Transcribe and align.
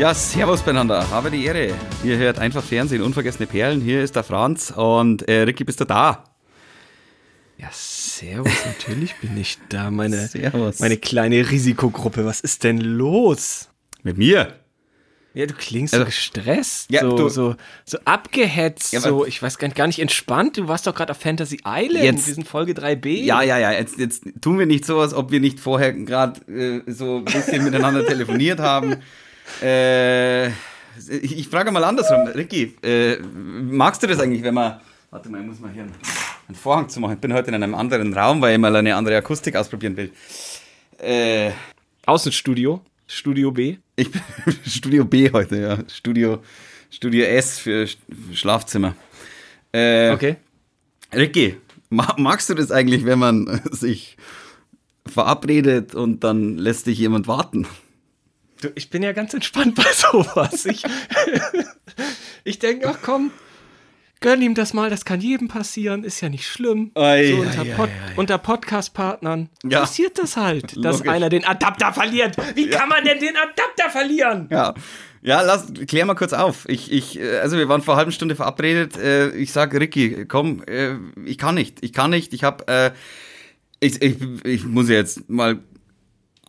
Ja, 0.00 0.14
servus 0.14 0.62
beieinander, 0.62 1.10
habe 1.10 1.30
die 1.30 1.44
Ehre. 1.44 1.74
Ihr 2.02 2.16
hört 2.16 2.38
einfach 2.38 2.62
Fernsehen, 2.64 3.02
unvergessene 3.02 3.46
Perlen. 3.46 3.82
Hier 3.82 4.02
ist 4.02 4.16
der 4.16 4.24
Franz 4.24 4.72
und 4.74 5.28
äh, 5.28 5.42
Ricky, 5.42 5.62
bist 5.64 5.78
du 5.80 5.84
da? 5.84 6.24
Ja, 7.58 7.68
servus, 7.70 8.50
natürlich 8.66 9.14
bin 9.16 9.36
ich 9.36 9.58
da, 9.68 9.90
meine, 9.90 10.26
Servus. 10.28 10.78
meine 10.80 10.96
kleine 10.96 11.50
Risikogruppe. 11.50 12.24
Was 12.24 12.40
ist 12.40 12.64
denn 12.64 12.78
los? 12.78 13.68
Mit 14.02 14.16
mir? 14.16 14.54
Ja, 15.34 15.44
du 15.44 15.52
klingst 15.52 15.92
Also- 15.92 16.04
so 16.04 16.06
gestresst, 16.06 16.90
Ja, 16.90 17.02
so, 17.02 17.16
du- 17.16 17.28
so, 17.28 17.54
so 17.84 17.98
abgehetzt, 18.06 18.94
Ja, 18.94 19.00
so, 19.00 19.26
ich 19.26 19.42
weiß 19.42 19.58
gar 19.58 19.68
nicht, 19.68 19.76
gar 19.76 19.86
nicht 19.86 19.98
entspannt. 20.00 20.56
Du 20.56 20.66
warst 20.66 20.86
doch 20.86 20.94
gerade 20.94 21.10
auf 21.12 21.18
Fantasy 21.18 21.60
Island, 21.66 22.02
Jetzt- 22.04 22.26
wir 22.26 22.34
sind 22.34 22.48
Folge 22.48 22.72
3b. 22.72 23.22
Ja, 23.22 23.42
ja, 23.42 23.58
ja. 23.58 23.70
Jetzt, 23.72 23.98
jetzt 23.98 24.24
tun 24.40 24.58
wir 24.58 24.64
nicht 24.64 24.86
so, 24.86 24.98
als 24.98 25.12
ob 25.12 25.30
wir 25.30 25.40
nicht 25.40 25.60
vorher 25.60 25.92
gerade 25.92 26.40
äh, 26.50 26.90
so 26.90 27.18
ein 27.18 27.24
bisschen 27.26 27.62
miteinander 27.64 28.06
telefoniert 28.06 28.58
haben. 28.60 28.96
Äh, 29.62 30.48
ich 31.22 31.48
frage 31.48 31.70
mal 31.70 31.84
andersrum. 31.84 32.26
Ricky, 32.28 32.74
äh, 32.82 33.16
magst 33.18 34.02
du 34.02 34.06
das 34.06 34.20
eigentlich, 34.20 34.42
wenn 34.42 34.54
man. 34.54 34.80
Warte 35.10 35.28
mal, 35.28 35.40
ich 35.40 35.46
muss 35.46 35.58
mal 35.58 35.70
hier 35.72 35.82
einen, 35.82 35.94
einen 36.48 36.54
Vorhang 36.56 36.88
zu 36.88 37.00
machen. 37.00 37.14
Ich 37.14 37.18
bin 37.20 37.32
heute 37.32 37.48
in 37.48 37.54
einem 37.54 37.74
anderen 37.74 38.12
Raum, 38.14 38.40
weil 38.40 38.52
ich 38.54 38.58
mal 38.60 38.74
eine 38.76 38.94
andere 38.94 39.16
Akustik 39.16 39.56
ausprobieren 39.56 39.96
will. 39.96 40.12
Äh, 40.98 41.50
Außenstudio, 42.06 42.80
Studio 43.06 43.50
B. 43.50 43.76
ich 43.96 44.10
bin 44.10 44.20
Studio 44.66 45.04
B 45.04 45.30
heute, 45.32 45.56
ja. 45.60 45.78
Studio, 45.88 46.38
Studio 46.90 47.24
S 47.24 47.58
für 47.58 47.84
Sch- 47.84 47.96
Schlafzimmer. 48.34 48.94
Äh, 49.72 50.10
Okay. 50.12 50.36
Ricky, 51.12 51.56
ma 51.88 52.14
magst 52.18 52.48
du 52.50 52.54
das 52.54 52.70
eigentlich, 52.70 53.04
wenn 53.04 53.18
man 53.18 53.60
sich 53.72 54.16
verabredet 55.06 55.94
und 55.94 56.22
dann 56.22 56.56
lässt 56.58 56.86
dich 56.86 56.98
jemand 56.98 57.26
warten? 57.26 57.66
Du, 58.60 58.68
ich 58.74 58.90
bin 58.90 59.02
ja 59.02 59.12
ganz 59.12 59.32
entspannt 59.34 59.74
bei 59.76 59.86
sowas. 59.92 60.66
Ich, 60.66 60.82
ich 62.44 62.58
denke, 62.58 62.88
ach 62.88 62.98
komm, 63.02 63.30
gönn 64.20 64.42
ihm 64.42 64.54
das 64.54 64.74
mal, 64.74 64.90
das 64.90 65.04
kann 65.04 65.20
jedem 65.20 65.48
passieren, 65.48 66.04
ist 66.04 66.20
ja 66.20 66.28
nicht 66.28 66.46
schlimm. 66.46 66.90
Ei, 66.94 67.32
so 67.32 67.40
unter, 67.42 67.60
ei, 67.62 67.74
Pod, 67.74 67.88
ei. 67.88 68.12
unter 68.16 68.38
Podcast-Partnern 68.38 69.48
Ja. 69.64 69.80
passiert 69.80 70.18
das 70.18 70.36
halt, 70.36 70.74
dass 70.84 70.98
Logisch. 70.98 71.12
einer 71.12 71.28
den 71.28 71.44
Adapter 71.44 71.92
verliert. 71.92 72.36
Wie 72.54 72.68
kann 72.68 72.88
man 72.88 73.04
denn 73.04 73.18
den 73.18 73.36
Adapter 73.36 73.90
verlieren? 73.90 74.48
Ja. 74.50 74.74
Ja, 75.22 75.42
lass, 75.42 75.66
klär 75.86 76.06
mal 76.06 76.14
kurz 76.14 76.32
auf. 76.32 76.66
Ich, 76.66 76.90
ich, 76.90 77.20
äh, 77.20 77.40
also 77.40 77.58
wir 77.58 77.68
waren 77.68 77.82
vor 77.82 77.92
einer 77.92 77.98
halben 77.98 78.12
Stunde 78.12 78.36
verabredet. 78.36 78.96
Äh, 78.96 79.28
ich 79.36 79.52
sag, 79.52 79.74
Ricky, 79.74 80.24
komm, 80.26 80.62
äh, 80.66 80.94
ich 81.26 81.36
kann 81.36 81.56
nicht, 81.56 81.78
ich 81.82 81.92
kann 81.92 82.08
nicht. 82.08 82.32
Ich 82.32 82.42
hab, 82.42 82.70
äh, 82.70 82.92
ich, 83.80 84.00
ich, 84.00 84.16
ich 84.44 84.64
muss 84.64 84.88
jetzt 84.88 85.28
mal 85.28 85.58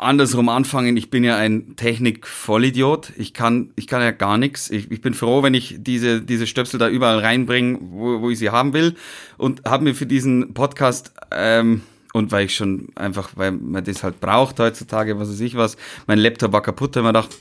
andersrum 0.02 0.50
anfangen. 0.50 0.98
Ich 0.98 1.10
bin 1.10 1.24
ja 1.24 1.38
ein 1.38 1.76
Technik-Vollidiot. 1.76 3.14
Ich 3.18 3.34
kann, 3.34 3.72
ich 3.76 3.88
kann 3.88 4.02
ja 4.02 4.12
gar 4.12 4.38
nichts. 4.38 4.70
Ich, 4.70 4.92
ich 4.92 5.02
bin 5.02 5.14
froh, 5.14 5.44
wenn 5.44 5.54
ich 5.54 5.76
diese, 5.80 6.22
diese 6.22 6.48
Stöpsel 6.48 6.80
da 6.80 6.90
überall 6.90 7.20
reinbringe, 7.20 7.80
wo, 7.82 8.22
wo 8.22 8.30
ich 8.30 8.40
sie 8.40 8.50
haben 8.50 8.74
will. 8.74 8.96
Und 9.38 9.64
habe 9.66 9.84
mir 9.84 9.96
für 9.96 10.06
diesen 10.06 10.54
Podcast, 10.54 11.14
ähm, 11.32 11.82
und 12.14 12.32
weil 12.32 12.46
ich 12.46 12.56
schon 12.56 12.90
einfach, 12.96 13.32
weil 13.36 13.52
man 13.52 13.84
das 13.84 14.04
halt 14.04 14.20
braucht 14.20 14.60
heutzutage, 14.60 15.18
was 15.20 15.30
weiß 15.30 15.40
ich 15.40 15.56
was, 15.56 15.78
mein 16.08 16.20
Laptop 16.20 16.52
war 16.52 16.62
kaputt, 16.62 16.96
da 16.96 17.00
hab 17.00 17.06
ich 17.06 17.14
mir 17.14 17.20
gedacht, 17.20 17.38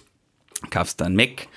kaufst 0.70 1.00
du 1.00 1.04
einen 1.06 1.16
Mac, 1.16 1.48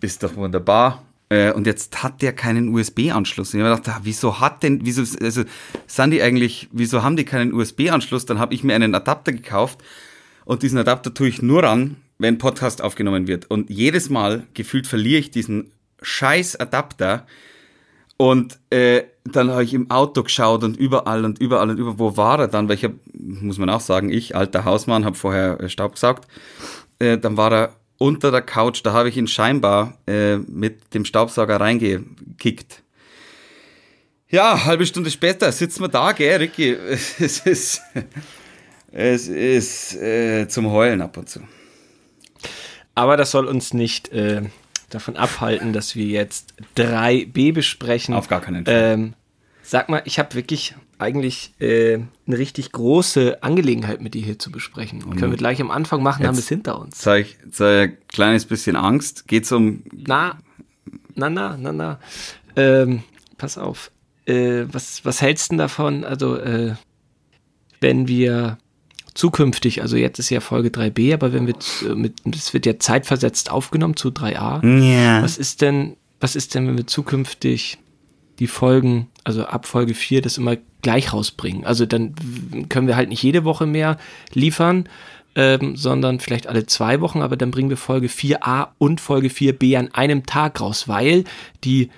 ist 0.00 0.22
doch 0.22 0.36
wunderbar. 0.36 1.04
Äh, 1.30 1.52
und 1.52 1.66
jetzt 1.66 2.02
hat 2.02 2.22
der 2.22 2.32
keinen 2.32 2.74
USB-Anschluss. 2.74 3.54
Ich 3.54 3.60
habe 3.60 3.70
mir 3.70 3.76
gedacht, 3.76 3.96
ah, 3.96 4.00
wieso 4.02 4.40
hat 4.40 4.62
denn, 4.62 4.80
wieso, 4.84 5.02
also 5.22 5.44
sind 5.86 6.10
die 6.10 6.22
eigentlich, 6.22 6.68
wieso 6.72 7.02
haben 7.02 7.16
die 7.16 7.24
keinen 7.24 7.54
USB-Anschluss? 7.54 8.26
Dann 8.26 8.40
habe 8.40 8.52
ich 8.52 8.64
mir 8.64 8.74
einen 8.74 8.94
Adapter 8.94 9.32
gekauft 9.32 9.78
und 10.44 10.62
diesen 10.62 10.78
Adapter 10.78 11.12
tue 11.14 11.28
ich 11.28 11.42
nur 11.42 11.64
an, 11.64 11.96
wenn 12.18 12.38
Podcast 12.38 12.82
aufgenommen 12.82 13.26
wird. 13.26 13.50
Und 13.50 13.70
jedes 13.70 14.10
Mal 14.10 14.46
gefühlt 14.54 14.86
verliere 14.86 15.20
ich 15.20 15.30
diesen 15.30 15.72
scheiß 16.02 16.56
Adapter. 16.56 17.26
Und 18.16 18.58
äh, 18.68 19.04
dann 19.24 19.50
habe 19.50 19.64
ich 19.64 19.72
im 19.72 19.90
Auto 19.90 20.22
geschaut 20.22 20.62
und 20.62 20.76
überall 20.76 21.24
und 21.24 21.38
überall 21.38 21.70
und 21.70 21.78
überall, 21.78 21.98
wo 21.98 22.16
war 22.16 22.38
er 22.40 22.48
dann? 22.48 22.68
Weil 22.68 22.76
ich 22.76 22.84
habe, 22.84 22.94
muss 23.14 23.58
man 23.58 23.70
auch 23.70 23.80
sagen, 23.80 24.10
ich, 24.10 24.36
alter 24.36 24.64
Hausmann, 24.64 25.04
habe 25.04 25.16
vorher 25.16 25.60
äh, 25.60 25.68
Staub 25.70 25.94
gesaugt. 25.94 26.26
Äh, 26.98 27.16
dann 27.16 27.36
war 27.38 27.52
er 27.52 27.76
unter 27.96 28.30
der 28.30 28.42
Couch, 28.42 28.80
da 28.82 28.92
habe 28.92 29.08
ich 29.08 29.16
ihn 29.16 29.26
scheinbar 29.26 29.98
äh, 30.06 30.36
mit 30.36 30.94
dem 30.94 31.04
Staubsauger 31.04 31.60
reingekickt. 31.60 32.82
Ja, 34.28 34.64
halbe 34.64 34.86
Stunde 34.86 35.10
später 35.10 35.50
sitzen 35.52 35.82
wir 35.82 35.88
da, 35.88 36.12
gell, 36.12 36.38
Ricky? 36.38 36.76
Es 37.18 37.40
ist, 37.40 37.82
es 38.92 39.28
ist 39.28 39.94
äh, 39.96 40.48
zum 40.48 40.70
Heulen 40.70 41.00
ab 41.00 41.16
und 41.16 41.28
zu. 41.28 41.40
Aber 42.94 43.16
das 43.16 43.30
soll 43.30 43.46
uns 43.46 43.72
nicht 43.72 44.08
äh, 44.08 44.42
davon 44.90 45.16
abhalten, 45.16 45.72
dass 45.72 45.94
wir 45.94 46.06
jetzt 46.06 46.54
3b 46.76 47.52
besprechen. 47.52 48.14
Auf 48.14 48.28
gar 48.28 48.40
keinen 48.40 48.64
Fall. 48.64 48.74
Ähm, 48.74 49.14
sag 49.62 49.88
mal, 49.88 50.02
ich 50.04 50.18
habe 50.18 50.34
wirklich 50.34 50.74
eigentlich 50.98 51.54
äh, 51.60 51.98
eine 52.26 52.38
richtig 52.38 52.72
große 52.72 53.42
Angelegenheit 53.42 54.02
mit 54.02 54.14
dir 54.14 54.22
hier 54.22 54.38
zu 54.38 54.50
besprechen. 54.50 55.00
Können 55.16 55.32
wir 55.32 55.38
gleich 55.38 55.60
am 55.60 55.70
Anfang 55.70 56.02
machen, 56.02 56.26
haben 56.26 56.34
wir 56.36 56.40
es 56.40 56.48
hinter 56.48 56.78
uns. 56.78 57.06
Ich 57.06 57.38
ein 57.60 57.96
kleines 58.08 58.44
bisschen 58.44 58.76
Angst. 58.76 59.26
Geht's 59.26 59.50
um 59.52 59.82
Na, 59.92 60.38
na, 61.14 61.30
na, 61.30 61.56
na, 61.56 61.72
na. 61.72 62.00
Ähm, 62.56 63.02
pass 63.38 63.56
auf. 63.56 63.90
Äh, 64.26 64.64
was, 64.70 65.04
was 65.04 65.22
hältst 65.22 65.46
du 65.46 65.52
denn 65.52 65.58
davon? 65.58 66.04
Also, 66.04 66.36
äh, 66.36 66.74
wenn 67.80 68.08
wir 68.08 68.58
zukünftig, 69.14 69.82
also 69.82 69.96
jetzt 69.96 70.18
ist 70.18 70.30
ja 70.30 70.40
Folge 70.40 70.68
3b, 70.68 71.14
aber 71.14 71.32
wenn 71.32 71.46
wir 71.46 71.58
z- 71.58 71.96
mit, 71.96 72.14
es 72.34 72.52
wird 72.54 72.66
ja 72.66 72.78
zeitversetzt 72.78 73.50
aufgenommen 73.50 73.96
zu 73.96 74.08
3a. 74.08 74.64
Ja. 74.82 75.22
Was 75.22 75.38
ist 75.38 75.60
denn, 75.62 75.96
was 76.20 76.36
ist 76.36 76.54
denn, 76.54 76.66
wenn 76.68 76.76
wir 76.76 76.86
zukünftig 76.86 77.78
die 78.38 78.46
Folgen, 78.46 79.08
also 79.24 79.44
ab 79.44 79.66
Folge 79.66 79.94
4, 79.94 80.22
das 80.22 80.38
immer 80.38 80.56
gleich 80.82 81.12
rausbringen? 81.12 81.64
Also 81.64 81.86
dann 81.86 82.14
können 82.68 82.86
wir 82.86 82.96
halt 82.96 83.08
nicht 83.08 83.22
jede 83.22 83.44
Woche 83.44 83.66
mehr 83.66 83.98
liefern, 84.32 84.88
ähm, 85.34 85.76
sondern 85.76 86.18
vielleicht 86.20 86.46
alle 86.46 86.66
zwei 86.66 87.00
Wochen, 87.00 87.20
aber 87.22 87.36
dann 87.36 87.50
bringen 87.50 87.70
wir 87.70 87.76
Folge 87.76 88.08
4a 88.08 88.68
und 88.78 89.00
Folge 89.00 89.28
4b 89.28 89.76
an 89.78 89.88
einem 89.94 90.24
Tag 90.26 90.60
raus, 90.60 90.88
weil 90.88 91.24
die, 91.64 91.90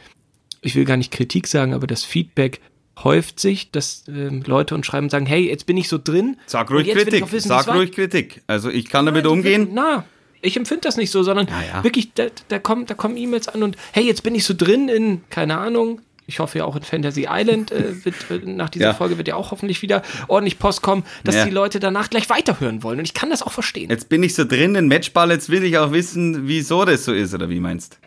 ich 0.61 0.75
will 0.75 0.84
gar 0.84 0.97
nicht 0.99 1.12
Kritik 1.12 1.47
sagen, 1.47 1.73
aber 1.75 1.87
das 1.87 2.05
Feedback 2.05 2.61
häuft 3.03 3.41
sich, 3.41 3.71
dass 3.71 4.05
ähm, 4.09 4.43
Leute 4.47 4.75
uns 4.75 4.87
schreiben 4.87 5.07
und 5.07 5.11
sagen, 5.11 5.27
hey, 5.27 5.49
jetzt 5.49 5.67
bin 5.67 5.77
ich 5.77 5.89
so 5.89 5.99
drin. 6.03 6.37
Sag 6.47 6.71
ruhig 6.71 6.91
Kritik. 6.91 7.31
wissen, 7.33 7.49
Sag 7.49 7.69
ruhig 7.69 7.93
Kritik. 7.93 8.43
Also 8.47 8.69
ich 8.71 8.89
kann 8.89 9.07
damit 9.07 9.25
Nein, 9.25 9.33
umgehen. 9.33 9.69
Na, 9.73 10.05
ich 10.41 10.57
empfinde 10.57 10.83
das 10.83 10.97
nicht 10.97 11.11
so, 11.11 11.23
sondern 11.23 11.47
Ja, 11.49 11.63
ja. 11.79 11.85
wirklich, 11.85 12.13
da, 12.15 12.27
da 12.49 12.59
kommen, 12.59 12.87
da 12.87 12.95
kommen 12.95 13.17
E-Mails 13.17 13.49
an 13.49 13.63
und 13.63 13.77
hey, 13.93 14.05
jetzt 14.05 14.23
bin 14.23 14.35
ich 14.35 14.45
so 14.45 14.55
drin 14.57 14.89
in, 14.89 15.23
keine 15.31 15.59
Ahnung, 15.59 16.01
ich 16.27 16.39
hoffe 16.39 16.59
ja 16.59 16.65
auch 16.65 16.77
in 16.77 16.83
Fantasy 16.83 17.27
Island, 17.29 17.73
äh, 17.73 17.95
wird, 18.05 18.15
äh, 18.31 18.39
nach 18.47 18.69
dieser 18.69 18.87
Ja. 18.87 18.95
Folge 18.95 19.19
wird 19.19 19.27
ja 19.29 19.37
auch 19.37 19.51
hoffentlich 19.51 19.83
wieder 19.83 20.03
ordentlich 20.29 20.59
Post 20.59 20.83
kommen, 20.83 21.05
dass 21.25 21.35
Ja. 21.35 21.45
die 21.45 21.51
Leute 21.51 21.81
danach 21.81 22.11
gleich 22.11 22.29
weiterhören 22.31 22.83
wollen. 22.83 22.99
Und 23.01 23.05
ich 23.07 23.15
kann 23.15 23.31
das 23.31 23.43
auch 23.43 23.53
verstehen. 23.53 23.91
Jetzt 23.91 24.09
bin 24.09 24.23
ich 24.23 24.35
so 24.35 24.45
drin 24.45 24.75
in 24.75 24.87
Matchball, 24.89 25.31
jetzt 25.31 25.49
will 25.51 25.65
ich 25.65 25.79
auch 25.79 25.93
wissen, 25.93 26.47
wieso 26.47 26.85
das 26.85 27.05
so 27.05 27.13
ist, 27.13 27.35
oder 27.35 27.49
wie 27.49 27.59
meinst 27.61 27.99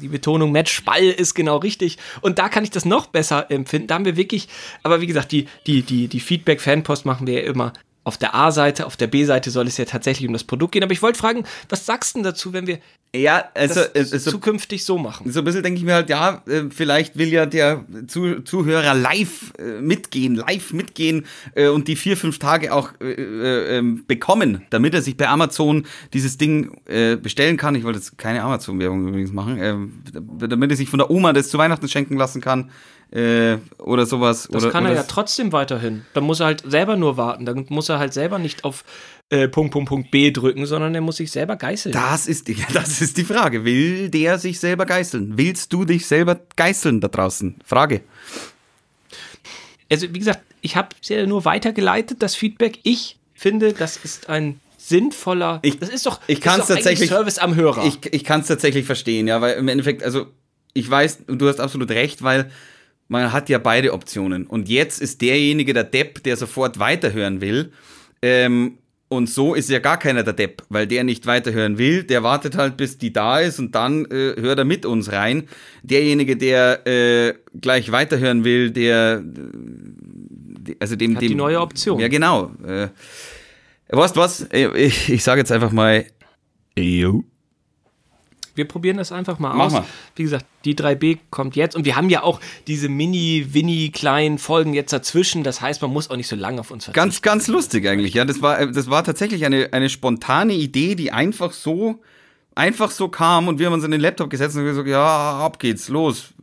die 0.00 0.08
Betonung 0.08 0.52
Matchball 0.52 1.04
ist 1.04 1.34
genau 1.34 1.58
richtig. 1.58 1.98
Und 2.20 2.38
da 2.38 2.48
kann 2.48 2.64
ich 2.64 2.70
das 2.70 2.84
noch 2.84 3.06
besser 3.06 3.50
empfinden. 3.50 3.88
Da 3.88 3.94
haben 3.94 4.04
wir 4.04 4.16
wirklich, 4.16 4.48
aber 4.82 5.00
wie 5.00 5.06
gesagt, 5.06 5.32
die, 5.32 5.46
die, 5.66 5.82
die, 5.82 6.08
die 6.08 6.20
Feedback-Fanpost 6.20 7.04
machen 7.04 7.26
wir 7.26 7.42
ja 7.42 7.50
immer 7.50 7.72
auf 8.04 8.18
der 8.18 8.34
A-Seite, 8.34 8.86
auf 8.86 8.96
der 8.96 9.06
B-Seite 9.06 9.50
soll 9.50 9.66
es 9.68 9.76
ja 9.76 9.84
tatsächlich 9.84 10.26
um 10.26 10.32
das 10.32 10.44
Produkt 10.44 10.72
gehen. 10.72 10.82
Aber 10.82 10.92
ich 10.92 11.02
wollte 11.02 11.18
fragen, 11.18 11.44
was 11.68 11.86
sagst 11.86 12.14
du 12.14 12.18
denn 12.18 12.24
dazu, 12.24 12.52
wenn 12.52 12.66
wir 12.66 12.78
Ja, 13.14 13.44
also, 13.54 13.80
das 13.80 13.90
es 13.94 14.12
ist 14.12 14.24
so, 14.24 14.32
zukünftig 14.32 14.84
so 14.84 14.98
machen? 14.98 15.30
so 15.30 15.40
ein 15.40 15.44
bisschen 15.44 15.62
denke 15.62 15.78
ich 15.78 15.84
mir 15.84 15.94
halt, 15.94 16.10
ja, 16.10 16.42
äh, 16.48 16.64
vielleicht 16.70 17.16
will 17.16 17.28
ja 17.28 17.46
der 17.46 17.84
Zu 18.08 18.40
Zuhörer 18.40 18.94
live 18.94 19.52
äh, 19.58 19.80
mitgehen, 19.80 20.34
live 20.34 20.72
mitgehen 20.72 21.26
und 21.54 21.86
die 21.86 21.96
vier, 21.96 22.16
fünf 22.16 22.38
Tage 22.38 22.72
auch 22.72 22.90
äh, 23.00 23.12
äh, 23.12 23.78
ähm, 23.78 24.04
bekommen, 24.06 24.62
damit 24.70 24.94
er 24.94 25.02
sich 25.02 25.16
bei 25.16 25.28
Amazon 25.28 25.86
dieses 26.12 26.38
Ding 26.38 26.80
bestellen 27.22 27.56
kann. 27.56 27.74
Ich 27.74 27.84
wollte 27.84 27.98
jetzt 27.98 28.18
keine 28.18 28.42
Amazon-Werbung 28.42 29.08
übrigens 29.08 29.32
machen, 29.32 29.58
ähm, 29.60 30.02
damit 30.12 30.70
er 30.70 30.76
sich 30.76 30.88
von 30.88 30.98
der 30.98 31.10
Oma 31.10 31.32
das 31.32 31.48
zu 31.48 31.58
Weihnachten 31.58 31.88
schenken 31.88 32.16
lassen 32.16 32.40
kann 32.40 32.70
äh, 33.12 33.58
oder 33.78 34.06
sowas. 34.06 34.48
Das 34.50 34.62
oder, 34.64 34.72
kann 34.72 34.86
er 34.86 34.94
ja 34.94 35.02
trotzdem 35.02 35.52
weiterhin. 35.52 36.04
Dann 36.14 36.24
muss 36.24 36.40
er 36.40 36.46
halt 36.46 36.62
selber 36.66 36.96
nur 36.96 37.16
warten. 37.16 37.44
Dann 37.44 37.66
muss 37.68 37.88
er 37.88 37.98
halt 37.98 38.14
selber 38.14 38.38
nicht 38.38 38.64
auf 38.64 38.84
äh, 39.28 39.48
Punkt, 39.48 39.72
Punkt, 39.72 39.88
Punkt 39.88 40.10
B 40.10 40.30
drücken, 40.30 40.64
sondern 40.66 40.94
er 40.94 41.00
muss 41.02 41.16
sich 41.16 41.30
selber 41.30 41.56
geißeln. 41.56 41.92
Das 41.92 42.26
ist, 42.26 42.48
die, 42.48 42.56
das 42.72 43.00
ist 43.02 43.16
die 43.18 43.24
Frage. 43.24 43.64
Will 43.64 44.08
der 44.08 44.38
sich 44.38 44.58
selber 44.58 44.86
geißeln? 44.86 45.36
Willst 45.36 45.72
du 45.72 45.84
dich 45.84 46.06
selber 46.06 46.40
geißeln 46.56 47.00
da 47.00 47.08
draußen? 47.08 47.56
Frage. 47.64 48.00
Also, 49.90 50.06
wie 50.14 50.18
gesagt, 50.18 50.40
ich 50.62 50.76
habe 50.76 50.88
es 51.02 51.08
ja 51.10 51.26
nur 51.26 51.44
weitergeleitet, 51.44 52.22
das 52.22 52.34
Feedback. 52.34 52.78
Ich 52.82 53.18
finde, 53.34 53.74
das 53.74 53.98
ist 53.98 54.28
ein 54.30 54.58
sinnvoller. 54.78 55.58
Ich- 55.62 55.78
das 55.78 55.90
ist 55.90 56.06
doch, 56.06 56.20
ich 56.26 56.40
doch 56.40 56.52
eigentlich 56.52 56.66
tatsächlich- 56.66 57.08
Service 57.10 57.38
am 57.38 57.54
Hörer. 57.56 57.84
Ich, 57.84 57.98
ich 58.12 58.24
kann 58.24 58.40
es 58.40 58.46
tatsächlich 58.46 58.86
verstehen, 58.86 59.26
ja, 59.28 59.40
weil 59.42 59.54
im 59.54 59.68
Endeffekt, 59.68 60.02
also 60.02 60.26
ich 60.72 60.88
weiß, 60.88 61.24
du 61.26 61.46
hast 61.48 61.60
absolut 61.60 61.90
recht, 61.90 62.22
weil 62.22 62.50
man 63.08 63.32
hat 63.32 63.48
ja 63.48 63.58
beide 63.58 63.92
Optionen. 63.92 64.46
Und 64.46 64.68
jetzt 64.68 65.00
ist 65.00 65.20
derjenige 65.20 65.72
der 65.72 65.84
Depp, 65.84 66.22
der 66.22 66.36
sofort 66.36 66.78
weiterhören 66.78 67.40
will. 67.40 67.72
Ähm, 68.22 68.78
und 69.12 69.28
so 69.28 69.54
ist 69.54 69.68
ja 69.68 69.78
gar 69.78 69.98
keiner 69.98 70.22
der 70.22 70.32
Depp, 70.32 70.62
weil 70.70 70.86
der 70.86 71.04
nicht 71.04 71.26
weiterhören 71.26 71.76
will. 71.76 72.02
Der 72.02 72.22
wartet 72.22 72.56
halt, 72.56 72.78
bis 72.78 72.96
die 72.96 73.12
da 73.12 73.40
ist 73.40 73.58
und 73.58 73.74
dann 73.74 74.06
äh, 74.06 74.40
hört 74.40 74.58
er 74.58 74.64
mit 74.64 74.86
uns 74.86 75.12
rein. 75.12 75.48
Derjenige, 75.82 76.38
der 76.38 76.86
äh, 76.86 77.34
gleich 77.60 77.92
weiterhören 77.92 78.44
will, 78.44 78.70
der, 78.70 79.22
äh, 80.66 80.74
also 80.80 80.96
dem, 80.96 81.16
Hat 81.16 81.22
dem. 81.22 81.28
die 81.28 81.34
neue 81.34 81.60
Option. 81.60 82.00
Ja, 82.00 82.08
genau. 82.08 82.52
Äh, 82.66 82.88
weißt 83.90 84.16
was? 84.16 84.46
Ich, 84.50 85.10
ich 85.10 85.22
sage 85.22 85.40
jetzt 85.40 85.52
einfach 85.52 85.72
mal. 85.72 86.06
Jo. 86.78 87.22
Wir 88.54 88.68
probieren 88.68 88.98
das 88.98 89.12
einfach 89.12 89.38
mal 89.38 89.54
Mach 89.54 89.66
aus. 89.66 89.72
mal. 89.72 89.84
Wie 90.16 90.24
gesagt, 90.24 90.46
die 90.64 90.74
3B 90.74 91.18
kommt 91.30 91.56
jetzt 91.56 91.74
und 91.74 91.84
wir 91.84 91.96
haben 91.96 92.10
ja 92.10 92.22
auch 92.22 92.40
diese 92.66 92.88
mini, 92.88 93.48
winnie 93.52 93.90
kleinen 93.90 94.38
Folgen 94.38 94.74
jetzt 94.74 94.92
dazwischen. 94.92 95.42
Das 95.42 95.60
heißt, 95.60 95.80
man 95.82 95.90
muss 95.90 96.10
auch 96.10 96.16
nicht 96.16 96.28
so 96.28 96.36
lange 96.36 96.60
auf 96.60 96.70
uns 96.70 96.84
verzichten. 96.84 97.04
Ganz, 97.04 97.22
ganz 97.22 97.48
lustig 97.48 97.86
eigentlich. 97.88 98.14
Ja, 98.14 98.24
das 98.24 98.42
war, 98.42 98.66
das 98.66 98.90
war 98.90 99.04
tatsächlich 99.04 99.44
eine, 99.44 99.72
eine 99.72 99.88
spontane 99.88 100.52
Idee, 100.54 100.94
die 100.94 101.12
einfach 101.12 101.52
so, 101.52 102.00
einfach 102.54 102.90
so 102.90 103.08
kam 103.08 103.48
und 103.48 103.58
wir 103.58 103.66
haben 103.66 103.74
uns 103.74 103.84
in 103.84 103.90
den 103.90 104.00
Laptop 104.00 104.30
gesetzt 104.30 104.56
und 104.56 104.64
gesagt, 104.64 104.88
ja, 104.88 105.38
ab 105.38 105.58
geht's, 105.58 105.88
los, 105.88 106.34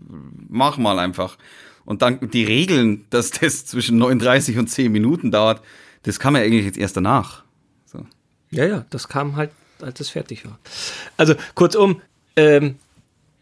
mach 0.50 0.78
mal 0.78 0.98
einfach. 1.00 1.38
Und 1.86 2.02
dann 2.02 2.30
die 2.32 2.44
Regeln, 2.44 3.06
dass 3.10 3.32
das 3.32 3.66
zwischen 3.66 3.98
39 3.98 4.58
und 4.58 4.68
10 4.68 4.92
Minuten 4.92 5.32
dauert, 5.32 5.62
das 6.04 6.20
kam 6.20 6.36
ja 6.36 6.42
eigentlich 6.42 6.66
jetzt 6.66 6.78
erst 6.78 6.98
danach. 6.98 7.44
So. 7.86 8.06
Ja, 8.52 8.66
ja, 8.66 8.86
das 8.90 9.08
kam 9.08 9.36
halt, 9.36 9.52
als 9.82 10.00
es 10.00 10.10
fertig 10.10 10.46
war. 10.46 10.60
Also, 11.18 11.36
kurzum, 11.56 12.02
ähm, 12.36 12.76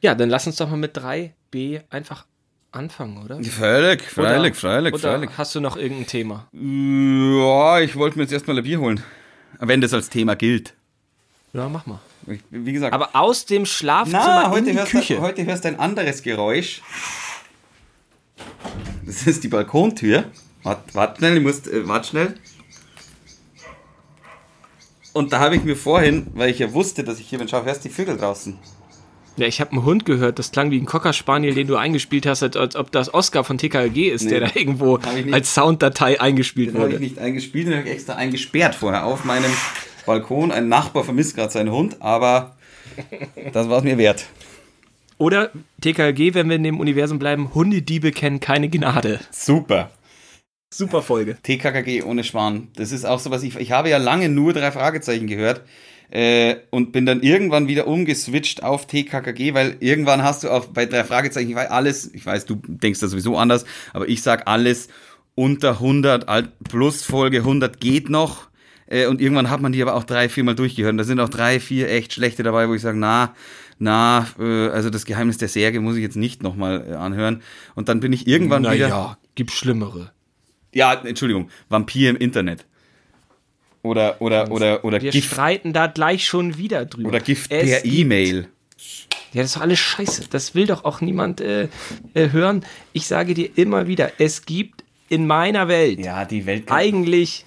ja, 0.02 0.16
dann 0.16 0.30
lass 0.30 0.48
uns 0.48 0.58
doch 0.58 0.70
mal 0.70 0.78
mit 0.78 0.98
3B 0.98 1.82
einfach 1.90 2.26
anfangen, 2.72 3.24
oder? 3.24 3.42
Freilich, 3.44 4.04
freilich, 4.04 4.56
freilich, 4.56 4.94
oder 4.94 5.12
freilich. 5.12 5.30
hast 5.38 5.56
du 5.56 5.60
noch 5.60 5.78
irgendein 5.78 6.08
Thema? 6.08 6.48
Ja, 6.54 7.80
ich 7.80 7.96
wollte 7.96 8.18
mir 8.18 8.24
jetzt 8.24 8.34
erstmal 8.34 8.58
ein 8.58 8.64
Bier 8.64 8.80
holen. 8.80 9.04
Wenn 9.60 9.82
das 9.82 9.94
als 9.94 10.10
Thema 10.10 10.36
gilt. 10.36 10.74
Ja, 11.54 11.70
mach 11.70 11.86
mal. 11.86 12.00
Ich, 12.28 12.42
wie 12.50 12.74
gesagt. 12.74 12.94
Aber 12.94 13.16
aus 13.16 13.46
dem 13.46 13.66
Schlafzimmer 13.66 14.44
Na, 14.44 14.50
heute 14.52 14.70
in 14.70 14.74
die 14.74 14.80
hörst, 14.80 14.92
Küche. 14.92 15.16
Du, 15.16 15.22
heute 15.22 15.46
hörst 15.46 15.64
du 15.64 15.70
ein 15.70 15.80
anderes 15.80 16.22
Geräusch. 16.22 16.82
Das 19.06 19.26
ist 19.26 19.44
die 19.44 19.48
Balkontür. 19.48 20.26
Wart, 20.64 20.94
wart 20.94 21.18
schnell, 21.18 21.38
ich 21.38 21.44
muss, 21.44 21.66
äh, 21.68 21.88
wart 21.88 22.06
schnell. 22.06 22.36
Und 25.18 25.34
da 25.34 25.40
habe 25.40 25.56
ich 25.56 25.64
mir 25.64 25.76
vorhin, 25.76 26.28
weil 26.36 26.50
ich 26.50 26.60
ja 26.60 26.72
wusste, 26.74 27.04
dass 27.04 27.20
ich 27.20 27.28
hier 27.28 27.40
bin, 27.40 27.48
schau, 27.48 27.64
hörst 27.66 27.84
die 27.84 27.90
Vögel 27.90 28.18
draußen. 28.18 28.58
Ja, 29.38 29.46
ich 29.46 29.62
habe 29.62 29.72
einen 29.72 29.84
Hund 29.86 30.06
gehört, 30.06 30.40
das 30.40 30.52
klang 30.52 30.72
wie 30.72 30.78
ein 30.80 30.86
Cocker 30.86 31.14
Spaniel, 31.14 31.54
den 31.54 31.68
du 31.68 31.76
eingespielt 31.76 32.26
hast, 32.26 32.42
als, 32.42 32.56
als 32.58 32.76
ob 32.76 32.92
das 32.92 33.14
Oscar 33.14 33.44
von 33.44 33.58
TKG 33.60 34.10
ist, 34.10 34.24
Nee, 34.24 34.30
der 34.32 34.40
da 34.42 34.50
irgendwo 34.56 34.98
nicht. 34.98 35.32
als 35.34 35.54
Sounddatei 35.54 36.20
eingespielt 36.20 36.70
Den 36.70 36.76
habe 36.80 36.88
ich 36.90 36.94
wurde. 36.96 37.04
nicht 37.04 37.20
eingespielt, 37.20 37.68
den 37.68 37.78
habe 37.78 37.88
ich 37.88 37.94
extra 37.94 38.14
eingesperrt 38.16 38.74
vorher 38.74 39.06
auf 39.06 39.26
meinem 39.26 39.52
Balkon. 40.08 40.52
Ein 40.52 40.70
Nachbar 40.70 41.04
vermisst 41.04 41.36
gerade 41.36 41.52
seinen 41.54 41.72
Hund, 41.72 41.98
aber 42.02 42.56
das 43.54 43.70
war 43.70 43.78
es 43.80 43.84
mir 43.84 43.98
wert. 44.00 44.26
Oder 45.20 45.52
TKG, 45.82 46.34
wenn 46.34 46.50
wir 46.50 46.56
in 46.56 46.64
dem 46.64 46.80
Universum 46.80 47.20
bleiben, 47.20 47.54
Hundediebe 47.54 48.12
kennen 48.12 48.40
keine 48.40 48.70
Gnade. 48.70 49.20
Super. 49.32 49.90
Super 50.70 51.02
Folge. 51.02 51.38
TKKG 51.42 52.04
ohne 52.04 52.24
Schwan. 52.24 52.68
Das 52.76 52.92
ist 52.92 53.06
auch 53.06 53.20
so 53.20 53.32
was, 53.32 53.44
ich, 53.44 53.56
ich 53.56 53.72
habe 53.72 53.90
ja 53.90 53.98
lange 53.98 54.30
nur 54.30 54.54
drei 54.54 54.72
Fragezeichen 54.72 55.28
gehört 55.28 55.62
äh, 56.12 56.58
und 56.72 56.92
bin 56.92 57.06
dann 57.06 57.22
irgendwann 57.22 57.68
wieder 57.68 57.88
umgeswitcht 57.88 58.64
auf 58.64 58.86
TKKG, 58.88 59.54
weil 59.54 59.78
irgendwann 59.80 60.24
hast 60.24 60.44
du 60.44 60.50
auch 60.50 60.66
bei 60.66 60.86
drei 60.86 61.04
Fragezeichen, 61.04 61.50
ich 61.50 61.56
weiß 61.56 61.70
alles, 61.72 62.14
ich 62.14 62.26
weiß, 62.26 62.46
du 62.46 62.62
denkst 62.68 63.00
da 63.00 63.08
sowieso 63.08 63.38
anders, 63.38 63.66
aber 63.94 64.10
ich 64.10 64.22
sag 64.22 64.48
alles 64.48 64.90
unter 65.36 65.72
100, 65.74 66.28
alt- 66.28 66.52
plus 66.68 67.04
Folge 67.04 67.40
100 67.40 67.80
geht 67.80 68.10
noch. 68.10 68.48
Äh, 68.88 69.08
und 69.08 69.22
irgendwann 69.22 69.50
hat 69.50 69.62
man 69.62 69.72
die 69.72 69.82
aber 69.82 69.96
auch 69.96 70.04
drei, 70.04 70.30
viermal 70.30 70.56
durchgehört. 70.56 70.92
Und 70.94 70.98
da 70.98 71.04
sind 71.04 71.20
auch 71.20 71.30
drei, 71.30 71.60
vier 71.60 71.90
echt 71.90 72.14
schlechte 72.14 72.44
dabei, 72.44 72.68
wo 72.70 72.74
ich 72.74 72.82
sage, 72.82 72.98
na, 72.98 73.36
na, 73.80 74.28
äh, 74.40 74.70
also 74.70 74.90
das 74.90 75.06
Geheimnis 75.06 75.38
der 75.38 75.50
Särge 75.50 75.80
muss 75.82 75.96
ich 75.98 76.02
jetzt 76.02 76.16
nicht 76.16 76.42
nochmal 76.42 76.86
äh, 76.90 76.94
anhören. 76.96 77.42
Und 77.76 77.90
dann 77.90 78.00
bin 78.00 78.14
ich 78.14 78.28
irgendwann 78.28 78.64
wieder. 78.64 78.88
Naja, 78.90 79.18
gibt 79.36 79.52
schlimmere. 79.52 80.12
Ja, 80.78 80.94
Entschuldigung, 80.94 81.50
Vampir 81.70 82.12
im 82.12 82.18
Internet. 82.18 82.66
Oder, 83.82 84.22
oder, 84.22 84.52
oder, 84.52 84.86
oder 84.86 85.02
Wir 85.02 85.12
Gift, 85.12 85.32
streiten 85.32 85.74
da 85.74 85.88
gleich 85.88 86.26
schon 86.26 86.58
wieder 86.58 86.86
drüber. 86.86 87.10
oder 87.10 87.20
Gift 87.20 87.52
Es 87.52 87.82
per 87.82 87.86
E-Mail. 87.86 88.48
Ja, 89.34 89.42
das 89.42 89.48
ist 89.48 89.56
doch 89.56 89.62
alles 89.62 89.80
scheiße. 89.80 90.26
Das 90.30 90.54
will 90.56 90.68
doch 90.68 90.84
auch 90.86 91.02
niemand 91.02 91.42
äh, 91.42 91.68
äh, 92.14 92.30
hören. 92.32 92.64
Ich 92.94 93.08
sage 93.08 93.34
dir 93.34 93.50
immer 93.58 93.88
wieder, 93.88 94.12
es 94.20 94.46
gibt 94.46 94.84
in 95.10 95.26
meiner 95.26 95.68
Welt 95.68 96.00
Ja, 96.00 96.26
die 96.26 96.46
Welt. 96.46 96.66
eigentlich, 96.72 97.46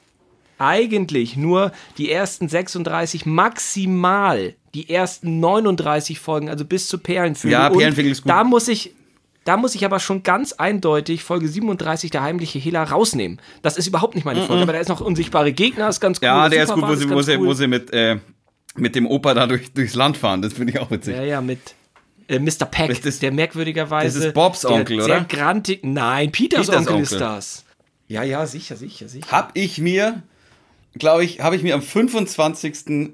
eigentlich 0.59 1.37
nur 1.37 1.73
die 1.99 2.11
ersten 2.11 2.49
36, 2.49 3.27
maximal 3.27 4.55
die 4.75 4.91
ersten 4.91 5.41
39 5.41 6.19
Folgen, 6.21 6.49
also 6.49 6.65
bis 6.65 6.89
zu 6.89 6.99
Perlenvögel. 6.99 7.53
Ja, 7.53 7.71
Perlenvögel 7.71 8.13
ist 8.13 8.23
gut. 8.23 8.31
Da 8.31 8.45
muss 8.45 8.67
ich, 8.69 8.93
da 9.51 9.57
muss 9.57 9.75
ich 9.75 9.85
aber 9.85 9.99
schon 9.99 10.23
ganz 10.23 10.53
eindeutig 10.53 11.25
Folge 11.25 11.49
37, 11.49 12.13
der 12.13 12.23
heimliche 12.23 12.61
Hehler, 12.61 12.85
rausnehmen. 12.85 13.41
Das 13.63 13.77
ist 13.77 13.89
überhaupt 13.89 14.15
nicht 14.15 14.25
meine 14.25 14.43
Folge, 14.47 14.63
aber 14.63 14.75
da 14.75 14.79
ist 14.79 14.87
noch 14.87 15.01
unsichtbare 15.01 15.53
Gegner, 15.53 15.89
ist 15.89 15.99
ganz 15.99 16.19
cool. 16.19 16.27
ja, 16.27 16.49
der 16.49 16.63
ist 16.63 16.73
gut, 16.73 16.87
wo 16.87 16.95
sie, 16.95 17.11
wo 17.11 17.21
sie, 17.21 17.37
cool. 17.37 17.47
wo 17.49 17.53
sie 17.55 17.67
mit, 17.67 17.93
äh, 17.93 18.19
mit 18.77 18.95
dem 18.95 19.09
Opa 19.09 19.35
da 19.35 19.49
durch, 19.49 19.73
durchs 19.73 19.95
Land 19.97 20.17
fahren. 20.17 20.41
Das 20.41 20.53
finde 20.53 20.73
ich 20.73 20.79
auch 20.79 20.89
witzig. 20.93 21.17
Ja, 21.17 21.25
ja, 21.25 21.41
mit 21.41 21.59
äh, 22.29 22.39
Mr. 22.39 22.65
Peck, 22.71 22.91
Das 22.91 23.01
ist- 23.01 23.23
der 23.23 23.33
merkwürdigerweise. 23.33 24.19
das 24.21 24.27
ist 24.29 24.35
Bobs 24.35 24.61
der 24.61 24.71
Onkel, 24.71 25.03
sehr 25.03 25.17
oder? 25.17 25.25
Grantig, 25.25 25.81
nein, 25.83 26.31
Peters, 26.31 26.69
Peters 26.69 26.87
Onkel, 26.87 27.03
ist 27.03 27.13
Onkel. 27.15 27.27
das. 27.27 27.65
Ja, 28.07 28.23
ja, 28.23 28.47
sicher, 28.47 28.77
sicher, 28.77 29.09
sicher. 29.09 29.27
Hab 29.33 29.51
ich 29.55 29.79
mir, 29.79 30.23
glaube 30.97 31.25
ich, 31.25 31.41
habe 31.41 31.57
ich 31.57 31.65
mir 31.65 31.75
am 31.75 31.83
25. 31.83 33.11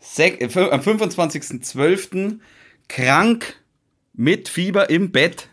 Sek 0.00 0.40
äh, 0.40 0.46
fün- 0.48 0.70
am 0.70 0.80
25.12. 0.80 2.38
krank 2.88 3.56
mit 4.14 4.48
Fieber 4.48 4.90
im 4.90 5.10
Bett 5.10 5.48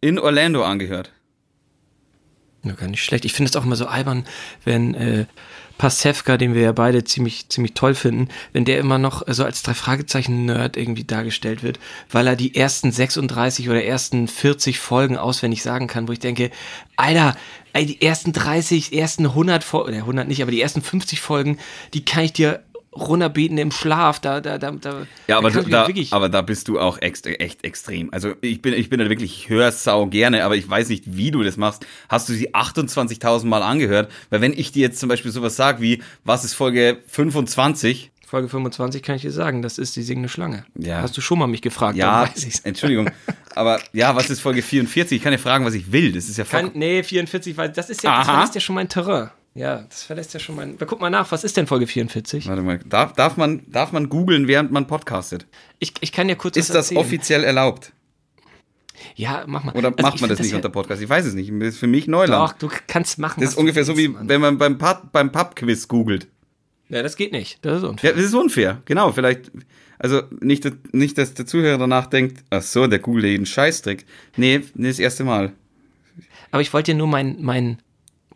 in 0.00 0.18
Orlando 0.18 0.64
angehört. 0.64 1.12
Ja, 2.62 2.72
gar 2.72 2.88
nicht 2.88 3.04
schlecht. 3.04 3.24
Ich 3.24 3.34
finde 3.34 3.50
es 3.50 3.56
auch 3.56 3.64
immer 3.64 3.76
so 3.76 3.86
albern, 3.86 4.24
wenn 4.64 4.94
äh, 4.94 5.26
Pasewka, 5.76 6.36
den 6.36 6.54
wir 6.54 6.62
ja 6.62 6.72
beide 6.72 7.04
ziemlich, 7.04 7.48
ziemlich 7.48 7.74
toll 7.74 7.94
finden, 7.94 8.28
wenn 8.52 8.64
der 8.64 8.78
immer 8.78 8.98
noch 8.98 9.22
so 9.26 9.44
als 9.44 9.62
drei 9.62 9.74
Fragezeichen 9.74 10.46
Nerd 10.46 10.76
irgendwie 10.76 11.04
dargestellt 11.04 11.62
wird, 11.62 11.78
weil 12.10 12.26
er 12.26 12.36
die 12.36 12.54
ersten 12.54 12.90
36 12.90 13.68
oder 13.68 13.84
ersten 13.84 14.28
40 14.28 14.78
Folgen 14.78 15.18
auswendig 15.18 15.62
sagen 15.62 15.86
kann, 15.86 16.08
wo 16.08 16.12
ich 16.12 16.20
denke, 16.20 16.50
Alter, 16.96 17.36
die 17.76 18.00
ersten 18.00 18.32
30, 18.32 18.92
ersten 18.92 19.26
100 19.26 19.64
Folgen, 19.64 19.88
oder 19.88 19.98
100 19.98 20.28
nicht, 20.28 20.42
aber 20.42 20.52
die 20.52 20.62
ersten 20.62 20.80
50 20.80 21.20
Folgen, 21.20 21.58
die 21.92 22.04
kann 22.04 22.24
ich 22.24 22.32
dir 22.32 22.62
runterbeten 22.94 23.58
im 23.58 23.70
Schlaf, 23.70 24.20
da, 24.20 24.40
da, 24.40 24.58
da, 24.58 24.70
da 24.72 25.06
Ja, 25.26 25.38
aber, 25.38 25.50
da 25.50 25.62
kann 25.62 25.70
da, 25.70 25.88
aber 26.10 26.28
da 26.28 26.42
bist 26.42 26.68
du 26.68 26.78
auch 26.78 27.00
ext, 27.00 27.26
echt 27.26 27.64
extrem. 27.64 28.12
Also 28.12 28.34
ich 28.40 28.62
bin, 28.62 28.74
ich 28.74 28.90
bin 28.90 29.00
da 29.00 29.08
wirklich, 29.08 29.38
ich 29.38 29.48
höre 29.48 29.72
sau 29.72 30.06
gerne, 30.06 30.44
aber 30.44 30.56
ich 30.56 30.68
weiß 30.68 30.88
nicht, 30.88 31.04
wie 31.06 31.30
du 31.30 31.42
das 31.42 31.56
machst. 31.56 31.86
Hast 32.08 32.28
du 32.28 32.32
sie 32.32 32.54
28.000 32.54 33.46
Mal 33.46 33.62
angehört? 33.62 34.10
Weil 34.30 34.40
wenn 34.40 34.52
ich 34.52 34.72
dir 34.72 34.82
jetzt 34.82 34.98
zum 35.00 35.08
Beispiel 35.08 35.30
sowas 35.30 35.56
sage 35.56 35.80
wie, 35.80 36.02
was 36.24 36.44
ist 36.44 36.54
Folge 36.54 36.98
25? 37.08 38.10
Folge 38.26 38.48
25 38.48 39.02
kann 39.02 39.16
ich 39.16 39.22
dir 39.22 39.30
sagen, 39.30 39.62
das 39.62 39.78
ist 39.78 39.94
die 39.96 40.02
singende 40.02 40.28
Schlange. 40.28 40.64
Ja. 40.76 41.02
Hast 41.02 41.16
du 41.16 41.20
schon 41.20 41.38
mal 41.38 41.46
mich 41.46 41.62
gefragt, 41.62 41.96
Ja. 41.96 42.28
Entschuldigung. 42.64 43.10
Aber 43.54 43.80
ja, 43.92 44.16
was 44.16 44.30
ist 44.30 44.40
Folge 44.40 44.62
44? 44.62 45.16
Ich 45.18 45.22
kann 45.22 45.32
ja 45.32 45.38
fragen, 45.38 45.64
was 45.64 45.74
ich 45.74 45.92
will. 45.92 46.12
Das 46.12 46.28
ist 46.28 46.36
ja 46.38 46.44
voll, 46.44 46.70
nee, 46.74 47.02
44, 47.02 47.56
weil 47.56 47.70
das 47.70 47.90
ist 47.90 48.02
ja, 48.02 48.18
das 48.18 48.26
verlässt 48.26 48.54
ja 48.54 48.60
schon 48.60 48.74
mein 48.74 48.88
Terrain. 48.88 49.30
Ja, 49.56 49.82
das 49.88 50.02
verlässt 50.02 50.34
ja 50.34 50.40
schon 50.40 50.56
mein. 50.56 50.76
Guck 50.78 51.00
mal 51.00 51.10
nach, 51.10 51.30
was 51.30 51.44
ist 51.44 51.56
denn 51.56 51.66
Folge 51.68 51.86
44? 51.86 52.48
Warte 52.48 52.62
mal, 52.62 52.78
darf, 52.88 53.12
darf 53.12 53.36
man, 53.36 53.62
darf 53.70 53.92
man 53.92 54.08
googeln, 54.08 54.48
während 54.48 54.72
man 54.72 54.86
podcastet? 54.88 55.46
Ich, 55.78 55.94
ich 56.00 56.10
kann 56.10 56.26
dir 56.26 56.34
kurz 56.34 56.56
Ist 56.56 56.70
das 56.70 56.76
erzählen. 56.90 56.98
offiziell 56.98 57.44
erlaubt? 57.44 57.92
Ja, 59.14 59.44
mach 59.46 59.62
mal. 59.64 59.72
Oder 59.76 59.88
Also 59.88 60.02
macht 60.02 60.20
man 60.20 60.30
das 60.30 60.40
nicht 60.40 60.50
ja- 60.50 60.56
unter 60.56 60.70
Podcast? 60.70 61.02
Ich 61.02 61.08
weiß 61.08 61.24
es 61.26 61.34
nicht. 61.34 61.52
Das 61.60 61.68
ist 61.68 61.78
für 61.78 61.86
mich 61.86 62.06
Neuland. 62.08 62.52
Doch, 62.52 62.58
du 62.58 62.68
kannst 62.88 63.18
machen. 63.18 63.40
das 63.40 63.50
ist 63.50 63.56
ungefähr 63.56 63.84
so 63.84 63.96
wie, 63.96 64.08
Mann. 64.08 64.28
wenn 64.28 64.40
man 64.40 64.58
beim, 64.58 64.76
Pub, 64.78 65.12
beim 65.12 65.30
Pub-Quiz 65.30 65.86
googelt. 65.88 66.26
Ja, 66.88 67.02
das 67.02 67.16
geht 67.16 67.32
nicht. 67.32 67.64
Das 67.64 67.78
ist 67.78 67.84
unfair. 67.84 68.10
Ja, 68.10 68.16
das 68.16 68.24
ist 68.26 68.34
unfair. 68.34 68.82
Genau, 68.86 69.12
vielleicht, 69.12 69.50
also 69.98 70.22
nicht, 70.40 70.68
nicht 70.92 71.16
dass 71.18 71.34
der 71.34 71.46
Zuhörer 71.46 71.78
danach 71.78 72.06
denkt, 72.06 72.44
ach 72.50 72.62
so, 72.62 72.86
der 72.86 72.98
googelt 72.98 73.24
jeden 73.26 73.46
Scheißtrick. 73.46 74.04
Nee, 74.36 74.62
nee, 74.74 74.88
das 74.88 74.98
erste 74.98 75.24
Mal. 75.24 75.52
Aber 76.50 76.60
ich 76.62 76.72
wollte 76.72 76.92
dir 76.92 76.98
nur 76.98 77.06
meinen 77.08 77.36
mein, 77.42 77.78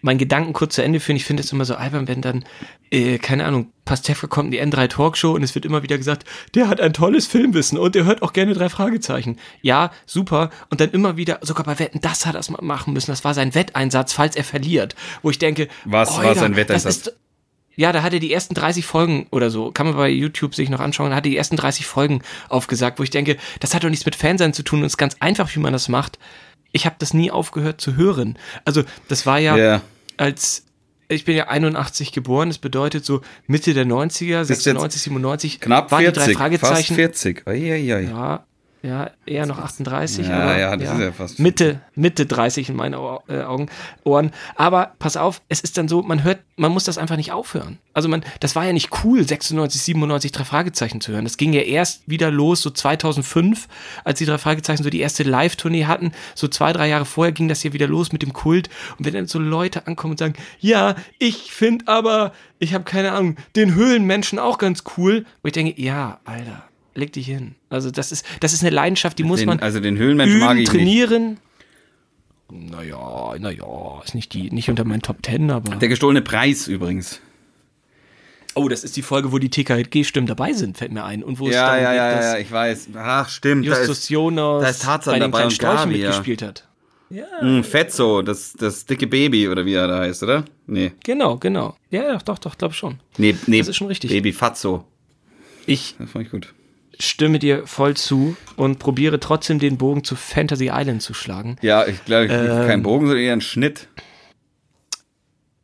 mein 0.01 0.19
Gedanken 0.19 0.53
kurz 0.53 0.75
zu 0.75 0.83
Ende 0.83 1.01
führen. 1.01 1.17
Ich 1.17 1.25
finde 1.25 1.43
es 1.43 1.53
immer 1.53 1.65
so 1.65 1.75
albern, 1.75 2.09
wenn 2.09 2.23
dann, 2.23 2.45
äh, 2.91 3.19
keine 3.19 3.45
Ahnung, 3.45 3.73
Pastewka 3.85 4.27
kommt 4.27 4.53
in 4.55 4.71
die 4.71 4.77
N3 4.77 4.89
Talkshow 4.89 5.33
und 5.33 5.43
es 5.43 5.55
wird 5.55 5.65
immer 5.65 5.83
wieder 5.83 5.97
gesagt, 5.97 6.25
der 6.55 6.69
hat 6.69 6.81
ein 6.81 6.93
tolles 6.93 7.27
Filmwissen 7.27 7.79
und 7.79 7.95
der 7.95 8.05
hört 8.05 8.23
auch 8.23 8.33
gerne 8.33 8.55
drei 8.55 8.69
Fragezeichen. 8.69 9.39
Ja, 9.63 9.91
super. 10.07 10.51
Und 10.71 10.81
dann 10.81 10.91
immer 10.91 11.17
wieder, 11.17 11.39
sogar 11.43 11.65
bei 11.65 11.79
Wetten, 11.79 12.01
das 12.01 12.27
hat 12.27 12.35
er 12.35 12.39
das 12.39 12.51
mal 12.51 12.63
machen 12.63 12.93
müssen. 12.93 13.11
Das 13.11 13.25
war 13.25 13.35
sein 13.35 13.55
Wetteinsatz, 13.55 14.13
falls 14.13 14.37
er 14.37 14.45
verliert. 14.45 14.95
Wo 15.23 15.31
ich 15.31 15.39
denke, 15.39 15.69
Was 15.85 16.17
war 16.17 16.35
sein 16.35 16.57
Wetteinsatz? 16.57 17.11
Ja, 17.79 17.93
da 17.93 18.03
hat 18.03 18.13
er 18.13 18.19
die 18.19 18.33
ersten 18.33 18.55
30 18.55 18.85
Folgen 18.85 19.29
oder 19.31 19.51
so, 19.51 19.71
kann 19.71 19.87
man 19.87 19.95
bei 19.95 20.09
YouTube 20.09 20.53
sich 20.57 20.69
noch 20.69 20.81
anschauen, 20.81 21.11
da 21.11 21.17
hat 21.17 21.25
er 21.25 21.31
die 21.31 21.37
ersten 21.37 21.55
30 21.55 21.87
Folgen 21.87 22.23
aufgesagt, 22.49 22.99
wo 22.99 23.05
ich 23.05 23.11
denke, 23.11 23.37
das 23.61 23.73
hat 23.73 23.85
doch 23.85 23.89
nichts 23.89 24.05
mit 24.05 24.17
Fansein 24.17 24.53
zu 24.53 24.65
tun 24.65 24.81
und 24.81 24.87
es 24.87 24.95
ist 24.95 24.97
ganz 24.97 25.15
einfach, 25.21 25.55
wie 25.55 25.61
man 25.61 25.73
das 25.73 25.89
macht. 25.89 26.19
Ich 26.73 26.87
habe 26.87 26.97
das 26.99 27.15
nie 27.15 27.31
aufgehört 27.31 27.81
zu 27.81 27.97
hören. 27.97 28.39
Also, 28.65 28.83
das 29.09 29.27
war 29.27 29.39
ja, 29.39 29.57
Ja. 29.57 29.83
als 30.17 30.65
ich 31.11 31.25
bin 31.25 31.35
ja 31.37 31.49
81 31.49 32.13
geboren, 32.13 32.51
das 32.51 32.59
bedeutet 32.59 33.05
so 33.05 33.23
Mitte 33.47 33.73
der 33.73 33.87
90er, 33.87 34.45
96, 34.45 35.01
97. 35.03 35.61
Knapp 35.61 35.91
waren 35.91 36.03
40, 36.03 36.23
die 36.23 36.27
drei 36.33 36.35
Fragezeichen. 36.39 36.77
fast 36.77 36.93
40. 36.95 37.47
Eieiei. 37.49 38.03
Ja, 38.03 38.45
ja, 38.83 39.11
eher 39.27 39.47
noch 39.47 39.59
38. 39.59 40.29
Ja, 40.29 40.39
aber, 40.41 40.59
ja, 40.59 40.77
das 40.77 40.93
ist 40.95 41.01
ja 41.01 41.13
fast- 41.13 41.39
Mitte, 41.41 41.81
Mitte 41.95 42.27
30 42.27 42.69
in 42.71 42.77
meinen 42.77 42.95
äh, 42.95 43.43
Augen, 43.43 43.69
Ohren. 44.05 44.31
Aber 44.55 44.93
pass 44.99 45.17
auf, 45.17 45.41
es 45.49 45.61
ist 45.61 45.77
dann 45.79 45.89
so, 45.89 46.03
man 46.03 46.23
hört, 46.23 46.39
man 46.57 46.71
muss 46.73 46.85
das 46.85 46.97
einfach 46.99 47.17
nicht 47.17 47.33
aufhören. 47.33 47.79
Also 47.93 48.09
man, 48.09 48.25
das 48.41 48.55
war 48.55 48.65
ja 48.65 48.73
nicht 48.73 48.91
cool, 49.03 49.27
96, 49.27 49.83
97 49.83 50.31
drei 50.31 50.45
Fragezeichen 50.45 51.01
zu 51.01 51.11
hören. 51.13 51.25
Das 51.25 51.37
ging 51.37 51.53
ja 51.53 51.63
erst 51.63 52.03
wieder 52.09 52.31
los, 52.31 52.63
so 52.63 52.71
2005, 52.71 53.67
als 54.05 54.19
die 54.21 54.27
drei 54.27 54.39
Fragezeichen 54.39 54.83
so 54.85 54.91
die 54.91 55.01
erste 55.01 55.25
Live-Tournee 55.25 55.87
hatten. 55.87 56.13
So 56.37 56.47
zwei, 56.47 56.73
drei 56.73 56.89
Jahre 56.89 57.05
vorher 57.05 57.33
ging 57.33 57.49
das 57.49 57.63
ja 57.65 57.73
wieder 57.73 57.89
los 57.89 58.13
mit 58.13 58.23
dem 58.23 58.33
Kult. 58.33 58.69
Und 58.99 59.05
wenn 59.07 59.15
dann 59.15 59.27
so 59.27 59.39
Leute 59.41 59.87
ankommen 59.89 60.13
und 60.13 60.19
sagen, 60.19 60.35
ja, 60.61 60.95
ich 61.19 61.53
finde 61.53 61.89
aber, 61.89 62.33
ich 62.61 62.75
habe 62.75 62.85
keine 62.85 63.13
Ahnung, 63.13 63.37
den 63.57 63.75
Höhlenmenschen 63.75 64.39
auch 64.39 64.59
ganz 64.59 64.85
cool. 64.97 65.25
Wo 65.43 65.47
ich 65.49 65.53
denke, 65.53 65.81
ja, 65.81 66.21
Alter, 66.25 66.63
leg 66.99 67.13
dich 67.13 67.27
hin. 67.27 67.55
Also 67.71 67.91
das 67.91 68.13
ist, 68.13 68.25
das 68.41 68.53
ist 68.53 68.63
eine 68.63 68.71
Leidenschaft, 68.71 69.19
die 69.19 69.25
muss 69.25 69.41
Den, 69.41 69.49
man 69.49 69.61
also 69.61 69.81
den 69.81 69.97
Höhlenmenschen 69.97 70.39
mag 70.41 70.51
üben, 70.53 70.59
ich 70.63 70.73
nicht. 70.73 70.79
trainieren. 70.79 71.39
Naja, 72.51 73.35
naja, 73.39 74.03
ist 74.05 74.15
nicht 74.15 74.33
die, 74.33 74.51
nicht 74.51 74.71
unter 74.71 74.85
meinen 74.85 75.03
Top 75.03 75.23
Ten, 75.23 75.51
aber. 75.51 75.77
Der 75.77 75.89
gestohlene 75.89 76.23
Preis 76.23 76.67
übrigens. 76.67 77.21
Oh, 78.55 78.69
das 78.69 78.83
ist 78.85 78.97
die 78.97 79.03
Folge, 79.03 79.31
wo 79.33 79.39
die 79.39 79.51
TKG-Stimmen 79.51 80.27
dabei 80.27 80.53
sind, 80.53 80.79
fällt 80.79 80.91
mir 80.91 81.05
ein. 81.05 81.23
Und 81.23 81.39
wo 81.39 81.49
es 81.49 81.55
Ja, 81.55 81.77
ja, 81.79 81.91
geht, 81.91 81.97
ja, 81.99 82.11
dass 82.17 82.25
ja, 82.25 82.39
ich 82.39 82.51
weiß. 82.51 82.89
Ach, 82.97 83.29
stimmt. 83.29 83.67
Da 83.67 83.79
Justus 83.79 83.99
ist 83.99 84.09
Jonas 84.11 84.63
da 84.63 84.69
ist 84.71 84.83
Tarzan 84.83 85.13
bei 85.13 85.19
den 85.21 85.31
dabei 85.31 85.47
kleinen 85.49 85.51
und 85.53 85.59
Gabi, 85.61 85.97
ja. 85.99 86.09
mitgespielt 86.09 86.43
hat. 86.43 86.69
mm, 87.11 87.61
Fetzo, 87.63 88.23
das, 88.23 88.55
das 88.55 88.85
dicke 88.87 89.07
Baby, 89.07 89.47
oder 89.49 89.65
wie 89.65 89.75
er 89.75 89.87
da 89.87 90.01
heißt, 90.01 90.23
oder? 90.23 90.45
Nee. 90.67 90.93
Genau, 91.05 91.37
genau. 91.37 91.77
Ja, 91.91 92.03
ja, 92.03 92.19
doch, 92.19 92.39
doch, 92.39 92.57
glaub 92.59 92.75
schon. 92.75 92.99
Nee, 93.19 93.37
nee. 93.47 93.59
Das 93.59 93.69
ist 93.69 93.77
schon 93.77 93.87
richtig. 93.89 94.11
Baby 94.11 94.33
Fatzo. 94.33 94.85
Ich 95.67 95.95
Das 95.99 96.11
fand 96.11 96.25
ich 96.25 96.31
gut. 96.33 96.53
Stimme 97.01 97.39
dir 97.39 97.67
voll 97.67 97.97
zu 97.97 98.37
und 98.57 98.79
probiere 98.79 99.21
trotzdem 99.21 99.59
den 99.59 99.79
Bogen 99.79 100.05
zu 100.05 100.17
Fantasy 100.17 100.71
Island 100.73 101.03
zu 101.03 101.15
schlagen. 101.15 101.57
Ja, 101.63 101.87
ich 101.87 102.05
glaube, 102.05 102.27
ich 102.27 102.33
Ähm. 102.33 102.67
kein 102.67 102.83
Bogen, 102.83 103.07
sondern 103.07 103.25
eher 103.25 103.33
ein 103.33 103.41
Schnitt. 103.41 103.89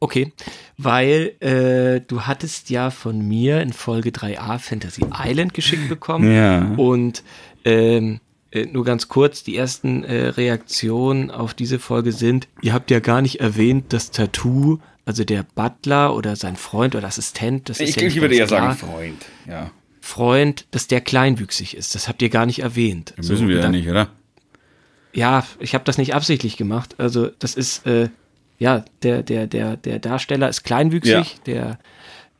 Okay, 0.00 0.33
weil 0.76 1.33
äh, 1.41 2.00
du 2.07 2.23
hattest 2.23 2.69
ja 2.69 2.91
von 2.91 3.26
mir 3.26 3.62
in 3.62 3.73
Folge 3.73 4.11
3a 4.11 4.59
Fantasy 4.59 5.03
Island 5.17 5.55
geschickt 5.55 5.88
bekommen. 5.88 6.31
Ja. 6.31 6.75
Und 6.76 7.23
ähm, 7.64 8.21
äh, 8.50 8.67
nur 8.67 8.85
ganz 8.85 9.09
kurz, 9.09 9.43
die 9.45 9.57
ersten 9.57 10.05
äh, 10.05 10.26
Reaktionen 10.29 11.31
auf 11.31 11.55
diese 11.55 11.79
Folge 11.79 12.12
sind, 12.12 12.49
ihr 12.61 12.75
habt 12.75 12.91
ja 12.91 13.00
gar 13.00 13.23
nicht 13.23 13.41
erwähnt, 13.41 13.93
dass 13.93 14.11
Tattoo, 14.11 14.79
also 15.07 15.25
der 15.25 15.45
Butler 15.55 16.14
oder 16.14 16.37
sein 16.37 16.57
Freund 16.57 16.95
oder 16.95 17.07
Assistent, 17.07 17.69
das 17.69 17.81
ist 17.81 17.91
Ich, 17.91 17.97
ja 17.97 18.07
ich 18.07 18.21
würde 18.21 18.35
eher 18.35 18.47
klar, 18.47 18.75
sagen 18.75 18.93
Freund. 18.93 19.25
Ja. 19.49 19.71
Freund, 20.04 20.66
dass 20.70 20.87
der 20.87 21.00
kleinwüchsig 21.00 21.75
ist. 21.76 21.94
Das 21.94 22.08
habt 22.08 22.20
ihr 22.20 22.28
gar 22.28 22.44
nicht 22.44 22.58
erwähnt. 22.61 23.14
So, 23.18 23.32
Müssen 23.32 23.49
wir 23.49 23.56
und 23.56 23.62
ja 23.62 23.68
nicht, 23.70 23.88
oder? 23.88 24.08
ja, 25.14 25.46
ich 25.61 25.75
habe 25.75 25.84
das 25.84 25.96
nicht 25.96 26.14
absichtlich 26.14 26.56
gemacht. 26.58 26.96
Also 26.99 27.28
das 27.38 27.54
ist, 27.54 27.87
äh, 27.87 28.11
ja, 28.58 28.84
der, 29.02 29.23
der, 29.23 29.46
der, 29.46 29.76
der 29.78 29.99
Darsteller 30.00 30.49
ist 30.50 30.62
kleinwüchsig, 30.62 31.38
der 31.46 31.78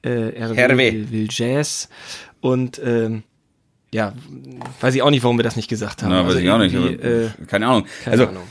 äh, 0.04 0.35
er 0.35 0.50
will, 0.76 1.11
will 1.11 1.28
Jazz 1.30 1.88
und 2.42 2.80
ähm, 2.85 3.23
ja, 3.94 4.12
weiß 4.80 4.94
ich 4.97 5.02
auch 5.02 5.11
nicht, 5.11 5.23
warum 5.23 5.38
wir 5.38 5.44
das 5.44 5.56
nicht 5.56 5.68
gesagt 5.68 6.02
haben. 6.02 6.11
Na, 6.11 6.18
weiß 6.26 6.35
Also 6.35 6.38
ich 6.40 6.50
auch 6.50 6.59
nicht. 6.59 6.75
äh, 6.75 7.30
keine 7.47 7.66
Ahnung. 7.68 7.87
keine 8.04 8.12
also, 8.12 8.26
Ahnung. 8.28 8.44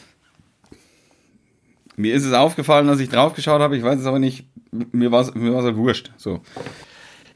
mir 1.98 2.16
ist 2.16 2.26
es 2.26 2.34
aufgefallen, 2.34 2.88
dass 2.88 3.00
ich 3.00 3.10
draufgeschaut 3.10 3.62
habe. 3.62 3.78
Ich 3.78 3.84
weiß 3.84 4.00
es 4.00 4.06
aber 4.08 4.20
nicht. 4.20 4.46
Mir 4.72 5.12
war 5.12 5.22
es 5.22 5.36
mir 5.36 5.54
war's 5.54 5.66
halt 5.66 5.76
wurscht. 5.76 6.12
So. 6.18 6.42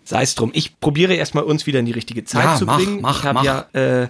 Sei 0.08 0.22
es 0.24 0.36
drum. 0.36 0.52
Ich 0.54 0.80
probiere 0.80 1.16
erstmal 1.16 1.44
uns 1.44 1.68
wieder 1.68 1.80
in 1.82 1.86
die 1.86 1.92
richtige 1.92 2.24
Zeit 2.24 2.46
Ja, 2.46 2.56
zu 2.56 2.66
mach, 2.66 2.78
bringen. 2.78 3.02
mach, 3.02 3.20
ich 3.20 3.26
habe 3.26 3.46
ja, 3.46 3.66
äh, 3.74 4.08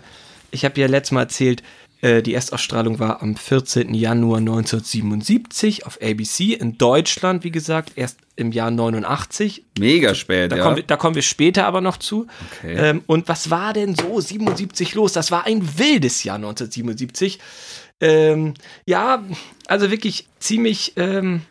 ich 0.51 0.63
habe 0.63 0.80
ja 0.80 0.86
letztes 0.86 1.12
Mal 1.12 1.22
erzählt, 1.22 1.63
äh, 2.01 2.22
die 2.22 2.36
Erstausstrahlung 2.36 3.00
war 3.00 3.24
am 3.24 3.36
14. 3.36 3.96
Januar 3.96 4.38
1977 4.38 5.88
auf 5.88 5.98
ABC 6.00 6.54
in 6.54 6.77
Deutschland, 6.77 7.44
wie 7.44 7.50
gesagt, 7.50 7.94
erst 7.96 8.20
im 8.36 8.51
Jahr 8.51 8.70
89. 8.70 9.63
Mega 9.80 10.13
spät, 10.13 10.51
Da, 10.51 10.58
ja. 10.58 10.63
kommen, 10.63 10.75
wir, 10.75 10.84
da 10.84 10.98
kommen 10.98 11.16
wir 11.16 11.24
später 11.24 11.66
aber 11.66 11.82
noch 11.82 11.98
zu. 11.98 12.27
Okay. 12.60 12.75
Ähm, 12.77 13.01
und 13.08 13.27
was 13.27 13.50
war 13.50 13.74
denn 13.74 13.96
so 13.96 14.22
77 14.22 14.94
los? 14.94 15.13
Das 15.13 15.32
war 15.32 15.48
ein 15.48 15.80
wildes 15.80 16.24
Jahr 16.24 16.36
1977. 16.36 17.39
Ähm, 18.01 18.54
ja, 18.86 19.24
also 19.66 19.89
wirklich 19.89 20.27
ziemlich, 20.38 20.94
ähm, 20.98 21.42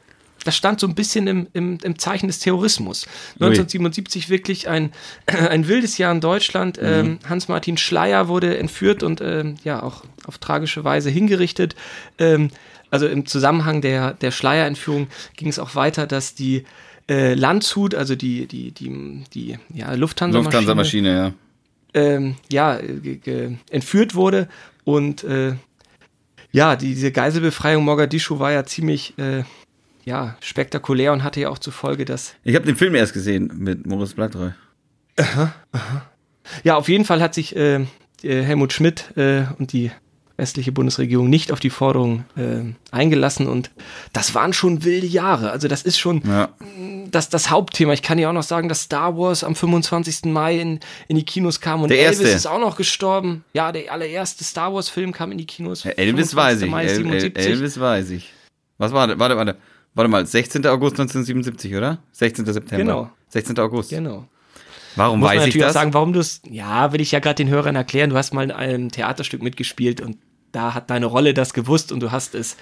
das 0.47 0.57
stand 0.57 0.81
so 0.81 0.87
ein 0.87 0.95
bisschen 0.95 1.27
im, 1.27 1.47
im, 1.53 1.79
im 1.83 1.99
Zeichen 1.99 2.27
des 2.29 2.39
Terrorismus. 2.39 3.07
1977 3.35 4.29
wirklich 4.31 4.69
ein, 4.69 4.93
ein 5.27 5.69
wildes 5.69 5.99
Jahr 5.99 6.13
in 6.13 6.21
Deutschland. 6.21 6.81
Mhm. 6.81 6.87
Ähm, 6.87 7.19
Hans-Martin 7.29 7.77
Schleyer 7.77 8.29
wurde 8.29 8.57
entführt 8.59 9.03
und 9.03 9.21
ähm, 9.21 9.57
ja 9.65 9.83
auch 9.83 10.05
auf 10.27 10.39
tragische 10.39 10.85
Weise 10.85 11.11
hingerichtet. 11.11 11.75
Ähm, 12.19 12.51
also 12.91 13.07
im 13.09 13.27
Zusammenhang 13.27 13.81
der, 13.81 14.15
der 14.15 14.31
Schleyer-Entführung 14.31 15.09
ging 15.37 15.49
es 15.49 15.59
auch 15.59 15.75
weiter, 15.75 16.07
dass 16.07 16.35
die 16.35 16.65
äh, 17.09 17.35
Landshut, 17.35 17.95
also 17.95 18.15
die, 18.15 18.47
die, 18.47 18.71
die, 18.71 19.25
die 19.35 19.59
ja, 19.75 19.93
Lufthansa-Maschine, 19.95 20.45
Lufthansa-Maschine, 20.45 21.15
ja. 21.15 21.33
ähm, 21.95 22.37
ja, 22.51 22.77
ge- 22.79 23.17
ge- 23.17 23.57
entführt 23.71 24.15
wurde. 24.15 24.49
Und 24.85 25.25
äh, 25.25 25.55
ja, 26.53 26.77
diese 26.77 27.11
Geiselbefreiung 27.13 27.85
Mogadischu 27.85 28.39
war 28.39 28.53
ja 28.53 28.65
ziemlich 28.65 29.19
äh, 29.19 29.43
ja, 30.07 30.37
spektakulär 30.41 31.13
und 31.13 31.23
hatte 31.23 31.41
ja 31.41 31.51
auch 31.51 31.59
zur 31.59 31.75
Folge, 31.75 32.07
dass. 32.07 32.35
Ich 32.45 32.55
habe 32.55 32.65
den 32.65 32.77
Film 32.77 32.95
erst 32.95 33.13
gesehen 33.13 33.51
mit 33.59 33.87
Moritz 33.87 34.15
Bleibtreu. 34.15 34.51
Ja, 36.63 36.77
auf 36.77 36.89
jeden 36.89 37.05
Fall 37.05 37.21
hat 37.21 37.35
sich 37.35 37.55
äh, 37.57 37.81
äh, 38.23 38.43
Helmut 38.43 38.73
Schmidt 38.73 39.17
äh, 39.17 39.45
und 39.59 39.73
die 39.73 39.91
westliche 40.39 40.71
Bundesregierung 40.71 41.31
nicht 41.31 41.51
auf 41.51 41.61
die 41.61 41.71
Forderung 41.71 42.25
äh, 42.37 42.61
eingelassen 42.91 43.47
und 43.49 43.71
das 44.13 44.35
waren 44.35 44.53
schon 44.53 44.85
wilde 44.85 45.07
Jahre. 45.07 45.51
Also 45.51 45.67
das 45.67 45.83
ist 45.83 45.99
schon 45.99 46.23
Ja. 46.29 46.51
das, 47.11 47.31
das 47.31 47.51
Hauptthema. 47.51 47.95
Ich 47.95 48.03
kann 48.03 48.19
ja 48.19 48.29
auch 48.29 48.35
noch 48.35 48.43
sagen, 48.43 48.69
dass 48.69 48.83
Star 48.83 49.17
Wars 49.17 49.43
am 49.43 49.57
25. 49.57 50.27
Mai 50.27 50.61
in, 50.61 50.81
in 51.09 51.17
die 51.17 51.25
Kinos 51.25 51.61
kam 51.63 51.83
und 51.83 51.89
Der 51.89 52.01
Elvis 52.01 52.21
erste. 52.21 52.37
ist 52.37 52.47
auch 52.47 52.61
noch 52.61 52.77
gestorben. 52.77 53.45
Ja, 53.55 53.73
der 53.73 53.91
allererste 53.91 54.45
Star 54.45 54.75
Wars 54.75 54.91
Film 54.91 55.13
kam 55.13 55.33
in 55.33 55.39
die 55.39 55.47
Kinos. 55.47 55.85
Elvis 55.87 56.37
weiß 56.37 56.61
25. 56.61 56.69
ich. 56.69 56.75
El 56.75 56.89
El 56.89 56.95
77. 56.97 57.47
Elvis 57.53 57.81
weiß 57.81 58.11
ich. 58.11 58.33
Was 58.79 58.93
war 58.93 59.07
das? 59.07 59.19
Warte, 59.19 59.37
warte. 59.39 59.57
Warte 59.97 60.09
mal, 60.11 60.25
16. 60.27 60.65
August 60.67 61.01
1977, 61.01 61.75
oder? 61.75 61.99
16. 62.13 62.47
September. 62.47 62.77
Genau. 62.85 63.11
16. 63.31 63.59
August. 63.59 63.91
Genau. 63.91 64.29
Warum 64.95 65.21
Muss 65.21 65.31
weiß 65.31 65.41
man 65.41 65.49
ich 65.49 65.59
das? 65.59 65.73
sagen, 65.75 65.93
warum 65.95 66.13
du 66.13 66.21
es, 66.21 66.41
ja, 66.49 66.93
will 66.93 67.01
ich 67.01 67.11
ja 67.13 67.19
gerade 67.19 67.35
den 67.35 67.49
Hörern 67.49 67.75
erklären, 67.77 68.11
du 68.11 68.17
hast 68.17 68.33
mal 68.33 68.45
in 68.45 68.51
einem 68.51 68.91
Theaterstück 68.91 69.43
mitgespielt 69.43 70.01
und 70.01 70.17
da 70.53 70.75
hat 70.75 70.89
deine 70.91 71.07
Rolle 71.07 71.35
das 71.35 71.53
gewusst 71.53 71.93
und 71.93 72.01
du 72.01 72.13
hast 72.13 72.35
es 72.35 72.57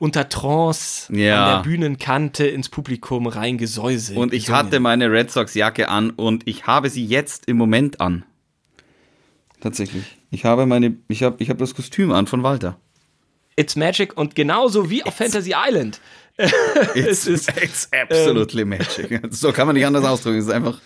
unter 0.00 0.28
Trance 0.28 1.12
Ja. 1.12 1.44
an 1.44 1.52
der 1.64 1.70
Bühnenkante 1.70 2.46
ins 2.46 2.68
Publikum 2.68 3.26
reingesäuselt. 3.26 4.16
Und 4.18 4.32
ich 4.32 4.46
gesungen. 4.46 4.58
hatte 4.66 4.80
meine 4.80 5.10
Red 5.10 5.30
Sox 5.30 5.54
Jacke 5.54 5.88
an 5.88 6.10
und 6.10 6.46
ich 6.48 6.66
habe 6.66 6.90
sie 6.90 7.04
jetzt 7.04 7.46
im 7.48 7.56
Moment 7.56 8.00
an. 8.00 8.24
Tatsächlich. 9.60 10.04
Ich 10.30 10.44
habe 10.44 10.66
meine, 10.66 10.96
ich 11.08 11.22
habe, 11.22 11.36
ich 11.40 11.48
habe 11.50 11.58
das 11.58 11.74
Kostüm 11.74 12.12
an 12.12 12.26
von 12.26 12.42
Walter. 12.42 12.76
It's 13.56 13.74
Magic 13.74 14.16
und 14.16 14.34
genauso 14.36 14.88
wie 14.90 15.02
auf 15.04 15.14
Fantasy 15.16 15.52
Island. 15.56 16.00
It's, 16.94 17.26
ist, 17.26 17.48
it's 17.60 17.88
absolutely 17.92 18.64
magic. 18.64 19.20
So 19.32 19.52
kann 19.52 19.66
man 19.66 19.74
nicht 19.74 19.86
anders 19.86 20.04
ausdrücken. 20.04 20.38
Es 20.38 20.46
ist 20.46 20.52
einfach, 20.52 20.80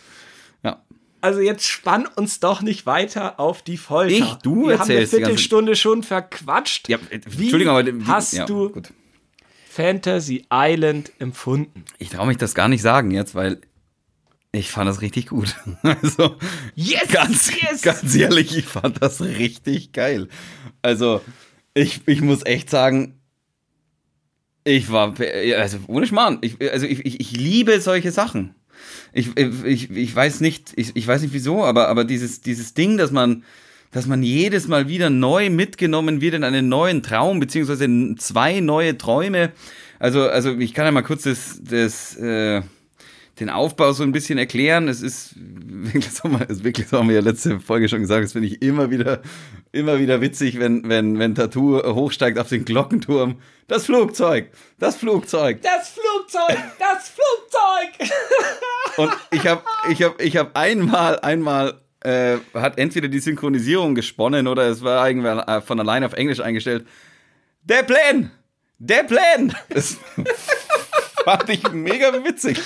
ja. 0.65 0.83
Also 1.21 1.41
jetzt 1.41 1.67
spann 1.67 2.07
uns 2.07 2.41
doch 2.41 2.63
nicht 2.63 2.87
weiter 2.87 3.39
auf 3.39 3.63
die 3.63 3.77
Folter. 3.77 4.13
Ich? 4.13 4.35
Du 4.43 4.69
Wir 4.69 4.79
haben 4.79 4.91
eine 4.91 5.07
Viertelstunde 5.07 5.77
schon 5.77 6.03
verquatscht. 6.03 6.89
ja 6.89 6.99
äh, 7.11 7.21
Wie 7.27 7.43
Entschuldigung, 7.43 7.77
aber 7.77 8.07
hast 8.07 8.33
ja, 8.33 8.47
du 8.47 8.71
Gut. 8.71 8.93
Fantasy 9.71 10.47
Island 10.53 11.13
empfunden? 11.19 11.85
Ich 11.99 12.11
traue 12.11 12.27
mich 12.27 12.39
das 12.39 12.55
gar 12.55 12.69
nicht 12.69 12.83
sagen 12.83 13.11
jetzt, 13.11 13.35
weil 13.35 13.61
ich 14.53 14.71
fand 14.71 14.89
das 14.89 15.01
richtig 15.01 15.29
gut. 15.29 15.55
Also 15.83 16.37
Yes! 16.75 17.09
ganz, 17.11 17.51
yes! 17.61 17.83
ganz 17.83 18.15
ehrlich, 18.15 18.57
ich 18.57 18.67
fand 18.67 19.01
das 19.03 19.21
richtig 19.21 19.93
geil. 19.93 20.29
Also 20.83 21.21
ich, 21.75 22.01
ich 22.07 22.21
muss 22.21 22.45
echt 22.45 22.69
sagen, 22.69 23.22
ich 24.64 24.90
war, 24.90 25.14
also 25.59 25.78
ohne 25.87 26.07
Schmarrn, 26.07 26.38
ich, 26.40 26.57
also 26.73 26.87
ich, 26.87 27.04
ich, 27.04 27.21
ich 27.21 27.33
liebe 27.33 27.81
solche 27.81 28.12
Sachen. 28.12 28.54
Ich, 29.12 29.37
ich, 29.37 29.90
ich 29.90 30.14
weiß 30.14 30.40
nicht, 30.40 30.73
ich, 30.76 30.97
ich 30.97 31.07
weiß 31.07 31.23
nicht 31.23 31.35
wieso, 31.35 31.64
aber, 31.64 31.88
aber 31.88 32.04
dieses, 32.04 32.40
dieses 32.40 32.75
Ding, 32.75 32.97
dass 32.97 33.11
man, 33.11 33.45
dass 33.90 34.07
man 34.07 34.23
jedes 34.23 34.69
Mal 34.69 34.88
wieder 34.88 35.11
neu 35.11 35.50
mitgenommen 35.50 36.21
wird 36.21 36.35
in 36.35 36.45
einen 36.45 36.69
neuen 36.69 37.02
Traum, 37.02 37.40
beziehungsweise 37.40 37.88
zwei 38.16 38.61
neue 38.61 38.97
Träume. 38.97 39.52
Also, 39.99 40.23
also 40.23 40.57
ich 40.57 40.75
kann 40.75 40.87
ja 40.87 40.92
mal 40.92 41.02
kurz 41.02 41.25
das, 41.25 41.61
das, 41.62 42.16
äh, 42.16 42.62
den 43.41 43.51
Aufbau 43.51 43.93
so 43.93 44.03
ein 44.03 44.12
bisschen 44.12 44.39
erklären. 44.39 44.89
Es 44.89 45.03
ist, 45.03 45.35
wirklich, 45.37 46.07
das 46.07 46.23
haben 46.23 46.39
wir, 46.39 46.47
das 46.47 46.65
wirklich, 46.65 46.89
das 46.89 46.99
haben 46.99 47.09
wir 47.09 47.17
ja 47.17 47.23
letzte 47.23 47.61
Folge 47.61 47.89
schon 47.89 48.01
gesagt, 48.01 48.25
das 48.25 48.33
finde 48.33 48.49
ich 48.49 48.62
immer 48.62 48.91
wieder, 48.91 49.23
immer 49.73 49.99
wieder 49.99 50.21
witzig, 50.21 50.59
wenn, 50.59 50.89
wenn, 50.89 51.19
wenn 51.19 51.35
Tattoo 51.35 51.83
hochsteigt 51.83 52.39
auf 52.39 52.49
den 52.49 52.65
Glockenturm. 52.65 53.41
Das 53.69 53.87
Flugzeug, 53.87 54.51
das 54.79 54.97
Flugzeug. 54.97 55.62
Das 55.62 55.91
Flugzeug, 55.91 56.59
das 56.79 57.09
Flugzeug. 57.11 58.11
Und 58.99 59.12
ich 59.31 59.47
habe, 59.47 59.62
ich 59.91 60.03
habe, 60.03 60.23
ich 60.23 60.37
habe 60.37 60.55
einmal, 60.55 61.19
einmal 61.21 61.81
äh, 62.01 62.39
hat 62.55 62.79
entweder 62.79 63.09
die 63.09 63.21
Synchronisierung 63.21 63.95
gesponnen 63.95 64.47
oder 64.47 64.69
es 64.69 64.83
war 64.83 65.07
irgendwann 65.09 65.39
äh, 65.39 65.61
von 65.61 65.81
allein 65.81 66.05
auf 66.05 66.12
Englisch 66.12 66.41
eingestellt. 66.41 66.87
Der 67.62 67.83
Plan! 67.83 68.31
Der 68.79 69.05
Plan! 69.05 69.55
Das 69.69 69.97
fand 71.25 71.49
ich 71.49 71.71
mega 71.73 72.12
witzig. 72.25 72.59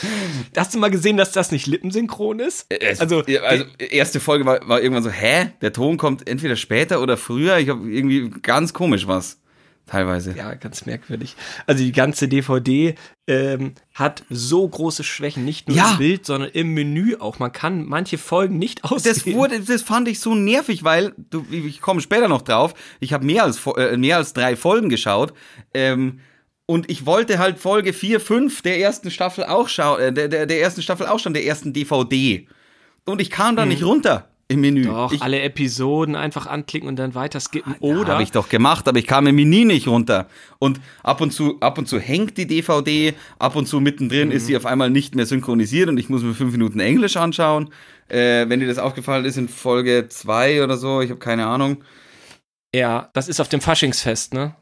Hast 0.56 0.74
du 0.74 0.78
mal 0.78 0.90
gesehen, 0.90 1.16
dass 1.16 1.32
das 1.32 1.52
nicht 1.52 1.66
lippensynchron 1.66 2.40
ist? 2.40 2.66
Es, 2.68 3.00
also, 3.00 3.22
also 3.44 3.64
erste 3.78 4.20
Folge 4.20 4.44
war, 4.46 4.66
war 4.68 4.80
irgendwann 4.80 5.02
so, 5.04 5.10
hä? 5.10 5.52
Der 5.60 5.72
Ton 5.72 5.96
kommt 5.96 6.28
entweder 6.28 6.56
später 6.56 7.00
oder 7.00 7.16
früher. 7.16 7.58
Ich 7.58 7.68
habe 7.68 7.88
irgendwie 7.90 8.30
ganz 8.42 8.72
komisch 8.72 9.06
was 9.06 9.40
teilweise. 9.86 10.34
Ja, 10.36 10.54
ganz 10.54 10.84
merkwürdig. 10.84 11.36
Also 11.66 11.84
die 11.84 11.92
ganze 11.92 12.26
DVD 12.26 12.96
ähm, 13.28 13.74
hat 13.94 14.24
so 14.28 14.66
große 14.68 15.04
Schwächen, 15.04 15.44
nicht 15.44 15.68
nur 15.68 15.76
Ja. 15.76 15.92
im 15.92 15.98
Bild, 15.98 16.26
sondern 16.26 16.50
im 16.50 16.74
Menü 16.74 17.14
auch. 17.20 17.38
Man 17.38 17.52
kann 17.52 17.84
manche 17.86 18.18
Folgen 18.18 18.58
nicht 18.58 18.82
aussehen. 18.84 19.14
Das 19.14 19.26
wurde, 19.32 19.60
das 19.60 19.82
fand 19.82 20.08
ich 20.08 20.18
so 20.18 20.34
nervig, 20.34 20.82
weil 20.82 21.12
du, 21.30 21.46
ich 21.52 21.80
komme 21.80 22.00
später 22.00 22.26
noch 22.26 22.42
drauf. 22.42 22.74
Ich 22.98 23.12
habe 23.12 23.24
mehr 23.24 23.44
als 23.44 23.64
äh, 23.76 23.96
mehr 23.96 24.16
als 24.16 24.32
drei 24.32 24.56
Folgen 24.56 24.88
geschaut 24.88 25.32
ähm, 25.72 26.18
und 26.66 26.90
ich 26.90 27.06
wollte 27.06 27.38
halt 27.38 27.58
Folge 27.58 27.92
4, 27.92 28.20
5 28.20 28.62
der 28.62 28.80
ersten 28.80 29.10
Staffel 29.10 29.44
auch 29.44 29.68
schauen, 29.68 30.00
äh, 30.00 30.12
der, 30.12 30.28
der, 30.28 30.46
der 30.46 30.60
ersten 30.60 30.82
Staffel 30.82 31.06
auch 31.06 31.18
schon 31.18 31.34
der 31.34 31.44
ersten 31.44 31.72
DVD 31.72 32.46
und 33.04 33.20
ich 33.20 33.30
kam 33.30 33.56
da 33.56 33.64
nicht 33.64 33.84
runter 33.84 34.28
im 34.48 34.60
Menü. 34.60 34.84
Doch, 34.84 35.12
ich, 35.12 35.22
alle 35.22 35.40
Episoden 35.40 36.14
einfach 36.14 36.46
anklicken 36.46 36.88
und 36.88 36.96
dann 36.96 37.14
weiter 37.14 37.40
skippen. 37.40 37.74
Oder 37.80 38.00
Oder 38.00 38.12
habe 38.14 38.22
ich 38.22 38.30
doch 38.30 38.48
gemacht, 38.48 38.86
aber 38.86 38.98
ich 38.98 39.06
kam 39.06 39.26
im 39.26 39.34
Menü 39.34 39.64
nicht 39.64 39.88
runter. 39.88 40.28
Und 40.58 40.80
ab 41.02 41.20
und 41.20 41.32
zu, 41.32 41.58
ab 41.60 41.78
und 41.78 41.88
zu 41.88 41.98
hängt 41.98 42.38
die 42.38 42.46
DVD, 42.46 43.14
ab 43.38 43.56
und 43.56 43.66
zu 43.66 43.80
mittendrin 43.80 44.30
ist 44.30 44.46
sie 44.46 44.56
auf 44.56 44.66
einmal 44.66 44.90
nicht 44.90 45.14
mehr 45.14 45.26
synchronisiert 45.26 45.88
und 45.88 45.98
ich 45.98 46.08
muss 46.08 46.22
mir 46.22 46.34
fünf 46.34 46.52
Minuten 46.52 46.78
Englisch 46.78 47.16
anschauen. 47.16 47.70
Äh, 48.08 48.48
wenn 48.48 48.60
dir 48.60 48.68
das 48.68 48.78
aufgefallen 48.78 49.24
ist 49.24 49.36
in 49.36 49.48
Folge 49.48 50.06
2 50.08 50.62
oder 50.62 50.76
so, 50.76 51.00
ich 51.00 51.10
habe 51.10 51.18
keine 51.18 51.46
Ahnung. 51.46 51.82
ja, 52.74 53.10
das 53.14 53.28
ist 53.28 53.40
auf 53.40 53.48
dem 53.48 53.60
Faschingsfest, 53.60 54.32
ne? 54.32 54.54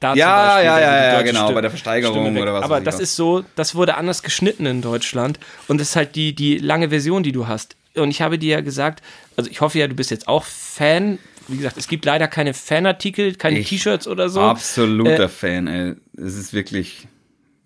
Da 0.00 0.14
Ja, 0.14 0.46
Beispiel, 0.54 0.64
ja, 0.66 0.80
ja, 0.80 1.12
ja, 1.14 1.22
genau, 1.22 1.40
Stimme- 1.44 1.54
bei 1.54 1.60
der 1.62 1.70
Versteigerung 1.70 2.36
oder 2.36 2.52
was 2.54 2.64
Aber 2.64 2.80
das 2.80 3.00
ist 3.00 3.16
so, 3.16 3.44
das 3.54 3.74
wurde 3.74 3.96
anders 3.96 4.22
geschnitten 4.22 4.66
in 4.66 4.82
Deutschland 4.82 5.38
und 5.68 5.78
das 5.80 5.90
ist 5.90 5.96
halt 5.96 6.14
die, 6.16 6.34
die 6.34 6.58
lange 6.58 6.90
Version, 6.90 7.22
die 7.22 7.32
du 7.32 7.46
hast. 7.46 7.76
Und 7.94 8.10
ich 8.10 8.20
habe 8.20 8.38
dir 8.38 8.54
ja 8.56 8.60
gesagt, 8.60 9.02
also 9.36 9.48
ich 9.50 9.60
hoffe 9.60 9.78
ja, 9.78 9.86
du 9.86 9.94
bist 9.94 10.10
jetzt 10.10 10.26
auch 10.26 10.44
Fan. 10.44 11.18
Wie 11.46 11.58
gesagt, 11.58 11.76
es 11.76 11.88
gibt 11.88 12.04
leider 12.04 12.26
keine 12.26 12.54
Fanartikel, 12.54 13.34
keine 13.34 13.62
T-Shirts 13.62 14.08
oder 14.08 14.28
so. 14.28 14.40
Absoluter 14.40 15.24
Äh, 15.24 15.28
Fan, 15.28 15.66
ey. 15.68 15.94
Es 16.16 16.36
ist 16.36 16.52
wirklich. 16.52 17.06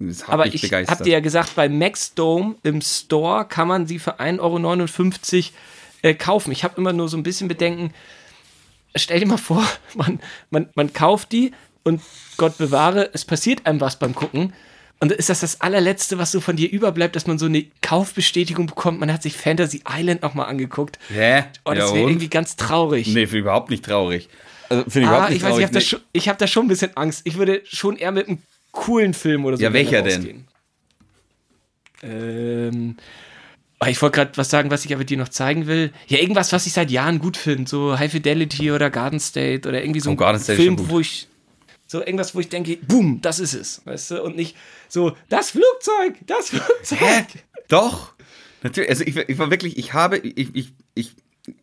Das 0.00 0.24
hat 0.24 0.34
Aber 0.34 0.46
ich 0.46 0.62
habe 0.72 1.04
dir 1.04 1.12
ja 1.14 1.20
gesagt, 1.20 1.56
bei 1.56 1.68
Maxdome 1.68 2.56
im 2.62 2.80
Store 2.82 3.44
kann 3.46 3.68
man 3.68 3.86
sie 3.86 3.98
für 3.98 4.20
1,59 4.20 4.40
Euro 4.40 5.52
äh, 6.02 6.14
kaufen. 6.14 6.52
Ich 6.52 6.62
habe 6.62 6.74
immer 6.76 6.92
nur 6.92 7.08
so 7.08 7.16
ein 7.16 7.22
bisschen 7.22 7.48
Bedenken. 7.48 7.92
Stell 8.94 9.20
dir 9.20 9.26
mal 9.26 9.38
vor, 9.38 9.64
man, 9.94 10.20
man, 10.50 10.68
man 10.74 10.92
kauft 10.92 11.32
die 11.32 11.52
und 11.88 12.00
Gott 12.36 12.56
bewahre, 12.58 13.10
es 13.12 13.24
passiert 13.24 13.66
einem 13.66 13.80
was 13.80 13.98
beim 13.98 14.14
Gucken. 14.14 14.52
Und 15.00 15.12
ist 15.12 15.28
das 15.30 15.40
das 15.40 15.60
allerletzte, 15.60 16.18
was 16.18 16.32
so 16.32 16.40
von 16.40 16.56
dir 16.56 16.70
überbleibt, 16.70 17.14
dass 17.14 17.26
man 17.28 17.38
so 17.38 17.46
eine 17.46 17.64
Kaufbestätigung 17.82 18.66
bekommt? 18.66 18.98
Man 18.98 19.12
hat 19.12 19.22
sich 19.22 19.36
Fantasy 19.36 19.82
Island 19.88 20.22
nochmal 20.22 20.46
angeguckt. 20.48 20.98
Hä? 21.08 21.44
Oh, 21.64 21.72
das 21.72 21.90
Ja, 21.90 21.94
wäre 21.94 22.08
irgendwie 22.08 22.28
ganz 22.28 22.56
traurig. 22.56 23.06
Nee, 23.06 23.26
finde 23.26 23.38
ich 23.38 23.42
überhaupt 23.42 23.70
nicht 23.70 23.84
traurig. 23.84 24.28
Also, 24.68 24.82
finde 24.90 25.00
ich 25.00 25.06
ah, 25.06 25.10
überhaupt 25.10 25.30
nicht 25.30 25.36
ich 25.38 25.42
weiß, 25.44 25.50
ich 25.58 25.64
traurig. 25.70 25.92
habe 25.92 26.00
da, 26.02 26.10
Nee. 26.14 26.20
hab 26.28 26.38
da 26.38 26.46
schon 26.48 26.64
ein 26.64 26.68
bisschen 26.68 26.96
Angst. 26.96 27.20
Ich 27.24 27.36
würde 27.38 27.62
schon 27.64 27.96
eher 27.96 28.10
mit 28.12 28.26
einem 28.28 28.38
coolen 28.72 29.14
Film 29.14 29.44
oder 29.44 29.56
so. 29.56 29.62
Ja, 29.62 29.72
welcher 29.72 30.02
denn? 30.02 30.44
Ähm, 32.02 32.96
oh, 33.80 33.86
ich 33.86 34.00
wollte 34.02 34.16
gerade 34.16 34.36
was 34.36 34.50
sagen, 34.50 34.70
was 34.70 34.84
ich 34.84 34.94
aber 34.94 35.04
dir 35.04 35.16
noch 35.18 35.28
zeigen 35.28 35.66
will. 35.66 35.92
Ja, 36.08 36.18
irgendwas, 36.18 36.52
was 36.52 36.66
ich 36.66 36.72
seit 36.72 36.90
Jahren 36.90 37.18
gut 37.18 37.36
finde. 37.36 37.68
So 37.68 37.98
High 37.98 38.10
Fidelity 38.10 38.72
oder 38.72 38.90
Garden 38.90 39.20
State 39.20 39.68
oder 39.68 39.82
irgendwie 39.82 40.00
so 40.00 40.10
Oh, 40.10 40.14
ein 40.14 40.16
Garden 40.16 40.40
State 40.40 40.60
Film, 40.60 40.76
wo 40.90 41.00
ich. 41.00 41.28
So 41.90 42.00
irgendwas, 42.00 42.34
wo 42.34 42.40
ich 42.40 42.48
denke, 42.50 42.76
boom, 42.86 43.20
das 43.22 43.40
ist 43.40 43.54
es. 43.54 43.80
Weißt 43.86 44.10
du? 44.12 44.22
Und 44.22 44.36
nicht 44.36 44.56
so, 44.88 45.16
das 45.30 45.50
Flugzeug, 45.50 46.14
das 46.26 46.50
Flugzeug. 46.50 46.98
Hä? 47.00 47.24
Doch. 47.68 48.12
Natürlich. 48.62 48.90
Also 48.90 49.04
ich, 49.04 49.16
war- 49.16 49.28
ich 49.28 49.38
war 49.38 49.50
wirklich, 49.50 49.76
ich 49.78 49.94
habe, 49.94 50.18
ich, 50.18 50.54
ich, 50.54 50.72
ich, 50.94 51.16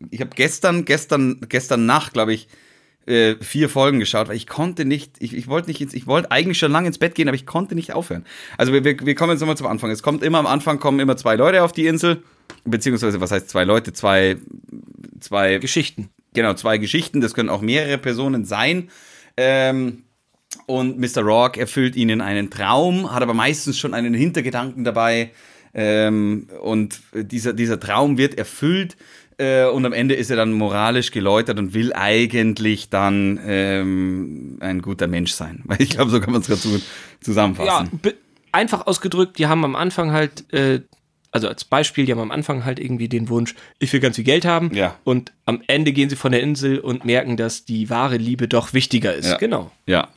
ich 0.09 0.19
habe 0.21 0.31
gestern, 0.35 0.83
gestern, 0.83 1.39
gestern 1.47 1.85
Nacht, 1.85 2.13
glaube 2.13 2.33
ich, 2.33 2.47
äh, 3.05 3.35
vier 3.39 3.69
Folgen 3.69 3.99
geschaut, 3.99 4.29
weil 4.29 4.35
ich 4.35 4.47
konnte 4.47 4.83
nicht, 4.83 5.17
ich, 5.19 5.35
ich 5.35 5.47
wollte 5.47 5.67
nicht 5.69 5.79
ins, 5.79 5.93
ich 5.93 6.07
wollte 6.07 6.31
eigentlich 6.31 6.57
schon 6.57 6.71
lange 6.71 6.87
ins 6.87 6.97
Bett 6.97 7.13
gehen, 7.13 7.27
aber 7.27 7.35
ich 7.35 7.45
konnte 7.45 7.75
nicht 7.75 7.93
aufhören. 7.93 8.25
Also 8.57 8.73
wir, 8.73 8.83
wir, 8.83 8.97
wir 8.99 9.13
kommen 9.13 9.31
jetzt 9.31 9.41
nochmal 9.41 9.57
zum 9.57 9.67
Anfang. 9.67 9.91
Es 9.91 10.01
kommt 10.01 10.23
immer 10.23 10.39
am 10.39 10.47
Anfang 10.47 10.79
kommen 10.79 10.99
immer 10.99 11.15
zwei 11.15 11.35
Leute 11.35 11.61
auf 11.61 11.71
die 11.71 11.85
Insel, 11.85 12.23
beziehungsweise 12.63 13.21
was 13.21 13.29
heißt 13.29 13.47
zwei 13.47 13.63
Leute, 13.63 13.93
zwei, 13.93 14.37
zwei 15.19 15.59
Geschichten. 15.59 16.09
Genau, 16.33 16.55
zwei 16.55 16.79
Geschichten, 16.79 17.21
das 17.21 17.35
können 17.35 17.49
auch 17.49 17.61
mehrere 17.61 17.99
Personen 17.99 18.43
sein. 18.43 18.89
Ähm, 19.37 20.04
und 20.65 20.97
Mr. 20.99 21.21
Rourke 21.21 21.59
erfüllt 21.59 21.95
ihnen 21.95 22.21
einen 22.21 22.49
Traum, 22.49 23.13
hat 23.13 23.21
aber 23.23 23.33
meistens 23.33 23.77
schon 23.77 23.93
einen 23.93 24.13
Hintergedanken 24.13 24.83
dabei. 24.83 25.31
Ähm, 25.73 26.47
und 26.61 27.01
dieser, 27.13 27.53
dieser 27.53 27.79
Traum 27.79 28.17
wird 28.17 28.37
erfüllt 28.37 28.95
äh, 29.37 29.65
und 29.65 29.85
am 29.85 29.91
Ende 29.91 30.15
ist 30.15 30.29
er 30.29 30.37
dann 30.37 30.53
moralisch 30.53 31.11
geläutert 31.11 31.59
und 31.59 31.73
will 31.73 31.91
eigentlich 31.93 32.89
dann 32.89 33.39
ähm, 33.45 34.57
ein 34.61 34.81
guter 34.81 35.07
Mensch 35.07 35.33
sein. 35.33 35.61
Weil 35.65 35.81
ich 35.81 35.89
glaube, 35.89 36.11
so 36.11 36.19
kann 36.21 36.31
man 36.31 36.41
es 36.41 36.47
ganz 36.47 36.63
gut 36.63 36.79
Ja, 36.81 36.85
zusammenfassen. 37.21 37.99
be- 38.01 38.15
einfach 38.53 38.87
ausgedrückt, 38.87 39.37
die 39.37 39.47
haben 39.47 39.65
am 39.65 39.75
Anfang 39.75 40.11
halt, 40.13 40.51
äh, 40.53 40.79
also 41.31 41.49
als 41.49 41.65
Beispiel, 41.65 42.05
die 42.05 42.13
haben 42.13 42.21
am 42.21 42.31
Anfang 42.31 42.63
halt 42.63 42.79
irgendwie 42.79 43.09
den 43.09 43.27
Wunsch, 43.27 43.53
ich 43.79 43.91
will 43.91 43.99
ganz 43.99 44.15
viel 44.15 44.23
Geld 44.23 44.45
haben. 44.45 44.71
Ja. 44.73 44.97
Und 45.03 45.33
am 45.45 45.61
Ende 45.67 45.91
gehen 45.91 46.09
sie 46.09 46.15
von 46.15 46.31
der 46.31 46.41
Insel 46.41 46.79
und 46.79 47.03
merken, 47.03 47.35
dass 47.35 47.65
die 47.65 47.89
wahre 47.89 48.15
Liebe 48.15 48.47
doch 48.47 48.71
wichtiger 48.73 49.13
ist. 49.13 49.27
Ja. 49.27 49.37
Genau. 49.37 49.71
Ja. 49.85 50.07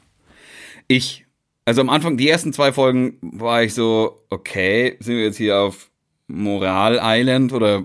Ich, 0.89 1.27
also 1.65 1.81
am 1.83 1.91
Anfang, 1.91 2.17
die 2.17 2.29
ersten 2.29 2.53
zwei 2.53 2.73
Folgen 2.73 3.19
war 3.21 3.63
ich 3.63 3.75
so, 3.75 4.23
okay, 4.31 4.97
sind 5.01 5.17
wir 5.17 5.25
jetzt 5.25 5.37
hier 5.37 5.59
auf 5.59 5.91
Moral 6.27 6.99
Island 7.03 7.53
oder, 7.53 7.85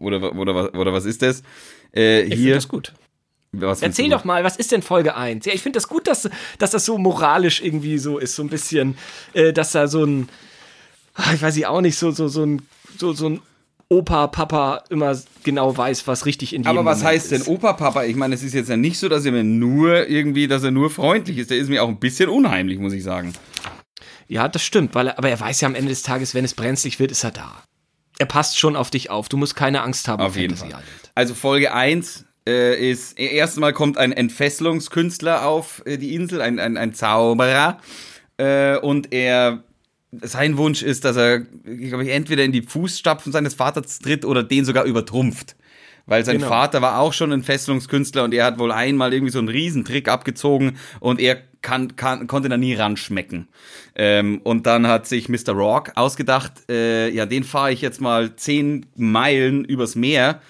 oder, 0.00 0.34
oder, 0.36 0.74
oder, 0.74 0.92
was 0.92 1.04
ist 1.04 1.22
das? 1.22 1.42
Äh, 1.94 2.22
Ich 2.22 2.34
finde 2.34 2.54
das 2.54 2.68
gut. 2.68 2.92
was 3.52 3.82
Erzähl 3.82 4.08
doch 4.10 4.24
mal, 4.24 4.44
was 4.44 4.56
ist 4.56 4.72
denn 4.72 4.82
Folge 4.82 5.16
1? 5.16 5.46
Ja, 5.46 5.52
ich 5.52 5.62
finde 5.62 5.76
das 5.76 5.88
gut, 5.88 6.06
dass, 6.06 6.28
dass 6.58 6.70
das 6.72 6.84
so 6.84 6.98
moralisch 6.98 7.60
irgendwie 7.60 7.98
so 7.98 8.18
ist, 8.18 8.34
so 8.34 8.42
ein 8.42 8.48
bisschen, 8.48 8.96
äh, 9.32 9.52
dass 9.52 9.72
da 9.72 9.86
so 9.88 10.04
ein, 10.04 10.28
ah, 11.14 11.32
ich 11.34 11.42
weiß 11.42 11.56
ich 11.56 11.66
auch 11.66 11.80
nicht, 11.80 11.96
so, 11.96 12.10
so, 12.10 12.28
so 12.28 12.44
ein, 12.44 12.62
so, 12.98 13.12
so 13.12 13.28
ein 13.28 13.40
Opa, 13.92 14.26
Papa 14.28 14.84
immer 14.88 15.14
genau 15.44 15.76
weiß, 15.76 16.06
was 16.06 16.24
richtig 16.24 16.54
in 16.54 16.62
jedem 16.62 16.78
Aber 16.78 16.84
was 16.84 16.98
Moment 16.98 17.14
heißt 17.14 17.30
denn 17.30 17.40
ist. 17.42 17.48
Opa, 17.48 17.74
Papa? 17.74 18.04
Ich 18.04 18.16
meine, 18.16 18.34
es 18.34 18.42
ist 18.42 18.54
jetzt 18.54 18.70
ja 18.70 18.76
nicht 18.78 18.98
so, 18.98 19.08
dass 19.08 19.26
er 19.26 19.32
mir 19.32 19.44
nur 19.44 20.08
irgendwie, 20.08 20.48
dass 20.48 20.62
er 20.62 20.70
nur 20.70 20.88
freundlich 20.88 21.36
ist. 21.36 21.50
Der 21.50 21.58
ist 21.58 21.68
mir 21.68 21.82
auch 21.82 21.88
ein 21.88 21.98
bisschen 21.98 22.30
unheimlich, 22.30 22.78
muss 22.78 22.94
ich 22.94 23.02
sagen. 23.02 23.34
Ja, 24.28 24.48
das 24.48 24.62
stimmt, 24.62 24.94
weil 24.94 25.08
er, 25.08 25.18
aber 25.18 25.28
er 25.28 25.38
weiß 25.38 25.60
ja 25.60 25.68
am 25.68 25.74
Ende 25.74 25.90
des 25.90 26.02
Tages, 26.02 26.34
wenn 26.34 26.44
es 26.44 26.54
brenzlig 26.54 26.98
wird, 26.98 27.10
ist 27.10 27.22
er 27.22 27.32
da. 27.32 27.62
Er 28.18 28.24
passt 28.24 28.58
schon 28.58 28.76
auf 28.76 28.88
dich 28.88 29.10
auf. 29.10 29.28
Du 29.28 29.36
musst 29.36 29.56
keine 29.56 29.82
Angst 29.82 30.08
haben. 30.08 30.22
Auf 30.22 30.36
jeden 30.36 30.56
Fall. 30.56 30.68
Island. 30.68 30.84
Also 31.14 31.34
Folge 31.34 31.74
1 31.74 32.24
äh, 32.48 32.90
ist, 32.90 33.18
erstens 33.18 33.60
mal 33.60 33.74
kommt 33.74 33.98
ein 33.98 34.12
Entfesselungskünstler 34.12 35.44
auf 35.44 35.82
äh, 35.84 35.98
die 35.98 36.14
Insel, 36.14 36.40
ein, 36.40 36.58
ein, 36.58 36.78
ein 36.78 36.94
Zauberer. 36.94 37.78
Äh, 38.38 38.78
und 38.78 39.12
er, 39.12 39.64
sein 40.20 40.58
Wunsch 40.58 40.82
ist, 40.82 41.04
dass 41.04 41.16
er, 41.16 41.40
glaube 41.40 42.04
ich, 42.04 42.10
entweder 42.10 42.44
in 42.44 42.52
die 42.52 42.62
Fußstapfen 42.62 43.32
seines 43.32 43.54
Vaters 43.54 43.98
tritt 43.98 44.24
oder 44.24 44.42
den 44.42 44.64
sogar 44.64 44.84
übertrumpft. 44.84 45.56
Weil 46.06 46.24
sein 46.24 46.38
Genau. 46.38 46.48
Vater 46.48 46.82
war 46.82 46.98
auch 46.98 47.12
schon 47.12 47.32
ein 47.32 47.42
Fesselungskünstler 47.42 48.24
und 48.24 48.34
er 48.34 48.44
hat 48.44 48.58
wohl 48.58 48.72
einmal 48.72 49.14
irgendwie 49.14 49.32
so 49.32 49.38
einen 49.38 49.48
Riesentrick 49.48 50.08
abgezogen 50.08 50.76
und 51.00 51.20
er 51.20 51.38
kann, 51.62 51.94
kann, 51.94 52.26
konnte 52.26 52.48
da 52.48 52.56
nie 52.56 52.74
ranschmecken. 52.74 53.48
Ähm, 53.94 54.40
und 54.42 54.66
dann 54.66 54.88
hat 54.88 55.06
sich 55.06 55.28
Mr. 55.28 55.52
Rock 55.52 55.92
ausgedacht, 55.94 56.52
äh, 56.68 57.08
ja, 57.08 57.24
den 57.24 57.44
fahre 57.44 57.72
ich 57.72 57.80
jetzt 57.80 58.00
mal 58.00 58.34
zehn 58.34 58.86
Meilen 58.96 59.64
übers 59.64 59.94
Meer 59.94 60.40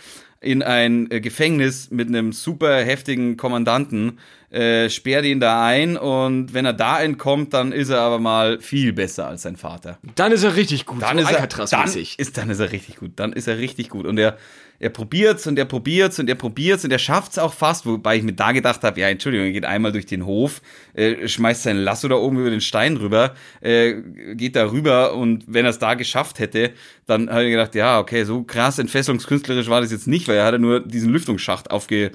in 0.41 0.63
ein 0.63 1.11
äh, 1.11 1.21
Gefängnis 1.21 1.91
mit 1.91 2.09
einem 2.09 2.33
super 2.33 2.83
heftigen 2.83 3.37
Kommandanten, 3.37 4.19
äh, 4.53 4.91
sperrt 4.91 5.25
ihn 5.25 5.41
da 5.41 5.65
ein 5.65 5.97
und 5.97 6.53
wenn 6.53 6.67
er 6.67 6.75
da 6.75 7.01
entkommt, 7.01 7.55
dann 7.55 7.73
ist 7.73 7.89
er 7.89 8.01
aber 8.01 8.19
mal 8.19 8.61
viel 8.61 8.93
besser 8.93 9.27
als 9.27 9.43
sein 9.43 9.57
Vater. 9.57 9.99
Dann 10.15 10.31
ist 10.31 10.43
er 10.43 10.57
richtig 10.57 10.85
gut. 10.85 11.01
Dann, 11.01 11.17
so 11.17 11.25
ist, 11.25 11.31
er, 11.31 11.47
dann, 11.47 11.89
ist, 11.89 12.37
dann 12.37 12.51
ist 12.51 12.61
er 12.61 12.71
richtig 12.71 12.97
gut. 12.97 13.13
Dann 13.17 13.33
ist 13.33 13.49
er 13.49 13.57
richtig 13.57 13.89
gut. 13.89 14.07
Und 14.07 14.19
er, 14.19 14.37
er 14.79 14.91
probiert's 14.91 15.47
und 15.47 15.59
er 15.59 15.65
probiert's 15.65 16.19
und 16.19 16.29
er 16.29 16.35
probiert's 16.35 16.85
und 16.85 16.91
er 16.91 16.99
schafft's 16.99 17.39
auch 17.39 17.55
fast, 17.55 17.87
wobei 17.87 18.17
ich 18.17 18.25
mir 18.25 18.35
da 18.35 18.53
gedacht 18.53 18.83
habe, 18.83 19.01
ja, 19.01 19.09
Entschuldigung, 19.09 19.47
er 19.47 19.53
geht 19.53 19.65
einmal 19.65 19.93
durch 19.93 20.07
den 20.07 20.27
Hof, 20.27 20.61
äh, 20.93 21.29
schmeißt 21.29 21.63
sein 21.63 21.79
Lasso 21.79 22.09
da 22.09 22.17
oben 22.17 22.39
über 22.41 22.51
den 22.51 22.61
Stein 22.61 22.97
rüber, 22.97 23.35
äh, 23.61 23.95
geht 24.35 24.57
da 24.57 24.71
rüber 24.71 25.15
und 25.15 25.45
wenn 25.47 25.65
er 25.65 25.71
es 25.71 25.79
da 25.79 25.95
geschafft 25.95 26.41
hätte, 26.41 26.73
dann 27.07 27.31
habe 27.31 27.45
ich 27.45 27.53
gedacht, 27.53 27.75
ja, 27.75 28.01
okay, 28.01 28.25
so 28.25 28.43
krass 28.43 28.79
entfesselungskünstlerisch 28.81 29.69
war 29.69 29.81
das 29.81 29.93
jetzt 29.93 30.09
nicht, 30.09 30.27
weil 30.27 30.37
er 30.37 30.45
hatte 30.45 30.59
nur 30.59 30.81
diesen 30.81 31.11
Lüftungsschacht 31.11 31.71
aufge, 31.71 32.11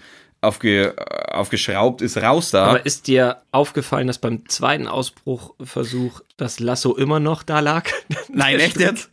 aufge, 0.47 0.95
aufgeschraubt, 1.31 2.01
ist 2.01 2.17
raus 2.17 2.51
da. 2.51 2.65
Aber 2.65 2.85
ist 2.85 3.07
dir 3.07 3.41
aufgefallen, 3.51 4.07
dass 4.07 4.17
beim 4.17 4.47
zweiten 4.47 4.87
Ausbruchversuch 4.87 6.21
das 6.37 6.59
Lasso 6.59 6.95
immer 6.95 7.19
noch 7.19 7.43
da 7.43 7.59
lag? 7.59 7.89
Nein, 8.29 8.59
echt 8.59 8.79
jetzt? 8.79 9.09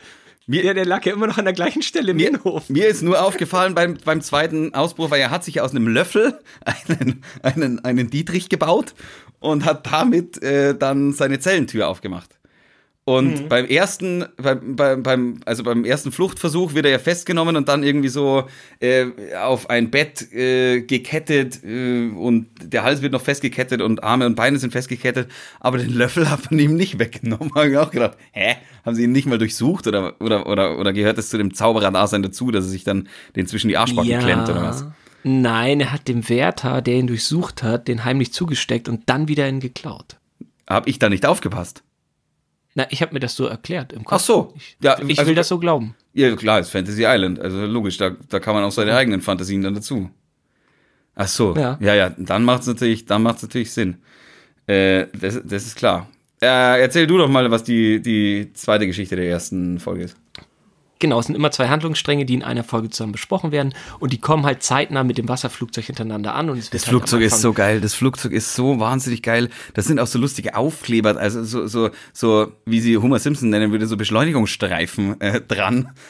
Mir, 0.46 0.62
ja, 0.62 0.74
der 0.74 0.84
lag 0.84 1.04
ja 1.06 1.14
immer 1.14 1.26
noch 1.26 1.38
an 1.38 1.46
der 1.46 1.54
gleichen 1.54 1.80
Stelle 1.80 2.10
im 2.10 2.18
mir, 2.18 2.28
Innenhof. 2.28 2.68
Mir 2.68 2.88
ist 2.88 3.02
nur 3.02 3.22
aufgefallen 3.22 3.74
beim, 3.74 3.96
beim 4.04 4.20
zweiten 4.20 4.74
Ausbruch, 4.74 5.10
weil 5.10 5.20
er 5.20 5.30
hat 5.30 5.42
sich 5.42 5.60
aus 5.62 5.70
einem 5.70 5.88
Löffel 5.88 6.38
einen, 6.88 7.22
einen, 7.42 7.84
einen 7.84 8.10
Dietrich 8.10 8.50
gebaut 8.50 8.94
und 9.40 9.64
hat 9.64 9.90
damit 9.90 10.42
äh, 10.42 10.76
dann 10.76 11.12
seine 11.12 11.40
Zellentür 11.40 11.88
aufgemacht. 11.88 12.38
Und 13.06 13.42
mhm. 13.42 13.48
beim 13.48 13.66
ersten, 13.66 14.24
beim, 14.38 14.76
beim, 14.76 15.02
beim, 15.02 15.40
also 15.44 15.62
beim 15.62 15.84
ersten 15.84 16.10
Fluchtversuch 16.10 16.72
wird 16.72 16.86
er 16.86 16.92
ja 16.92 16.98
festgenommen 16.98 17.54
und 17.54 17.68
dann 17.68 17.82
irgendwie 17.82 18.08
so 18.08 18.44
äh, 18.80 19.08
auf 19.36 19.68
ein 19.68 19.90
Bett 19.90 20.32
äh, 20.32 20.80
gekettet 20.80 21.62
äh, 21.62 22.08
und 22.08 22.46
der 22.62 22.82
Hals 22.82 23.02
wird 23.02 23.12
noch 23.12 23.20
festgekettet 23.20 23.82
und 23.82 24.02
Arme 24.02 24.24
und 24.24 24.36
Beine 24.36 24.58
sind 24.58 24.72
festgekettet, 24.72 25.30
aber 25.60 25.76
den 25.76 25.92
Löffel 25.92 26.30
hat 26.30 26.50
man 26.50 26.58
ihm 26.58 26.76
nicht 26.76 26.98
weggenommen. 26.98 27.54
Habe 27.54 27.68
ich 27.68 27.76
auch 27.76 27.90
gedacht, 27.90 28.16
hä? 28.32 28.56
Haben 28.86 28.96
sie 28.96 29.04
ihn 29.04 29.12
nicht 29.12 29.26
mal 29.26 29.38
durchsucht 29.38 29.86
oder, 29.86 30.18
oder, 30.20 30.46
oder, 30.46 30.78
oder 30.78 30.94
gehört 30.94 31.18
es 31.18 31.28
zu 31.28 31.36
dem 31.36 31.52
Zauberer-Dasein 31.52 32.22
dazu, 32.22 32.50
dass 32.50 32.64
er 32.64 32.70
sich 32.70 32.84
dann 32.84 33.08
den 33.36 33.46
zwischen 33.46 33.68
die 33.68 33.76
Arschbacken 33.76 34.10
ja. 34.10 34.18
klemmt 34.18 34.48
oder 34.48 34.62
was? 34.62 34.86
Nein, 35.24 35.80
er 35.80 35.92
hat 35.92 36.08
dem 36.08 36.26
Wärter, 36.30 36.80
der 36.80 36.94
ihn 36.94 37.06
durchsucht 37.06 37.62
hat, 37.62 37.86
den 37.86 38.06
heimlich 38.06 38.32
zugesteckt 38.32 38.88
und 38.88 39.02
dann 39.06 39.28
wieder 39.28 39.46
ihn 39.46 39.60
geklaut. 39.60 40.16
Hab 40.66 40.86
ich 40.86 40.98
da 40.98 41.10
nicht 41.10 41.26
aufgepasst? 41.26 41.83
Na, 42.74 42.86
ich 42.90 43.02
habe 43.02 43.14
mir 43.14 43.20
das 43.20 43.36
so 43.36 43.46
erklärt 43.46 43.92
im 43.92 44.04
Kopf. 44.04 44.20
Ach 44.20 44.24
so. 44.24 44.54
Ich, 44.56 44.76
ja, 44.82 44.98
ich 45.06 45.18
also, 45.18 45.28
will 45.28 45.36
das 45.36 45.48
so 45.48 45.58
glauben. 45.58 45.94
Ja, 46.12 46.34
klar, 46.34 46.60
ist 46.60 46.70
Fantasy 46.70 47.04
Island. 47.04 47.38
Also 47.38 47.64
logisch, 47.66 47.98
da, 47.98 48.10
da 48.28 48.40
kann 48.40 48.54
man 48.54 48.64
auch 48.64 48.72
seine 48.72 48.96
eigenen 48.96 49.20
Fantasien 49.20 49.62
dann 49.62 49.74
dazu. 49.74 50.10
Ach 51.14 51.28
so. 51.28 51.54
Ja, 51.56 51.78
ja, 51.80 51.94
ja 51.94 52.10
dann 52.16 52.44
macht 52.44 52.62
es 52.62 52.66
natürlich, 52.66 53.06
dann 53.06 53.22
macht's 53.22 53.42
natürlich 53.42 53.72
Sinn. 53.72 53.98
Äh, 54.66 55.06
das, 55.18 55.40
das 55.44 55.66
ist 55.66 55.76
klar. 55.76 56.08
Äh, 56.42 56.80
erzähl 56.80 57.06
du 57.06 57.16
doch 57.16 57.28
mal, 57.28 57.48
was 57.50 57.62
die, 57.62 58.02
die 58.02 58.52
zweite 58.54 58.86
Geschichte 58.86 59.14
der 59.14 59.28
ersten 59.28 59.78
Folge 59.78 60.04
ist. 60.04 60.16
Genau, 61.00 61.18
es 61.18 61.26
sind 61.26 61.34
immer 61.34 61.50
zwei 61.50 61.68
Handlungsstränge, 61.68 62.24
die 62.24 62.34
in 62.34 62.42
einer 62.42 62.62
Folge 62.62 62.88
zusammen 62.88 63.12
besprochen 63.12 63.50
werden 63.52 63.74
und 63.98 64.12
die 64.12 64.18
kommen 64.18 64.46
halt 64.46 64.62
zeitnah 64.62 65.02
mit 65.02 65.18
dem 65.18 65.28
Wasserflugzeug 65.28 65.84
hintereinander 65.84 66.34
an. 66.34 66.50
Und 66.50 66.58
das 66.58 66.72
halt 66.72 66.82
Flugzeug 66.82 67.22
ist 67.22 67.40
so 67.40 67.52
geil, 67.52 67.80
das 67.80 67.94
Flugzeug 67.94 68.32
ist 68.32 68.54
so 68.54 68.78
wahnsinnig 68.78 69.22
geil. 69.22 69.50
Das 69.74 69.86
sind 69.86 69.98
auch 69.98 70.06
so 70.06 70.18
lustige 70.18 70.54
Aufkleber, 70.54 71.16
also 71.16 71.42
so, 71.42 71.66
so, 71.66 71.90
so 72.12 72.52
wie 72.64 72.80
sie 72.80 72.96
Homer 72.96 73.18
Simpson 73.18 73.50
nennen 73.50 73.72
würde, 73.72 73.86
so 73.86 73.96
Beschleunigungsstreifen 73.96 75.20
äh, 75.20 75.40
dran. 75.40 75.90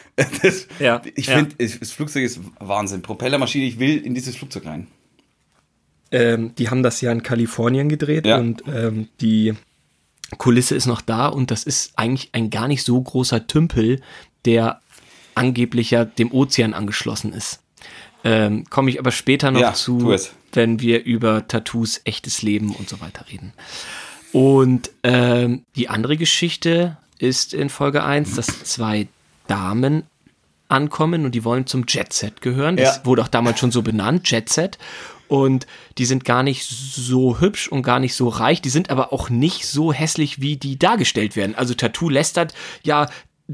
Das, 0.42 0.68
ja, 0.78 1.02
ich 1.16 1.26
ja. 1.26 1.38
finde, 1.38 1.56
das 1.56 1.90
Flugzeug 1.90 2.22
ist 2.22 2.38
Wahnsinn. 2.60 3.02
Propellermaschine, 3.02 3.64
ich 3.64 3.80
will 3.80 3.98
in 3.98 4.14
dieses 4.14 4.36
Flugzeug 4.36 4.64
rein. 4.64 4.86
Ähm, 6.12 6.54
die 6.56 6.70
haben 6.70 6.84
das 6.84 7.00
ja 7.00 7.10
in 7.10 7.24
Kalifornien 7.24 7.88
gedreht 7.88 8.24
ja. 8.24 8.38
und 8.38 8.62
ähm, 8.68 9.08
die 9.20 9.54
Kulisse 10.38 10.76
ist 10.76 10.86
noch 10.86 11.00
da 11.00 11.26
und 11.26 11.50
das 11.50 11.64
ist 11.64 11.98
eigentlich 11.98 12.30
ein 12.32 12.50
gar 12.50 12.68
nicht 12.68 12.84
so 12.84 13.00
großer 13.00 13.48
Tümpel, 13.48 14.00
der 14.44 14.80
angeblich 15.34 15.90
ja 15.90 16.04
dem 16.04 16.32
Ozean 16.32 16.74
angeschlossen 16.74 17.32
ist. 17.32 17.60
Ähm, 18.22 18.64
Komme 18.70 18.90
ich 18.90 18.98
aber 18.98 19.10
später 19.10 19.50
noch 19.50 19.60
ja, 19.60 19.74
zu, 19.74 20.16
wenn 20.52 20.80
wir 20.80 21.04
über 21.04 21.46
Tattoos, 21.46 22.00
echtes 22.04 22.42
Leben 22.42 22.74
und 22.74 22.88
so 22.88 23.00
weiter 23.00 23.26
reden. 23.30 23.52
Und 24.32 24.90
ähm, 25.02 25.64
die 25.76 25.88
andere 25.88 26.16
Geschichte 26.16 26.96
ist 27.18 27.54
in 27.54 27.68
Folge 27.68 28.02
1, 28.02 28.34
dass 28.34 28.64
zwei 28.64 29.08
Damen 29.46 30.04
ankommen 30.68 31.24
und 31.24 31.34
die 31.34 31.44
wollen 31.44 31.66
zum 31.66 31.84
Jet 31.86 32.12
Set 32.12 32.40
gehören. 32.40 32.76
Das 32.76 32.96
ja. 32.96 33.06
wurde 33.06 33.22
auch 33.22 33.28
damals 33.28 33.60
schon 33.60 33.70
so 33.70 33.82
benannt, 33.82 34.28
Jet 34.30 34.48
Set. 34.48 34.78
Und 35.28 35.66
die 35.98 36.04
sind 36.04 36.24
gar 36.24 36.42
nicht 36.42 36.66
so 36.66 37.40
hübsch 37.40 37.68
und 37.68 37.82
gar 37.82 37.98
nicht 37.98 38.14
so 38.14 38.28
reich. 38.28 38.60
Die 38.60 38.70
sind 38.70 38.90
aber 38.90 39.12
auch 39.12 39.30
nicht 39.30 39.66
so 39.66 39.92
hässlich, 39.92 40.40
wie 40.40 40.56
die 40.56 40.78
dargestellt 40.78 41.36
werden. 41.36 41.54
Also 41.54 41.74
Tattoo 41.74 42.08
lästert 42.08 42.54
ja 42.82 43.08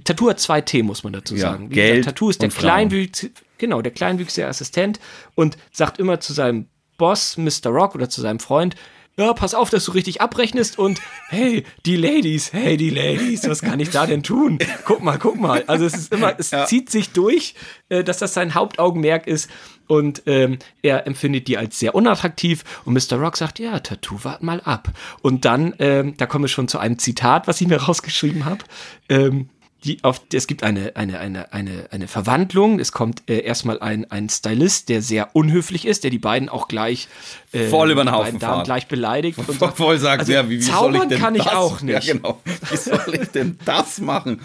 Tattoo 0.05 0.31
hat 0.31 0.41
zwei 0.41 0.61
Themen, 0.61 0.87
muss 0.87 1.03
man 1.03 1.13
dazu 1.13 1.37
sagen. 1.37 1.65
Ja, 1.65 1.75
Geld 1.75 1.97
gesagt, 1.97 2.17
Tattoo 2.17 2.31
ist 2.31 2.43
der 2.43 2.49
kleinwüchsige, 2.49 3.33
genau, 3.59 3.83
der 3.83 3.93
kleinwüchsige 3.93 4.47
Assistent 4.47 5.01
und 5.35 5.57
sagt 5.73 5.99
immer 5.99 6.21
zu 6.21 6.33
seinem 6.33 6.67
Boss, 6.97 7.37
Mr. 7.37 7.71
Rock, 7.71 7.95
oder 7.95 8.09
zu 8.09 8.21
seinem 8.21 8.41
Freund, 8.41 8.77
ja, 9.17 9.35
pass 9.35 9.55
auf, 9.55 9.69
dass 9.69 9.85
du 9.85 9.93
richtig 9.93 10.21
abrechnest 10.21 10.79
und 10.79 11.01
hey, 11.29 11.65
die 11.85 11.97
Ladies, 11.97 12.53
hey, 12.53 12.77
die 12.77 12.91
Ladies, 12.91 13.47
was 13.49 13.61
kann 13.61 13.81
ich 13.81 13.91
da 13.91 14.07
denn 14.07 14.23
tun? 14.23 14.59
Guck 14.87 15.03
mal, 15.03 15.19
guck 15.19 15.39
mal. 15.39 15.65
Also 15.67 15.85
es 15.85 15.95
ist 15.95 16.13
immer, 16.13 16.39
es 16.39 16.53
ja. 16.53 16.65
zieht 16.65 16.91
sich 16.91 17.11
durch, 17.11 17.55
äh, 17.89 18.03
dass 18.03 18.19
das 18.19 18.33
sein 18.33 18.55
Hauptaugenmerk 18.55 19.27
ist 19.27 19.51
und 19.89 20.23
ähm, 20.27 20.59
er 20.83 21.07
empfindet 21.07 21.49
die 21.49 21.59
als 21.59 21.79
sehr 21.79 21.95
unattraktiv 21.95 22.65
und 22.85 22.95
Mr. 22.95 23.19
Rock 23.19 23.37
sagt, 23.37 23.59
ja, 23.59 23.81
Tattoo, 23.81 24.21
wart 24.23 24.43
mal 24.43 24.61
ab. 24.61 24.89
Und 25.21 25.45
dann, 25.45 25.75
ähm, 25.81 26.17
da 26.17 26.27
komme 26.27 26.47
ich 26.47 26.53
schon 26.53 26.69
zu 26.69 26.79
einem 26.79 26.99
Zitat, 26.99 27.47
was 27.47 27.61
ich 27.61 27.67
mir 27.67 27.77
rausgeschrieben 27.77 28.45
habe. 28.47 28.65
Ähm, 29.09 29.51
die 29.85 30.03
auf, 30.05 30.23
es 30.33 30.47
gibt 30.47 30.63
eine, 30.63 30.97
eine, 30.97 31.19
eine, 31.19 31.53
eine, 31.53 31.87
eine 31.91 32.09
Verwandlung. 32.09 32.79
Es 32.79 32.93
kommt 32.93 33.23
äh, 33.29 33.41
erstmal 33.41 33.81
ein, 33.81 34.11
ein 34.11 34.29
Stylist, 34.29 34.89
der 34.89 35.03
sehr 35.03 35.35
unhöflich 35.35 35.87
ist, 35.87 36.05
der 36.05 36.11
die 36.11 36.19
beiden 36.19 36.49
auch 36.49 36.69
gleich 36.69 37.09
äh, 37.53 37.69
voll 37.69 37.91
über 37.91 38.05
den 38.05 38.13
Haufen 38.13 38.39
Damen 38.39 38.65
gleich 38.65 38.89
beleidigt. 38.89 39.39
Und 39.47 39.55
voll, 39.55 39.73
voll 39.73 39.99
sagt, 39.99 40.21
also, 40.21 40.33
ja, 40.33 40.49
wie, 40.49 40.59
wie 40.59 40.63
soll 40.63 40.95
ich 40.97 41.03
denn 41.05 41.21
kann 41.21 41.35
das? 41.35 41.47
ich 41.47 41.53
auch 41.53 41.81
nicht. 41.81 42.05
Ja, 42.05 42.13
genau. 42.15 42.41
Wie 42.71 42.77
soll 42.77 43.15
ich 43.21 43.29
denn 43.29 43.59
das 43.65 44.01
machen? 44.01 44.41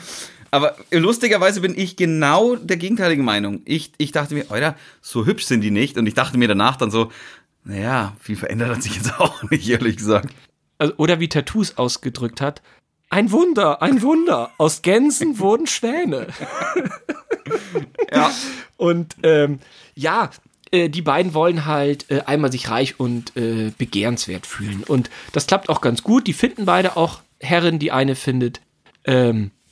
Aber 0.52 0.78
lustigerweise 0.92 1.60
bin 1.60 1.78
ich 1.78 1.98
genau 1.98 2.56
der 2.56 2.78
gegenteiligen 2.78 3.26
Meinung. 3.26 3.62
Ich, 3.66 3.92
ich 3.98 4.14
dachte 4.14 4.36
mir, 4.36 4.50
Alter, 4.50 4.76
so 5.02 5.26
hübsch 5.26 5.46
sind 5.46 5.62
die 5.62 5.72
nicht. 5.72 5.98
Und 5.98 6.08
ich 6.08 6.14
dachte 6.14 6.38
mir 6.38 6.48
danach 6.48 6.78
dann 6.78 6.92
so, 6.92 7.12
naja, 7.66 8.16
viel 8.22 8.38
verändert 8.38 8.70
hat 8.70 8.84
sich 8.84 8.96
jetzt 8.96 9.14
auch 9.20 9.44
nicht, 9.50 9.68
ehrlich 9.68 9.98
gesagt. 9.98 10.34
Also, 10.78 10.94
oder 10.98 11.20
wie 11.20 11.28
Tattoos 11.28 11.78
ausgedrückt 11.78 12.40
hat, 12.40 12.62
ein 13.10 13.32
Wunder, 13.32 13.82
ein 13.82 14.02
Wunder. 14.02 14.52
Aus 14.58 14.82
Gänsen 14.82 15.40
wurden 15.40 15.68
Schwäne. 15.68 16.28
ja. 18.12 18.32
Und 18.78 19.16
ähm, 19.24 19.60
ja, 19.96 20.30
äh, 20.72 20.90
die 20.90 21.02
beiden 21.02 21.34
wollen 21.34 21.66
halt 21.66 22.10
äh, 22.10 22.22
einmal 22.26 22.52
sich 22.52 22.70
reich 22.70 23.00
und 23.00 23.36
äh, 23.38 23.72
begehrenswert 23.78 24.46
fühlen. 24.46 24.84
Und 24.84 25.10
das 25.32 25.48
klappt 25.48 25.70
auch 25.70 25.82
ganz 25.82 26.04
gut. 26.04 26.28
Die 26.28 26.34
finden 26.34 26.66
beide 26.66 26.98
auch 26.98 27.22
Herren. 27.40 27.80
Die 27.80 27.92
eine 27.92 28.16
findet 28.16 28.62
ähm, 29.06 29.52
äh, 29.52 29.65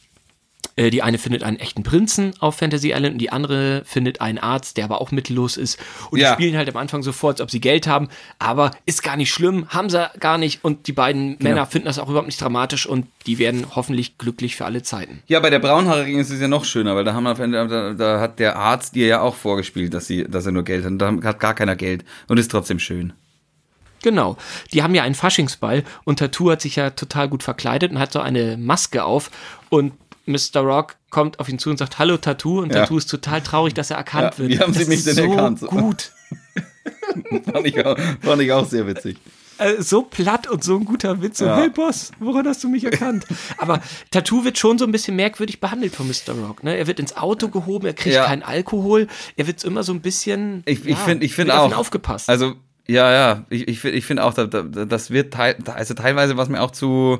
die 0.78 1.04
eine 1.04 1.20
findet 1.20 1.44
einen 1.44 1.58
echten 1.58 1.84
Prinzen 1.84 2.34
auf 2.40 2.56
Fantasy 2.56 2.94
Island 2.94 3.14
und 3.14 3.18
die 3.20 3.32
andere 3.32 3.84
findet 3.86 4.22
einen 4.22 4.40
Arzt, 4.40 4.78
der 4.78 4.86
aber 4.86 5.02
auch 5.02 5.12
mittellos 5.12 5.56
ist. 5.56 5.80
Und 6.10 6.20
ja. 6.20 6.30
die 6.30 6.34
spielen 6.42 6.58
halt 6.58 6.68
am 6.70 6.78
Anfang 6.78 7.04
sofort, 7.04 7.36
als 7.36 7.42
ob 7.42 7.52
sie 7.52 7.62
Geld 7.62 7.86
haben, 7.86 8.10
aber 8.40 8.72
ist 8.86 9.04
gar 9.04 9.16
nicht 9.16 9.32
schlimm, 9.32 9.70
haben 9.70 9.90
sie 9.90 10.10
gar 10.20 10.38
nicht. 10.38 10.64
Und 10.64 10.88
die 10.88 10.92
beiden 10.94 11.38
genau. 11.38 11.52
Männer 11.52 11.66
finden 11.68 11.86
das 11.86 12.00
auch 12.00 12.10
überhaupt 12.10 12.28
nicht 12.28 12.42
dramatisch 12.42 12.88
und 12.88 13.06
die 13.28 13.38
werden 13.38 13.68
hoffentlich 13.76 14.18
glücklich 14.18 14.56
für 14.56 14.66
alle 14.66 14.82
Zeiten. 14.82 15.22
Ja, 15.28 15.40
bei 15.40 15.50
der 15.52 15.60
Braunhaarigen 15.60 16.20
ist 16.20 16.32
es 16.32 16.42
ja 16.42 16.48
noch 16.48 16.66
schöner, 16.66 16.96
weil 16.96 17.04
da 17.04 17.14
haben 17.14 17.24
wir, 17.24 17.68
da, 17.68 17.94
da 17.94 18.20
hat 18.20 18.40
der 18.40 18.56
Arzt 18.56 18.96
dir 18.96 19.08
ja 19.08 19.22
auch 19.22 19.36
vorgespielt, 19.36 19.94
dass 19.94 20.08
sie, 20.08 20.24
dass 20.24 20.46
er 20.46 20.52
nur 20.54 20.64
Geld 20.64 20.86
hat. 20.86 20.92
Und 20.92 21.00
da 21.00 21.14
hat 21.24 21.40
gar 21.40 21.54
keiner 21.54 21.76
Geld 21.76 22.04
und 22.28 22.38
ist 22.40 22.50
trotzdem 22.50 22.80
schön. 22.80 23.14
Genau. 24.02 24.38
Die 24.74 24.84
haben 24.84 24.94
ja 24.96 25.04
einen 25.04 25.16
Faschingsball 25.16 25.84
und 26.04 26.20
Tattoo 26.20 26.52
hat 26.52 26.62
sich 26.62 26.76
ja 26.76 26.90
total 26.90 27.30
gut 27.30 27.42
verkleidet 27.42 27.92
und 27.92 28.00
hat 28.00 28.12
so 28.12 28.20
eine 28.20 28.58
Maske 28.58 29.04
auf 29.06 29.32
und 29.70 29.94
Mr. 30.26 30.62
Rock 30.62 30.96
kommt 31.10 31.40
auf 31.40 31.50
ihn 31.50 31.60
zu 31.60 31.70
und 31.70 31.78
sagt 31.78 32.00
Hallo 32.00 32.18
Tattoo 32.18 32.62
und 32.62 32.74
ja. 32.74 32.82
Tattoo 32.82 32.98
ist 32.98 33.10
total 33.10 33.42
traurig, 33.42 33.74
dass 33.74 33.92
er 33.92 33.98
erkannt 33.98 34.34
ja, 34.34 34.38
wird. 34.38 34.50
Wie 34.50 34.60
haben 34.60 34.74
sie 34.74 34.86
mich 34.86 35.04
denn 35.04 35.16
so 35.16 35.24
erkannt? 35.24 35.62
Gut. 35.62 36.12
fand, 37.52 37.68
ich 37.68 37.86
auch, 37.86 37.98
fand 38.22 38.42
ich 38.42 38.52
auch 38.52 38.66
sehr 38.66 38.88
witzig. 38.88 39.18
Äh, 39.58 39.82
so 39.82 40.02
platt 40.02 40.48
und 40.48 40.64
so 40.64 40.76
ein 40.78 40.86
guter 40.86 41.22
Witz. 41.22 41.38
So, 41.38 41.46
ja. 41.46 41.58
hey 41.58 41.70
Boss, 41.70 42.12
woran 42.20 42.48
hast 42.48 42.64
du 42.64 42.70
mich 42.70 42.84
erkannt? 42.84 43.26
Aber 43.58 43.82
Tattoo 44.12 44.44
wird 44.44 44.58
schon 44.58 44.78
so 44.78 44.86
ein 44.86 44.92
bisschen 44.92 45.16
merkwürdig 45.16 45.60
behandelt 45.60 45.96
von 45.96 46.08
Mr. 46.08 46.34
Rock. 46.34 46.64
Ne? 46.64 46.76
Er 46.76 46.88
wird 46.88 47.00
ins 47.00 47.16
Auto 47.16 47.50
gehoben, 47.50 47.86
er 47.86 47.94
kriegt 47.94 48.16
ja. 48.16 48.26
keinen 48.26 48.44
Alkohol, 48.44 49.08
er 49.36 49.48
wird 49.48 49.64
immer 49.64 49.84
so 49.84 49.94
ein 49.94 50.02
bisschen. 50.02 50.64
Ich, 50.66 50.86
ich 50.86 50.98
finde 50.98 51.26
ich 51.26 51.36
find 51.36 51.52
auch. 51.52 51.76
aufgepasst. 51.76 52.30
Also, 52.30 52.56
ja, 52.88 53.12
ja, 53.12 53.46
ich, 53.50 53.68
ich 53.68 53.80
finde 53.80 53.98
ich 53.98 54.06
find 54.06 54.20
auch, 54.20 54.34
das 54.34 55.12
wird 55.12 55.34
teil, 55.34 55.56
also 55.66 55.94
teilweise 55.94 56.36
was 56.36 56.50
mir 56.50 56.62
auch 56.62 56.72
zu 56.72 57.20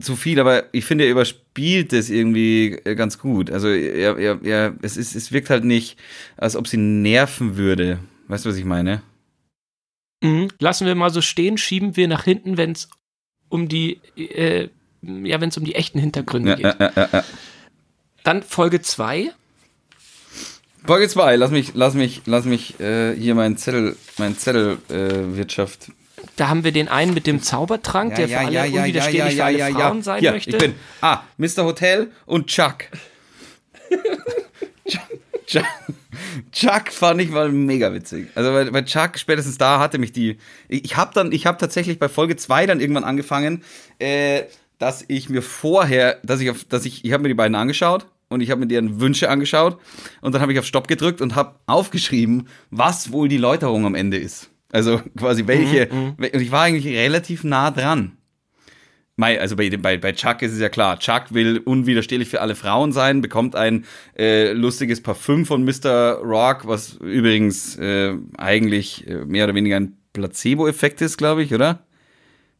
zu 0.00 0.16
viel, 0.16 0.40
aber 0.40 0.64
ich 0.72 0.84
finde, 0.84 1.04
er 1.04 1.10
überspielt 1.10 1.92
das 1.92 2.10
irgendwie 2.10 2.78
äh, 2.84 2.94
ganz 2.94 3.18
gut. 3.18 3.50
Also 3.50 3.68
er, 3.68 4.16
er, 4.18 4.42
er, 4.42 4.74
es, 4.82 4.96
ist, 4.96 5.14
es 5.14 5.32
wirkt 5.32 5.50
halt 5.50 5.64
nicht, 5.64 5.98
als 6.36 6.56
ob 6.56 6.66
sie 6.66 6.76
nerven 6.76 7.56
würde. 7.56 7.98
Weißt 8.28 8.44
du, 8.44 8.50
was 8.50 8.56
ich 8.56 8.64
meine? 8.64 9.02
Mhm. 10.22 10.48
Lassen 10.58 10.86
wir 10.86 10.94
mal 10.94 11.10
so 11.10 11.20
stehen, 11.20 11.58
schieben 11.58 11.96
wir 11.96 12.08
nach 12.08 12.24
hinten, 12.24 12.56
wenn 12.56 12.72
es 12.72 12.88
um 13.48 13.68
die, 13.68 14.00
äh, 14.16 14.68
ja, 15.02 15.40
wenn 15.40 15.48
es 15.48 15.58
um 15.58 15.64
die 15.64 15.74
echten 15.74 15.98
Hintergründe 15.98 16.56
geht. 16.56 16.64
Ja, 16.64 16.92
ja, 16.94 17.08
ja. 17.12 17.24
Dann 18.24 18.42
Folge 18.42 18.82
2. 18.82 19.30
Folge 20.84 21.08
2, 21.08 21.36
lass 21.36 21.50
mich, 21.50 21.72
lass 21.74 21.94
mich, 21.94 22.22
lass 22.26 22.44
mich 22.44 22.78
äh, 22.80 23.14
hier 23.14 23.34
meinen 23.34 23.56
Zettel, 23.56 23.96
mein 24.16 24.36
Zettelwirtschaft. 24.36 24.90
Äh, 24.90 25.36
Wirtschaft. 25.36 25.92
Da 26.36 26.48
haben 26.48 26.64
wir 26.64 26.72
den 26.72 26.88
einen 26.88 27.14
mit 27.14 27.26
dem 27.26 27.42
Zaubertrank, 27.42 28.14
der 28.14 28.28
für 28.28 28.38
alle 28.38 28.64
unwiderstehlich 28.64 29.36
für 29.36 29.44
alle 29.44 29.72
Frauen 29.72 30.02
sein 30.02 30.22
möchte. 30.24 30.50
Ich 30.50 30.58
bin, 30.58 30.74
ah, 31.00 31.22
Mr. 31.36 31.64
Hotel 31.64 32.10
und 32.26 32.46
Chuck. 32.46 32.84
Chuck, 35.46 35.64
Chuck 36.52 36.92
fand 36.92 37.20
ich 37.20 37.30
mal 37.30 37.50
mega 37.50 37.92
witzig. 37.92 38.28
Also 38.34 38.52
bei, 38.52 38.70
bei 38.70 38.82
Chuck 38.82 39.18
spätestens 39.18 39.58
da 39.58 39.80
hatte 39.80 39.98
mich 39.98 40.12
die. 40.12 40.38
Ich 40.68 40.96
habe 40.96 41.12
dann, 41.14 41.32
ich 41.32 41.46
habe 41.46 41.58
tatsächlich 41.58 41.98
bei 41.98 42.08
Folge 42.08 42.36
2 42.36 42.66
dann 42.66 42.80
irgendwann 42.80 43.04
angefangen, 43.04 43.62
äh, 43.98 44.44
dass 44.78 45.04
ich 45.08 45.28
mir 45.28 45.42
vorher, 45.42 46.18
dass 46.22 46.40
ich 46.40 46.50
auf, 46.50 46.64
dass 46.64 46.84
ich, 46.84 47.04
ich 47.04 47.12
habe 47.12 47.22
mir 47.22 47.28
die 47.28 47.34
beiden 47.34 47.54
angeschaut 47.54 48.06
und 48.28 48.40
ich 48.40 48.50
habe 48.50 48.60
mir 48.60 48.66
deren 48.66 49.00
Wünsche 49.00 49.30
angeschaut 49.30 49.78
und 50.20 50.34
dann 50.34 50.42
habe 50.42 50.52
ich 50.52 50.58
auf 50.58 50.66
Stopp 50.66 50.88
gedrückt 50.88 51.20
und 51.20 51.34
habe 51.34 51.56
aufgeschrieben, 51.66 52.48
was 52.70 53.12
wohl 53.12 53.28
die 53.28 53.38
Läuterung 53.38 53.86
am 53.86 53.94
Ende 53.94 54.18
ist. 54.18 54.50
Also 54.70 55.00
quasi 55.16 55.46
welche. 55.46 55.88
Und 55.88 56.16
ich 56.20 56.50
war 56.50 56.62
eigentlich 56.62 56.86
relativ 56.86 57.44
nah 57.44 57.70
dran. 57.70 58.18
Also 59.20 59.56
bei, 59.56 59.68
bei, 59.70 59.96
bei 59.96 60.12
Chuck 60.12 60.42
ist 60.42 60.52
es 60.52 60.60
ja 60.60 60.68
klar, 60.68 60.98
Chuck 61.00 61.34
will 61.34 61.60
unwiderstehlich 61.64 62.28
für 62.28 62.40
alle 62.40 62.54
Frauen 62.54 62.92
sein, 62.92 63.20
bekommt 63.20 63.56
ein 63.56 63.84
äh, 64.16 64.52
lustiges 64.52 65.02
Parfüm 65.02 65.44
von 65.44 65.64
Mr. 65.64 66.20
Rock, 66.22 66.68
was 66.68 66.94
übrigens 66.94 67.76
äh, 67.78 68.14
eigentlich 68.36 69.08
äh, 69.08 69.24
mehr 69.24 69.44
oder 69.44 69.56
weniger 69.56 69.76
ein 69.76 69.96
Placebo-Effekt 70.12 71.00
ist, 71.00 71.16
glaube 71.16 71.42
ich, 71.42 71.52
oder? 71.52 71.84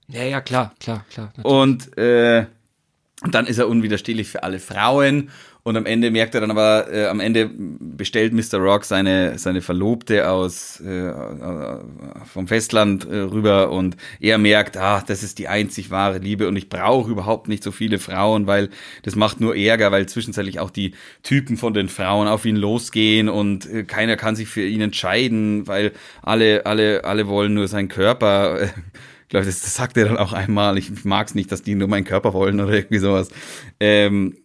ja, 0.09 0.25
ja, 0.25 0.41
klar, 0.41 0.75
klar, 0.81 1.05
klar. 1.11 1.31
Und 1.45 1.97
äh, 1.97 2.47
dann 3.31 3.47
ist 3.47 3.59
er 3.59 3.69
unwiderstehlich 3.69 4.29
für 4.29 4.43
alle 4.43 4.59
Frauen. 4.59 5.31
Und 5.69 5.77
am 5.77 5.85
Ende 5.85 6.11
merkt 6.11 6.35
er 6.35 6.41
dann 6.41 6.51
aber, 6.51 6.91
äh, 6.91 7.09
am 7.09 7.21
Ende 7.21 7.51
bestellt 7.53 8.33
Mr. 8.33 8.59
Rock 8.59 8.87
seine, 8.87 9.39
seine 9.39 9.61
Verlobte 9.61 10.31
aus 10.31 10.81
äh, 10.81 11.09
äh, 11.09 11.81
vom 12.25 12.49
Festland 12.49 13.05
äh, 13.05 13.19
rüber 13.19 13.71
und 13.71 13.99
er 14.19 14.39
merkt, 14.39 14.79
ah, 14.79 15.05
das 15.07 15.23
ist 15.23 15.39
die 15.39 15.47
einzig 15.47 15.91
wahre 15.91 16.21
Liebe 16.21 16.49
und 16.49 16.57
ich 16.57 16.71
brauche 16.71 17.11
überhaupt 17.11 17.49
nicht 17.49 17.63
so 17.63 17.71
viele 17.71 17.99
Frauen, 17.99 18.47
weil 18.47 18.71
das 19.03 19.15
macht 19.15 19.43
nur 19.43 19.57
Ärger, 19.57 19.93
weil 19.93 20.07
zwischenzeitlich 20.07 20.59
auch 20.59 20.71
die 20.71 20.95
Typen 21.23 21.59
von 21.59 21.75
den 21.75 21.91
Frauen 21.91 22.29
auf 22.29 22.47
ihn 22.47 22.57
losgehen 22.57 23.29
und 23.29 23.71
äh, 23.71 23.85
keiner 23.85 24.17
kann 24.17 24.37
sich 24.37 24.49
für 24.49 24.67
ihn 24.67 24.81
entscheiden, 24.81 25.67
weil 25.67 25.93
alle, 26.23 26.65
alle, 26.65 27.05
alle 27.05 27.29
wollen 27.29 27.53
nur 27.53 27.69
seinen 27.69 27.89
Körper. 27.89 28.71
Ich 29.23 29.31
glaube, 29.31 29.45
das, 29.45 29.61
das 29.61 29.75
sagt 29.75 29.99
er 29.99 30.07
dann 30.07 30.17
auch 30.17 30.33
einmal. 30.33 30.79
Ich 30.79 31.05
mag 31.05 31.27
es 31.27 31.35
nicht, 31.35 31.53
dass 31.53 31.61
die 31.61 31.75
nur 31.75 31.87
meinen 31.87 32.07
Körper 32.07 32.33
wollen 32.33 32.59
oder 32.61 32.73
irgendwie 32.73 32.97
sowas. 32.97 33.29
Ähm, 33.79 34.39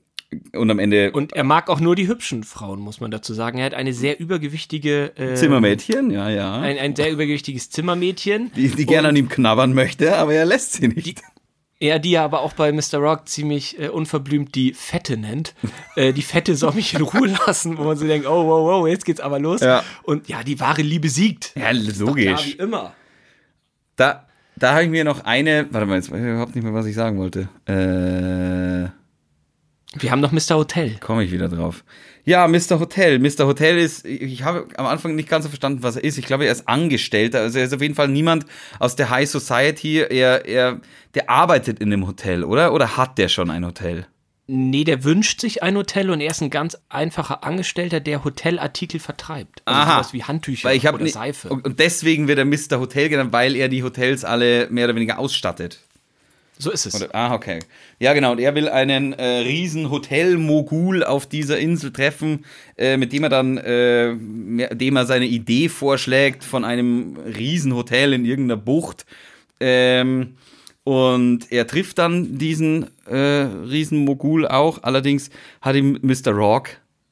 und 0.53 0.71
am 0.71 0.79
Ende 0.79 1.11
Und 1.11 1.33
er 1.33 1.43
mag 1.43 1.69
auch 1.69 1.79
nur 1.79 1.95
die 1.95 2.07
hübschen 2.07 2.43
Frauen, 2.43 2.79
muss 2.79 2.99
man 2.99 3.11
dazu 3.11 3.33
sagen. 3.33 3.57
Er 3.57 3.65
hat 3.65 3.73
eine 3.73 3.93
sehr 3.93 4.19
übergewichtige 4.19 5.11
äh, 5.17 5.35
Zimmermädchen, 5.35 6.11
ja, 6.11 6.29
ja. 6.29 6.59
Ein, 6.59 6.77
ein 6.77 6.95
sehr 6.95 7.11
übergewichtiges 7.11 7.69
Zimmermädchen. 7.69 8.51
die, 8.55 8.69
die 8.69 8.85
gerne 8.85 9.09
an 9.09 9.15
ihm 9.15 9.29
knabbern 9.29 9.73
möchte, 9.73 10.17
aber 10.17 10.33
er 10.33 10.45
lässt 10.45 10.73
sie 10.73 10.87
nicht. 10.87 11.21
Er, 11.83 11.99
die 11.99 12.13
er 12.13 12.23
aber 12.23 12.41
auch 12.41 12.53
bei 12.53 12.71
Mr. 12.71 12.99
Rock 12.99 13.27
ziemlich 13.27 13.77
äh, 13.77 13.89
unverblümt 13.89 14.55
die 14.55 14.73
Fette 14.73 15.17
nennt. 15.17 15.53
Äh, 15.95 16.11
die 16.11 16.23
Fette 16.23 16.55
soll 16.55 16.73
mich 16.73 16.95
in 16.95 17.03
Ruhe 17.03 17.27
lassen, 17.45 17.77
wo 17.77 17.83
man 17.83 17.95
so 17.95 18.07
denkt, 18.07 18.25
oh, 18.25 18.47
wow, 18.47 18.65
wow, 18.65 18.87
jetzt 18.87 19.05
geht's 19.05 19.21
aber 19.21 19.37
los. 19.37 19.61
Ja. 19.61 19.83
Und 20.01 20.27
ja, 20.27 20.41
die 20.41 20.59
wahre 20.59 20.81
Liebe 20.81 21.07
siegt. 21.07 21.53
ja, 21.55 21.69
logisch. 21.69 22.47
wie 22.47 22.51
immer. 22.53 22.95
Da, 23.95 24.25
da 24.55 24.73
habe 24.73 24.85
ich 24.85 24.89
mir 24.89 25.03
noch 25.03 25.23
eine. 25.23 25.67
Warte 25.69 25.85
mal, 25.85 25.95
jetzt 25.97 26.09
weiß 26.09 26.19
ich 26.19 26.25
überhaupt 26.25 26.55
nicht 26.55 26.63
mehr, 26.63 26.73
was 26.73 26.87
ich 26.87 26.95
sagen 26.95 27.19
wollte. 27.19 27.47
Äh, 27.67 28.89
Wir 29.93 30.11
haben 30.11 30.21
noch 30.21 30.31
Mr. 30.31 30.55
Hotel. 30.55 30.97
komme 30.99 31.23
ich 31.23 31.31
wieder 31.31 31.49
drauf. 31.49 31.83
Ja, 32.25 32.47
Mr. 32.47 32.79
Hotel. 32.79 33.19
Mr. 33.19 33.45
Hotel 33.45 33.77
ist, 33.77 34.05
ich 34.05 34.43
habe 34.43 34.67
am 34.77 34.85
Anfang 34.85 35.15
nicht 35.15 35.29
ganz 35.29 35.43
so 35.43 35.49
verstanden, 35.49 35.83
was 35.83 35.97
er 35.97 36.03
ist. 36.03 36.17
Ich 36.17 36.25
glaube, 36.25 36.45
er 36.45 36.51
ist 36.51 36.67
Angestellter. 36.67 37.41
Also 37.41 37.59
er 37.59 37.65
ist 37.65 37.73
auf 37.73 37.81
jeden 37.81 37.95
Fall 37.95 38.07
niemand 38.07 38.45
aus 38.79 38.95
der 38.95 39.09
High 39.09 39.29
Society. 39.29 39.99
Er, 39.99 40.45
er, 40.45 40.79
der 41.15 41.29
arbeitet 41.29 41.79
in 41.79 41.89
dem 41.89 42.07
Hotel, 42.07 42.43
oder? 42.43 42.73
Oder 42.73 42.97
hat 42.97 43.17
der 43.17 43.27
schon 43.27 43.49
ein 43.51 43.65
Hotel? 43.65 44.07
Nee, 44.45 44.83
der 44.83 45.03
wünscht 45.05 45.39
sich 45.39 45.63
ein 45.63 45.77
Hotel 45.77 46.09
und 46.09 46.19
er 46.19 46.31
ist 46.31 46.41
ein 46.41 46.49
ganz 46.49 46.77
einfacher 46.89 47.45
Angestellter, 47.45 48.01
der 48.01 48.25
Hotelartikel 48.25 48.99
vertreibt. 48.99 49.61
Also 49.65 49.79
Aha. 49.79 49.93
sowas 49.95 50.13
wie 50.13 50.23
Handtücher 50.23 50.67
Weil 50.69 50.75
ich 50.75 50.85
habe 50.85 50.97
oder 50.97 51.07
Seife. 51.07 51.49
Und 51.49 51.65
und 51.65 51.79
deswegen 51.79 52.27
wird 52.27 52.39
er 52.39 52.45
Mr. 52.45 52.79
Hotel 52.79 53.07
genannt, 53.07 53.31
weil 53.31 53.55
er 53.55 53.69
die 53.69 53.83
Hotels 53.83 54.25
alle 54.25 54.67
mehr 54.69 54.85
oder 54.85 54.95
weniger 54.95 55.17
ausstattet. 55.17 55.79
So 56.57 56.71
ist 56.71 56.85
es. 56.85 56.95
Oder, 56.95 57.13
ah, 57.13 57.33
okay. 57.33 57.59
Ja, 57.99 58.13
genau. 58.13 58.33
Und 58.33 58.39
er 58.39 58.55
will 58.55 58.69
einen 58.69 59.13
äh, 59.13 59.39
riesen 59.39 59.89
Hotel-Mogul 59.89 61.03
auf 61.03 61.25
dieser 61.25 61.57
Insel 61.59 61.91
treffen, 61.91 62.45
äh, 62.77 62.97
mit 62.97 63.11
dem 63.11 63.23
er 63.23 63.29
dann, 63.29 63.57
äh, 63.57 64.15
dem 64.75 64.95
er 64.95 65.05
seine 65.05 65.25
Idee 65.25 65.69
vorschlägt 65.69 66.43
von 66.43 66.63
einem 66.63 67.17
riesen 67.17 67.73
Hotel 67.75 68.13
in 68.13 68.25
irgendeiner 68.25 68.61
Bucht. 68.61 69.05
Ähm, 69.59 70.35
und 70.83 71.51
er 71.51 71.65
trifft 71.65 71.97
dann 71.97 72.37
diesen 72.37 72.87
äh, 73.07 73.17
riesen 73.17 73.99
Mogul 74.05 74.47
auch. 74.47 74.83
Allerdings 74.83 75.29
hat 75.61 75.75
ihm 75.75 75.97
Mr. 76.01 76.31
Rock 76.31 76.69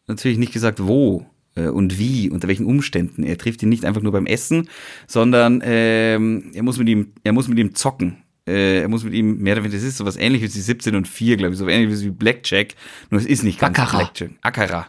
natürlich 0.08 0.38
nicht 0.38 0.54
gesagt, 0.54 0.86
wo 0.86 1.26
äh, 1.56 1.68
und 1.68 1.98
wie, 1.98 2.30
unter 2.30 2.48
welchen 2.48 2.66
Umständen. 2.66 3.24
Er 3.24 3.38
trifft 3.38 3.64
ihn 3.64 3.70
nicht 3.70 3.86
einfach 3.86 4.02
nur 4.02 4.12
beim 4.12 4.26
Essen, 4.26 4.70
sondern 5.08 5.62
ähm, 5.64 6.52
er 6.54 6.64
muss 6.64 6.78
mit 6.78 6.90
ihm, 6.90 7.14
er 7.24 7.34
muss 7.34 7.48
mit 7.48 7.60
ihm 7.60 7.76
zocken. 7.76 8.18
Äh, 8.52 8.82
er 8.82 8.88
muss 8.90 9.04
mit 9.04 9.14
ihm 9.14 9.38
mehr 9.38 9.54
oder 9.54 9.64
weniger, 9.64 9.78
das 9.80 9.88
ist 9.88 9.98
sowas 9.98 10.18
ähnliches 10.18 10.56
wie 10.56 10.60
17 10.62 10.96
und 10.96 11.08
4, 11.08 11.38
glaube 11.38 11.54
ich, 11.54 11.60
so 11.60 11.68
ähnliches 11.68 12.04
wie 12.04 12.10
Blackjack, 12.12 12.76
nur 13.10 13.20
es 13.22 13.26
ist 13.28 13.44
nicht 13.44 13.60
ganz 13.60 13.78
Baccarat. 13.78 14.14
Blackjack. 14.14 14.32
Akara. 14.42 14.88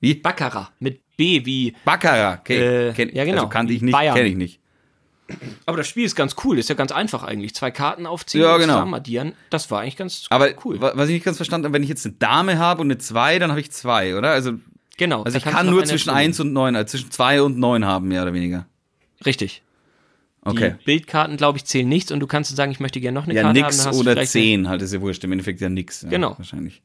Wie? 0.00 0.14
Baccarat 0.14 0.72
mit 0.78 1.00
B 1.16 1.44
wie. 1.44 1.74
Baccarat. 1.84 2.40
Okay. 2.40 2.88
Äh, 2.88 2.92
Kenn, 2.94 3.10
ja, 3.14 3.24
genau. 3.24 3.38
Also 3.38 3.48
kannte 3.48 3.72
ich 3.72 3.82
nicht, 3.82 3.94
kenne 3.96 4.22
ich 4.28 4.36
nicht. 4.36 4.60
Aber 5.66 5.76
das 5.76 5.86
Spiel 5.86 6.04
ist 6.04 6.16
ganz 6.16 6.34
cool, 6.42 6.58
ist 6.58 6.68
ja 6.68 6.74
ganz 6.74 6.90
einfach 6.90 7.22
eigentlich. 7.22 7.54
Zwei 7.54 7.70
Karten 7.70 8.04
aufziehen 8.06 8.42
Ja, 8.42 8.54
und 8.54 8.62
genau. 8.62 8.74
zusammen 8.74 8.94
addieren. 8.94 9.32
Das 9.50 9.70
war 9.70 9.80
eigentlich 9.82 9.96
ganz 9.96 10.26
Aber 10.30 10.48
cool. 10.64 10.80
wa- 10.80 10.92
was 10.96 11.08
ich 11.08 11.14
nicht 11.14 11.24
ganz 11.24 11.36
verstanden 11.36 11.66
habe, 11.66 11.74
wenn 11.74 11.82
ich 11.84 11.88
jetzt 11.88 12.04
eine 12.04 12.16
Dame 12.18 12.58
habe 12.58 12.80
und 12.80 12.88
eine 12.88 12.98
2, 12.98 13.38
dann 13.38 13.50
habe 13.50 13.60
ich 13.60 13.70
zwei, 13.70 14.16
oder? 14.16 14.30
Also, 14.32 14.54
Genau. 14.96 15.22
also 15.22 15.38
ich 15.38 15.44
kann 15.44 15.70
nur 15.70 15.84
zwischen 15.84 16.08
dazu 16.08 16.18
1 16.18 16.40
und 16.40 16.52
9, 16.52 16.74
also 16.74 16.90
zwischen 16.90 17.10
2 17.12 17.42
und 17.42 17.58
9 17.58 17.84
haben, 17.84 18.08
mehr 18.08 18.22
oder 18.22 18.32
weniger. 18.34 18.66
Richtig. 19.24 19.62
Okay. 20.42 20.74
Die 20.80 20.84
Bildkarten, 20.84 21.36
glaube 21.36 21.58
ich, 21.58 21.64
zählen 21.66 21.88
nichts 21.88 22.10
und 22.12 22.20
du 22.20 22.26
kannst 22.26 22.54
sagen, 22.56 22.72
ich 22.72 22.80
möchte 22.80 23.00
gerne 23.00 23.18
noch 23.18 23.26
eine 23.26 23.34
Ja, 23.34 23.42
Karte 23.42 23.60
nix 23.60 23.78
haben. 23.80 23.88
hast 23.88 23.96
du 23.96 24.00
oder 24.10 24.24
10, 24.24 24.68
halt 24.68 24.80
ist 24.82 24.92
ja 24.94 25.00
wurscht. 25.00 25.22
Im 25.24 25.32
Endeffekt 25.32 25.60
ja 25.60 25.68
nix. 25.68 26.02
Ja, 26.02 26.08
Genau. 26.08 26.34
Wahrscheinlich. 26.38 26.80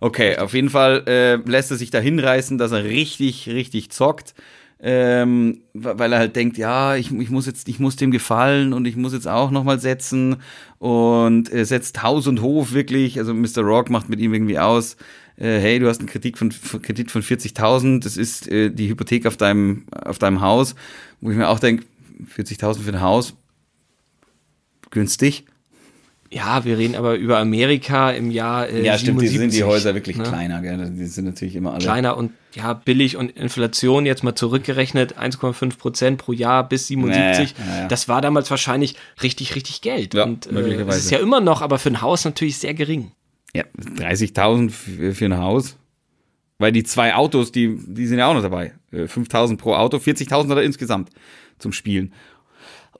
Okay, 0.00 0.36
auf 0.38 0.54
jeden 0.54 0.70
Fall 0.70 1.04
äh, 1.06 1.36
lässt 1.48 1.70
er 1.70 1.76
sich 1.76 1.90
da 1.90 1.98
hinreißen, 1.98 2.58
dass 2.58 2.72
er 2.72 2.84
richtig, 2.84 3.48
richtig 3.48 3.90
zockt. 3.90 4.34
Ähm, 4.80 5.62
weil 5.72 6.12
er 6.12 6.18
halt 6.18 6.36
denkt, 6.36 6.58
ja, 6.58 6.96
ich, 6.96 7.10
ich 7.10 7.30
muss 7.30 7.46
jetzt, 7.46 7.68
ich 7.68 7.78
muss 7.78 7.96
dem 7.96 8.10
gefallen 8.10 8.72
und 8.74 8.84
ich 8.86 8.96
muss 8.96 9.14
jetzt 9.14 9.28
auch 9.28 9.50
nochmal 9.50 9.78
setzen 9.80 10.36
und 10.78 11.48
er 11.50 11.64
setzt 11.64 12.02
Haus 12.02 12.26
und 12.26 12.42
Hof 12.42 12.72
wirklich, 12.74 13.18
also 13.18 13.32
Mr. 13.32 13.60
Rock 13.62 13.88
macht 13.88 14.10
mit 14.10 14.20
ihm 14.20 14.34
irgendwie 14.34 14.58
aus, 14.58 14.96
äh, 15.36 15.58
hey, 15.58 15.78
du 15.78 15.88
hast 15.88 16.00
einen 16.00 16.08
Kredit 16.08 16.36
von, 16.36 16.52
von- 16.52 16.82
Kredit 16.82 17.10
von 17.10 17.22
40.000, 17.22 18.04
das 18.04 18.16
ist 18.18 18.46
äh, 18.48 18.68
die 18.70 18.88
Hypothek 18.88 19.24
auf 19.26 19.38
deinem, 19.38 19.84
auf 19.90 20.18
deinem 20.18 20.42
Haus, 20.42 20.74
wo 21.22 21.30
ich 21.30 21.36
mir 21.36 21.48
auch 21.48 21.60
denke, 21.60 21.84
40.000 22.36 22.80
für 22.80 22.92
ein 22.92 23.00
Haus, 23.00 23.34
günstig. 24.90 25.44
Ja, 26.30 26.64
wir 26.64 26.78
reden 26.78 26.96
aber 26.96 27.14
über 27.14 27.38
Amerika 27.38 28.10
im 28.10 28.30
Jahr. 28.30 28.68
Äh, 28.68 28.84
Ja, 28.84 28.98
stimmt, 28.98 29.22
die 29.22 29.28
sind 29.28 29.52
die 29.52 29.58
77, 29.58 29.64
Häuser 29.64 29.94
wirklich 29.94 30.16
ne? 30.16 30.24
kleiner, 30.24 30.62
gell? 30.62 30.90
Die 30.90 31.06
sind 31.06 31.26
natürlich 31.26 31.54
immer 31.54 31.74
alle. 31.74 31.84
Kleiner 31.84 32.16
und 32.16 32.32
ja, 32.54 32.72
billig 32.74 33.16
und 33.16 33.30
Inflation 33.30 34.04
jetzt 34.04 34.24
mal 34.24 34.34
zurückgerechnet, 34.34 35.16
1,5 35.16 35.78
Prozent 35.78 36.18
pro 36.18 36.32
Jahr 36.32 36.68
bis 36.68 36.88
77. 36.88 37.54
Nee, 37.56 37.80
ja. 37.82 37.88
Das 37.88 38.08
war 38.08 38.20
damals 38.20 38.50
wahrscheinlich 38.50 38.96
richtig, 39.22 39.54
richtig 39.54 39.80
Geld. 39.80 40.14
Ja, 40.14 40.24
und 40.24 40.46
äh, 40.46 40.52
möglicherweise. 40.52 40.98
das 40.98 41.04
ist 41.04 41.10
ja 41.10 41.18
immer 41.18 41.40
noch, 41.40 41.62
aber 41.62 41.78
für 41.78 41.90
ein 41.90 42.00
Haus 42.00 42.24
natürlich 42.24 42.58
sehr 42.58 42.74
gering. 42.74 43.12
Ja, 43.54 43.62
30.000 43.78 44.70
für, 44.70 45.14
für 45.14 45.24
ein 45.26 45.38
Haus. 45.38 45.76
Weil 46.58 46.72
die 46.72 46.84
zwei 46.84 47.14
Autos, 47.14 47.52
die, 47.52 47.76
die 47.76 48.06
sind 48.06 48.18
ja 48.18 48.26
auch 48.28 48.34
noch 48.34 48.42
dabei. 48.42 48.72
Äh, 48.92 49.04
5.000 49.04 49.56
pro 49.56 49.74
Auto, 49.74 49.98
40.000 49.98 50.48
hat 50.48 50.56
er 50.56 50.62
insgesamt 50.62 51.10
zum 51.58 51.72
Spielen. 51.72 52.12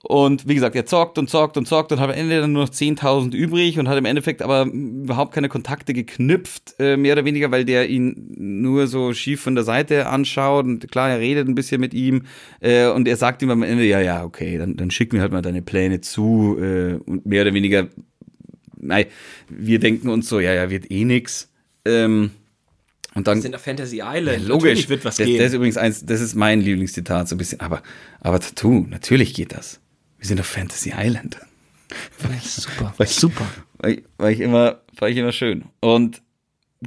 Und 0.07 0.47
wie 0.47 0.55
gesagt, 0.55 0.77
er 0.77 0.85
zockt 0.85 1.17
und 1.17 1.31
zockt 1.31 1.57
und 1.57 1.67
zockt 1.67 1.90
und 1.90 1.99
hat 1.99 2.11
am 2.11 2.14
Ende 2.14 2.38
dann 2.40 2.53
nur 2.53 2.64
noch 2.64 2.71
10.000 2.71 3.35
übrig 3.35 3.79
und 3.79 3.88
hat 3.88 3.97
im 3.97 4.05
Endeffekt 4.05 4.43
aber 4.43 4.67
überhaupt 4.67 5.33
keine 5.33 5.49
Kontakte 5.49 5.95
geknüpft, 5.95 6.75
äh, 6.79 6.99
mehr 6.99 7.14
oder 7.14 7.25
weniger, 7.25 7.51
weil 7.51 7.64
der 7.64 7.88
ihn 7.88 8.35
nur 8.37 8.87
so 8.87 9.14
schief 9.14 9.40
von 9.40 9.55
der 9.55 9.64
Seite 9.64 10.09
anschaut 10.09 10.67
und 10.67 10.90
klar, 10.90 11.09
er 11.09 11.21
redet 11.21 11.49
ein 11.49 11.55
bisschen 11.55 11.81
mit 11.81 11.95
ihm 11.95 12.25
äh, 12.61 12.88
und 12.88 13.09
er 13.09 13.17
sagt 13.17 13.40
ihm 13.40 13.51
am 13.51 13.62
Ende, 13.62 13.85
ja, 13.85 14.01
ja, 14.01 14.25
okay, 14.25 14.59
dann, 14.59 14.77
dann 14.77 14.90
schick 14.90 15.14
mir 15.14 15.23
halt 15.23 15.33
mal 15.33 15.40
deine 15.40 15.62
Pläne 15.62 16.03
zu 16.03 16.59
äh, 16.61 16.95
und 17.07 17.25
mehr 17.25 17.40
oder 17.40 17.55
weniger, 17.55 17.88
nein, 18.77 19.07
wir 19.49 19.79
denken 19.79 20.11
uns 20.11 20.29
so, 20.29 20.38
ja, 20.38 20.53
ja, 20.53 20.69
wird 20.69 20.90
eh 20.90 21.07
nix. 21.07 21.51
Ähm, 21.87 22.31
und 23.14 23.27
dann 23.27 23.38
Wir 23.38 23.42
sind 23.42 23.55
auf 23.55 23.62
Fantasy 23.62 24.00
Island. 24.05 24.42
ja, 24.42 24.48
logisch. 24.48 24.68
Natürlich 24.70 24.88
wird 24.88 25.05
was 25.05 25.16
das, 25.16 25.27
gehen. 25.27 25.38
Das 25.38 25.48
ist 25.48 25.55
übrigens 25.55 25.77
eins, 25.77 26.05
das 26.05 26.20
ist 26.20 26.35
mein 26.35 26.61
Lieblingszitat, 26.61 27.29
so 27.29 27.35
ein 27.35 27.38
bisschen. 27.38 27.61
Aber, 27.61 27.83
aber 28.20 28.40
Tattoo, 28.40 28.87
natürlich 28.88 29.35
geht 29.35 29.53
das. 29.53 29.81
wir 30.18 30.27
sind 30.27 30.40
auf 30.40 30.46
Fantasy 30.46 30.92
Island. 30.96 31.38
Super, 32.42 32.94
Weil 32.96 33.07
ich- 33.07 33.14
super. 33.14 33.46
War 33.79 33.90
ich, 33.90 34.03
war 34.16 34.31
ich 34.31 34.40
immer, 34.40 34.81
war 34.98 35.09
ich 35.09 35.16
immer 35.16 35.33
schön. 35.33 35.64
Und 35.81 36.22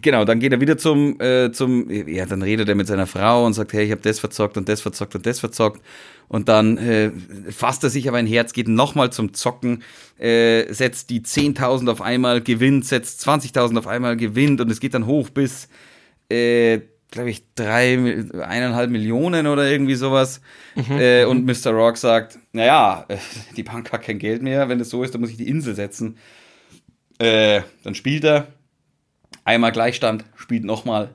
genau, 0.02 0.26
dann 0.26 0.40
geht 0.40 0.52
er 0.52 0.60
wieder 0.60 0.78
zum, 0.78 1.20
äh, 1.22 1.52
zum, 1.52 1.90
ja, 1.90 2.26
dann 2.26 2.42
redet 2.42 2.68
er 2.68 2.76
mit 2.76 2.88
seiner 2.88 3.06
Frau 3.08 3.46
und 3.46 3.54
sagt, 3.54 3.74
hey, 3.74 3.86
ich 3.86 3.92
habe 3.92 4.02
das 4.02 4.20
verzockt 4.20 4.58
und 4.58 4.68
das 4.68 4.82
verzockt 4.82 5.16
und 5.16 5.26
das 5.26 5.40
verzockt. 5.40 5.82
Und 6.28 6.50
dann 6.50 6.78
äh, 6.78 7.12
fasst 7.52 7.84
er 7.84 7.90
sich 7.90 8.08
aber 8.10 8.18
ein 8.18 8.28
Herz, 8.28 8.52
geht 8.52 8.68
nochmal 8.68 9.12
zum 9.14 9.34
Zocken, 9.34 9.84
äh, 10.20 10.72
setzt 10.74 11.10
die 11.10 11.22
10.000 11.22 11.90
auf 11.90 12.02
einmal, 12.02 12.42
gewinnt, 12.42 12.86
setzt 12.86 13.26
20.000 13.28 13.78
auf 13.78 13.88
einmal, 13.88 14.18
gewinnt 14.18 14.60
und 14.60 14.70
es 14.72 14.80
geht 14.82 14.94
dann 14.94 15.06
hoch 15.06 15.30
bis, 15.30 15.70
äh, 16.30 16.82
glaube 17.12 17.30
ich, 17.30 17.44
drei, 17.56 17.94
eineinhalb 18.42 18.90
Millionen 18.90 19.48
oder 19.48 19.70
irgendwie 19.70 19.96
sowas. 19.96 20.42
Äh, 20.90 21.26
und 21.26 21.46
Mr. 21.46 21.72
Rock 21.72 21.98
sagt, 21.98 22.38
naja, 22.52 23.06
äh, 23.08 23.18
die 23.56 23.64
Bank 23.64 23.92
hat 23.92 24.04
kein 24.04 24.20
Geld 24.20 24.42
mehr, 24.42 24.70
wenn 24.70 24.80
es 24.80 24.90
so 24.90 25.04
ist, 25.04 25.14
dann 25.14 25.22
muss 25.22 25.32
ich 25.32 25.38
die 25.38 25.48
Insel 25.48 25.74
setzen. 25.74 26.18
Äh, 27.18 27.62
dann 27.84 27.96
spielt 27.96 28.24
er, 28.26 28.48
einmal 29.44 29.72
Gleichstand, 29.72 30.26
spielt 30.36 30.66
nochmal, 30.66 31.10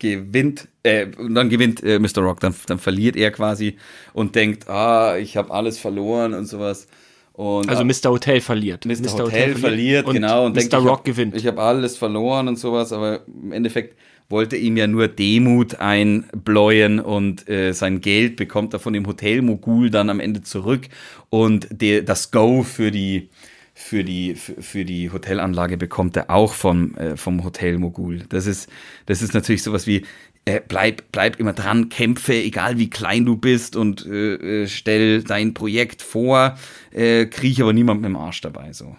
gewinnt, 0.00 0.68
äh, 0.82 1.06
und 1.18 1.34
dann 1.34 1.50
gewinnt 1.50 1.82
äh, 1.84 1.98
Mr. 1.98 2.22
Rock, 2.22 2.40
dann, 2.40 2.54
dann 2.66 2.78
verliert 2.78 3.16
er 3.16 3.30
quasi 3.30 3.76
und 4.14 4.34
denkt, 4.34 4.68
ah, 4.68 5.16
ich 5.18 5.36
habe 5.36 5.52
alles 5.52 5.78
verloren 5.78 6.34
und 6.34 6.46
sowas. 6.46 6.88
Und, 7.34 7.68
Also 7.68 7.84
Mr. 7.84 8.10
Hotel 8.10 8.40
verliert. 8.40 8.84
Mr. 8.84 9.12
Hotel, 9.12 9.54
verliert, 9.54 10.06
und 10.06 10.14
genau. 10.14 10.46
Und 10.46 10.52
Mr. 10.52 10.60
denkt, 10.60 10.74
ich 10.74 10.80
Rock 10.80 10.98
hab, 10.98 11.04
gewinnt. 11.04 11.34
Ich 11.36 11.46
habe 11.46 11.62
alles 11.62 11.96
verloren 11.96 12.48
und 12.48 12.58
sowas, 12.58 12.92
aber 12.92 13.20
im 13.26 13.52
Endeffekt 13.52 13.96
wollte 14.30 14.56
ihm 14.56 14.76
ja 14.76 14.86
nur 14.86 15.08
Demut 15.08 15.80
einbläuen 15.80 17.00
und 17.00 17.48
äh, 17.48 17.72
sein 17.72 18.00
Geld 18.00 18.36
bekommt 18.36 18.72
er 18.72 18.80
von 18.80 18.92
dem 18.92 19.06
Hotelmogul 19.06 19.90
dann 19.90 20.08
am 20.08 20.20
Ende 20.20 20.40
zurück 20.42 20.88
und 21.28 21.68
der, 21.70 22.02
das 22.02 22.30
Go 22.30 22.62
für 22.62 22.90
die 22.90 23.28
für 23.74 24.04
die 24.04 24.34
für, 24.34 24.84
die 24.84 25.10
Hotelanlage 25.10 25.76
bekommt 25.76 26.16
er 26.16 26.30
auch 26.30 26.54
vom 26.54 26.94
äh, 26.96 27.16
vom 27.16 27.44
Hotelmogul. 27.44 28.24
Das 28.28 28.46
ist 28.46 28.68
das 29.06 29.20
ist 29.20 29.34
natürlich 29.34 29.62
sowas 29.62 29.86
wie 29.86 30.04
äh, 30.44 30.60
bleib 30.66 31.10
bleib 31.12 31.40
immer 31.40 31.52
dran, 31.52 31.88
kämpfe, 31.88 32.34
egal 32.34 32.78
wie 32.78 32.88
klein 32.90 33.24
du 33.24 33.36
bist 33.36 33.74
und 33.74 34.06
äh, 34.06 34.62
äh, 34.62 34.66
stell 34.68 35.24
dein 35.24 35.54
Projekt 35.54 36.02
vor, 36.02 36.56
äh, 36.92 37.26
kriech 37.26 37.60
aber 37.62 37.72
niemand 37.72 38.00
mit 38.02 38.08
dem 38.08 38.16
Arsch 38.16 38.40
dabei 38.42 38.72
so 38.72 38.96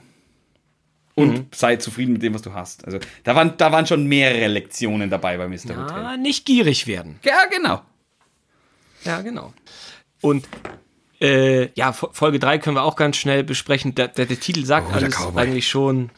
und 1.15 1.53
sei 1.55 1.75
zufrieden 1.75 2.13
mit 2.13 2.23
dem, 2.23 2.33
was 2.33 2.41
du 2.41 2.53
hast. 2.53 2.85
Also 2.85 2.99
da 3.23 3.35
waren, 3.35 3.55
da 3.57 3.71
waren 3.71 3.85
schon 3.85 4.05
mehrere 4.05 4.47
Lektionen 4.47 5.09
dabei 5.09 5.37
bei 5.37 5.47
Mr. 5.47 5.75
Hotel. 5.77 5.91
Ah, 6.05 6.17
nicht 6.17 6.45
gierig 6.45 6.87
werden. 6.87 7.19
Ja, 7.23 7.45
genau. 7.51 7.81
Ja, 9.03 9.21
genau. 9.21 9.53
Und 10.21 10.47
äh, 11.21 11.69
ja, 11.73 11.91
Fo- 11.91 12.09
Folge 12.13 12.39
3 12.39 12.57
können 12.59 12.75
wir 12.75 12.83
auch 12.83 12.95
ganz 12.95 13.17
schnell 13.17 13.43
besprechen. 13.43 13.95
Der, 13.95 14.07
der, 14.07 14.25
der 14.25 14.39
Titel 14.39 14.65
sagt 14.65 14.87
Oh, 14.91 14.93
alles 14.95 15.15
eigentlich 15.35 15.67
schon. 15.67 16.09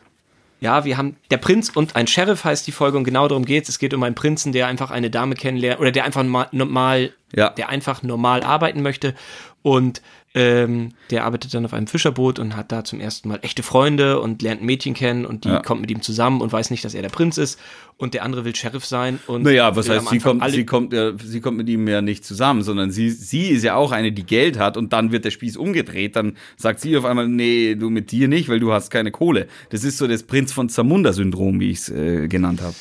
Ja, 0.59 0.85
wir 0.85 0.95
haben 0.97 1.17
der 1.29 1.37
Prinz 1.37 1.69
und 1.69 1.95
ein 1.97 2.07
Sheriff 2.07 2.45
heißt 2.45 2.65
die 2.67 2.71
Folge 2.71 2.97
und 2.97 3.03
genau 3.03 3.27
darum 3.27 3.43
geht's. 3.43 3.67
Es 3.67 3.79
geht 3.79 3.93
um 3.93 4.01
einen 4.03 4.15
Prinzen, 4.15 4.53
der 4.53 4.67
einfach 4.67 4.91
eine 4.91 5.09
Dame 5.09 5.35
kennenlernt 5.35 5.81
oder 5.81 5.91
der 5.91 6.05
einfach 6.05 6.23
ma- 6.23 6.47
normal, 6.53 7.11
Ja. 7.35 7.49
der 7.49 7.67
einfach 7.67 8.01
normal 8.01 8.43
arbeiten 8.43 8.81
möchte 8.81 9.13
und 9.61 10.01
ähm, 10.35 10.89
der 11.11 11.25
arbeitet 11.25 11.53
dann 11.53 11.63
auf 11.63 11.73
einem 11.73 11.85
Fischerboot 11.85 12.39
und 12.39 12.55
hat 12.55 12.71
da 12.71 12.83
zum 12.83 12.99
ersten 12.99 13.29
Mal 13.29 13.39
echte 13.43 13.61
Freunde 13.61 14.19
und 14.19 14.41
lernt 14.41 14.61
ein 14.61 14.65
Mädchen 14.65 14.95
kennen 14.95 15.25
und 15.27 15.45
die 15.45 15.49
Ja. 15.49 15.61
kommt 15.61 15.81
mit 15.81 15.91
ihm 15.91 16.01
zusammen 16.01 16.41
und 16.41 16.51
weiß 16.51 16.71
nicht, 16.71 16.83
dass 16.83 16.95
er 16.95 17.03
der 17.03 17.09
Prinz 17.09 17.37
ist 17.37 17.59
und 17.97 18.15
der 18.15 18.23
andere 18.23 18.43
will 18.43 18.55
Sheriff 18.55 18.83
sein 18.85 19.19
und 19.27 19.43
Naja, 19.43 19.75
was 19.75 19.87
heißt, 19.89 20.09
sie 20.09 20.17
kommt, 20.17 20.43
sie, 20.49 20.65
kommt, 20.65 20.91
ja, 20.93 21.11
sie 21.23 21.39
kommt 21.39 21.57
mit 21.57 21.69
ihm 21.69 21.87
ja 21.87 22.01
nicht 22.01 22.25
zusammen, 22.25 22.63
sondern 22.63 22.89
sie, 22.89 23.11
sie 23.11 23.49
ist 23.49 23.63
ja 23.63 23.75
auch 23.75 23.91
eine, 23.91 24.11
die 24.11 24.25
Geld 24.25 24.57
hat 24.57 24.75
und 24.75 24.91
dann 24.91 25.11
wird 25.11 25.23
der 25.25 25.31
Spieß 25.31 25.55
umgedreht. 25.55 26.15
Dann 26.15 26.35
sagt 26.57 26.79
sie 26.79 26.97
auf 26.97 27.05
einmal, 27.05 27.27
nee, 27.27 27.75
du 27.75 27.91
mit 27.91 28.11
dir 28.11 28.27
nicht, 28.27 28.49
weil 28.49 28.59
du 28.59 28.73
hast 28.73 28.89
keine 28.89 29.11
Kohle. 29.11 29.47
Das 29.69 29.83
ist 29.83 29.99
so 29.99 30.07
das 30.07 30.23
Prinz 30.23 30.51
von 30.51 30.67
Zamunda-Syndrom, 30.67 31.59
wie 31.59 31.69
ich 31.69 31.77
es 31.77 31.89
äh, 31.89 32.27
genannt 32.27 32.61
habe. 32.61 32.75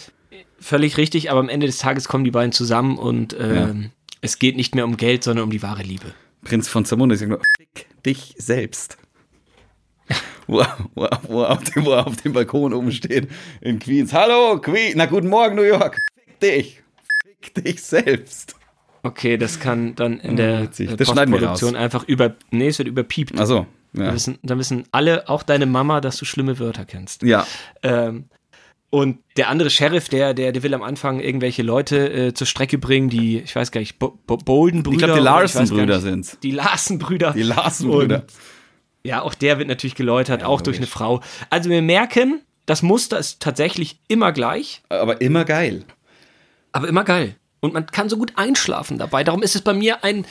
Völlig 0.59 0.97
richtig, 0.97 1.31
aber 1.31 1.41
am 1.41 1.49
Ende 1.51 1.67
des 1.67 1.79
Tages 1.79 2.09
kommen 2.09 2.25
die 2.25 2.31
beiden 2.31 2.53
zusammen 2.53 2.97
und 2.97 3.37
ähm, 3.39 3.91
es 4.21 4.39
geht 4.39 4.57
nicht 4.57 4.75
mehr 4.75 4.85
um 4.87 4.97
Geld, 4.97 5.25
sondern 5.25 5.45
um 5.45 5.51
die 5.51 5.63
wahre 5.63 5.83
Liebe. 5.83 6.15
Prinz 6.45 6.69
von 6.69 6.85
Zamunda, 6.85 7.15
ich 7.15 7.21
sag 7.21 7.29
nur, 7.29 7.41
fick 7.57 7.87
dich 8.05 8.35
selbst. 8.39 8.99
Wo, 10.47 10.61
er- 10.61 10.77
wo, 10.95 11.09
wo, 11.29 11.45
auf 11.45 11.63
dem, 11.65 11.85
wo 11.85 11.95
auf 11.95 12.17
dem 12.17 12.33
Balkon 12.33 12.73
oben 12.75 12.91
steht 12.93 13.29
in 13.61 13.79
Queens. 13.79 14.13
Hallo, 14.13 14.59
Queen, 14.61 14.95
na 14.97 15.07
guten 15.07 15.29
Morgen, 15.29 15.55
New 15.55 15.63
York. 15.63 16.01
Fick 16.27 16.41
dich. 16.41 16.83
Fick 17.41 17.55
dich 17.65 17.83
selbst. 17.83 18.57
Okay, 19.05 19.37
das 19.37 19.61
kann 19.61 19.95
dann 19.95 20.19
in 20.21 20.37
der 20.37 20.63
witzig. 20.63 20.91
äh, 20.91 20.97
Das 20.97 21.09
Postproduktion 21.09 21.77
einfach 21.77 22.05
über. 22.09 22.37
Nee, 22.51 22.69
es 22.69 22.79
wird 22.79 22.89
überpiept. 22.89 23.39
Achso, 23.39 23.67
ja. 23.95 24.13
wissen, 24.13 24.39
dann 24.43 24.59
wissen 24.59 24.85
alle, 24.93 25.29
auch 25.29 25.43
deine 25.45 25.67
Mama, 25.67 26.01
dass 26.01 26.17
du 26.19 26.25
schlimme 26.25 26.59
Wörter 26.59 26.85
kennst. 26.85 27.23
Ja, 27.23 27.47
Ähm, 27.83 28.27
und 28.95 29.19
der 29.39 29.49
andere 29.49 29.71
Sheriff, 29.71 30.11
der, 30.11 30.35
der, 30.35 30.53
der 30.53 30.63
will 30.63 30.75
am 30.75 30.83
Anfang 30.83 31.19
irgendwelche 31.19 31.63
Leute 31.63 32.13
äh, 32.13 32.35
zur 32.35 32.47
Strecke 32.47 32.77
bringen, 32.77 33.09
die, 33.09 33.39
ich 33.39 33.57
weiß 33.57 33.73
gar 33.73 33.81
nicht, 33.81 33.99
Bo 33.99 34.19
Bo 34.27 34.37
Bolden-Brüder. 34.37 34.93
ich 34.95 34.99
glaube, 34.99 35.15
die 35.21 35.25
nicht. 35.95 36.03
sind's. 36.03 36.39
Die 36.43 36.51
Larsen-Brüder. 36.51 37.33
Die 37.33 37.43
Larson-Brüder. 37.43 38.17
Und 38.17 38.33
Ja, 39.03 39.23
auch 39.23 39.33
der 39.35 39.57
wird 39.59 39.69
natürlich 39.69 39.95
geläutert, 39.95 40.45
auch 40.45 40.61
durch 40.61 40.77
eine 40.77 40.87
Frau. 40.87 41.23
Also 41.49 41.71
wir 41.71 41.81
merken, 41.81 42.43
das 42.67 42.83
Muster 42.83 43.19
ist 43.19 43.41
tatsächlich 43.41 43.99
immer 44.09 44.31
gleich. 44.31 44.83
Aber 44.91 45.23
immer 45.23 45.47
geil. 45.47 45.85
aber 46.73 46.87
immer 46.87 47.05
geil. 47.05 47.37
Und 47.61 47.73
man 47.73 47.87
kann 47.87 48.11
so 48.11 48.19
gut 48.19 48.33
einschlafen 48.37 48.99
dabei. 48.99 49.25
Darum 49.25 49.43
ist 49.43 49.55
es 49.55 49.63
bei 49.63 49.73
mir 49.73 50.05
ein, 50.05 50.27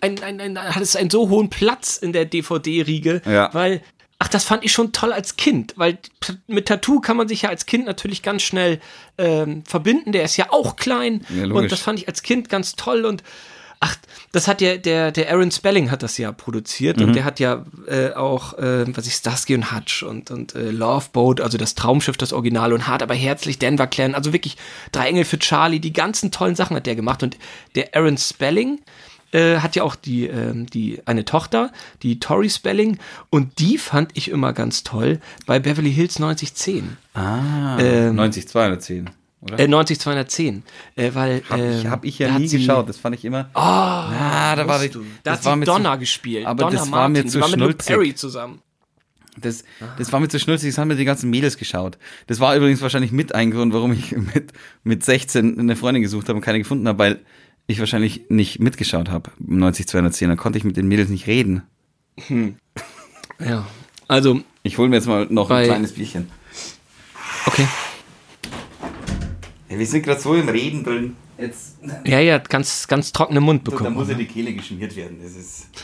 ein, 0.00 0.22
ein, 0.22 0.40
ein 0.40 0.58
hat 0.76 0.80
es 0.82 0.94
einen 0.94 1.10
so 1.10 1.28
hohen 1.28 1.50
Platz 1.50 1.96
in 1.96 2.12
der 2.12 2.24
DVD-Riege, 2.26 3.22
Ja. 3.26 3.50
weil, 3.52 3.82
ach, 4.18 4.28
das 4.28 4.44
fand 4.44 4.64
ich 4.64 4.72
schon 4.72 4.92
toll 4.92 5.12
als 5.12 5.36
Kind, 5.36 5.74
weil 5.76 5.98
mit 6.46 6.66
Tattoo 6.66 7.00
kann 7.00 7.16
man 7.16 7.28
sich 7.28 7.42
ja 7.42 7.50
als 7.50 7.66
Kind 7.66 7.84
natürlich 7.86 8.22
ganz 8.22 8.42
schnell 8.42 8.80
ähm, 9.18 9.62
verbinden. 9.66 10.12
Der 10.12 10.24
ist 10.24 10.36
ja 10.36 10.46
auch 10.50 10.76
klein 10.76 11.24
Ja, 11.28 11.44
und 11.46 11.70
das 11.70 11.80
fand 11.80 11.98
ich 11.98 12.08
als 12.08 12.22
Kind 12.22 12.48
ganz 12.48 12.76
toll 12.76 13.04
und 13.04 13.22
Ach, 13.78 13.94
das 14.32 14.48
hat 14.48 14.62
ja 14.62 14.78
der, 14.78 15.12
der 15.12 15.30
Aaron 15.30 15.50
Spelling 15.50 15.90
hat 15.90 16.02
das 16.02 16.16
ja 16.16 16.32
produziert 16.32 16.96
Mhm. 16.96 17.04
und 17.04 17.12
der 17.12 17.24
hat 17.24 17.38
ja 17.40 17.66
äh, 17.86 18.12
auch, 18.14 18.54
äh, 18.54 18.86
was 18.96 19.06
ich, 19.06 19.12
Starsky 19.12 19.54
und 19.54 19.70
Hutch 19.70 20.02
und, 20.02 20.30
und 20.30 20.54
äh, 20.54 20.70
Love 20.70 21.08
Boat, 21.12 21.42
also 21.42 21.58
das 21.58 21.74
Traumschiff, 21.74 22.16
das 22.16 22.32
Original 22.32 22.72
und 22.72 22.86
hart 22.86 23.02
aber 23.02 23.14
herzlich 23.14 23.58
Denver 23.58 23.86
Clan, 23.86 24.14
also 24.14 24.32
wirklich 24.32 24.56
drei 24.92 25.08
Engel 25.08 25.26
für 25.26 25.38
Charlie, 25.38 25.78
die 25.78 25.92
ganzen 25.92 26.30
tollen 26.30 26.56
Sachen 26.56 26.74
hat 26.74 26.86
der 26.86 26.96
gemacht 26.96 27.22
und 27.22 27.36
der 27.74 27.94
Aaron 27.94 28.16
Spelling 28.16 28.78
äh, 28.78 28.80
hat 29.58 29.76
ja 29.76 29.82
auch 29.82 29.96
die, 29.96 30.26
ähm, 30.26 30.66
die 30.66 31.00
eine 31.06 31.24
Tochter, 31.24 31.72
die 32.02 32.20
Tori 32.20 32.48
Spelling 32.50 32.98
und 33.30 33.58
die 33.58 33.78
fand 33.78 34.10
ich 34.14 34.30
immer 34.30 34.52
ganz 34.52 34.82
toll 34.84 35.20
bei 35.46 35.58
Beverly 35.58 35.92
Hills 35.92 36.18
9010. 36.18 36.96
Ah, 37.14 37.78
Ähm, 37.78 38.14
90, 38.16 38.48
210. 38.48 39.10
Oder? 39.42 39.58
Äh, 39.58 39.68
90210, 39.68 40.62
äh, 40.96 41.10
weil 41.14 41.42
Hab 41.48 41.58
ich, 41.58 41.64
ähm, 41.84 41.90
hab 41.90 42.04
ich 42.04 42.18
ja 42.18 42.38
nie 42.38 42.48
sie- 42.48 42.58
geschaut, 42.58 42.88
das 42.88 42.96
fand 42.98 43.14
ich 43.14 43.24
immer. 43.24 43.50
Oh, 43.54 43.60
na, 43.60 44.56
da 44.56 44.66
war 44.66 44.82
ich. 44.82 44.92
Da 44.92 44.98
das 45.24 45.38
hat 45.40 45.44
war 45.44 45.58
sie 45.58 45.64
Donna 45.64 45.92
zu, 45.94 45.98
gespielt. 46.00 46.46
aber 46.46 46.64
Donna 46.64 46.76
das 46.78 46.90
war 46.90 47.08
mir 47.08 47.14
Martin. 47.18 47.30
zu 47.30 47.40
war 47.40 47.48
mit 47.50 47.60
Luke. 47.60 47.74
Perry 47.74 48.14
zusammen. 48.14 48.60
Das, 49.38 49.64
das 49.98 50.10
war 50.12 50.20
mir 50.20 50.28
zu 50.28 50.38
schnulzig, 50.40 50.70
das 50.70 50.78
haben 50.78 50.88
mir 50.88 50.96
die 50.96 51.04
ganzen 51.04 51.28
Mädels 51.28 51.58
geschaut. 51.58 51.98
Das 52.26 52.40
war 52.40 52.56
übrigens 52.56 52.80
wahrscheinlich 52.80 53.12
mit 53.12 53.34
ein 53.34 53.50
Grund, 53.50 53.74
warum 53.74 53.92
ich 53.92 54.12
mit, 54.34 54.52
mit 54.82 55.04
16 55.04 55.60
eine 55.60 55.76
Freundin 55.76 56.02
gesucht 56.02 56.28
habe 56.30 56.36
und 56.38 56.42
keine 56.42 56.58
gefunden 56.58 56.88
habe, 56.88 56.98
weil 56.98 57.20
ich 57.66 57.78
wahrscheinlich 57.80 58.26
nicht 58.28 58.60
mitgeschaut 58.60 59.10
habe. 59.10 59.30
90, 59.38 59.86
210, 59.88 60.28
da 60.28 60.36
konnte 60.36 60.58
ich 60.58 60.64
mit 60.64 60.76
den 60.76 60.86
Mädels 60.88 61.08
nicht 61.10 61.26
reden. 61.26 61.62
Ja. 63.38 63.66
Also, 64.08 64.40
Ich 64.62 64.78
hole 64.78 64.88
mir 64.88 64.96
jetzt 64.96 65.06
mal 65.06 65.26
noch 65.28 65.50
ein 65.50 65.64
kleines 65.64 65.92
Bierchen. 65.92 66.30
okay. 67.46 67.66
Ja, 69.68 69.78
wir 69.78 69.86
sind 69.86 70.02
gerade 70.04 70.20
so 70.20 70.34
im 70.34 70.48
Reden 70.48 70.84
drin. 70.84 71.16
Jetzt, 71.38 71.76
Ja, 72.06 72.18
ja, 72.20 72.38
ganz, 72.38 72.86
ganz 72.88 73.12
trockenen 73.12 73.42
Mund 73.42 73.66
da 73.66 73.72
bekommen. 73.72 73.94
muss 73.94 74.08
ja 74.08 74.14
die 74.14 74.26
Kehle 74.26 74.54
geschmiert 74.54 74.96
werden. 74.96 75.18
Das 75.22 75.32
ist. 75.34 75.66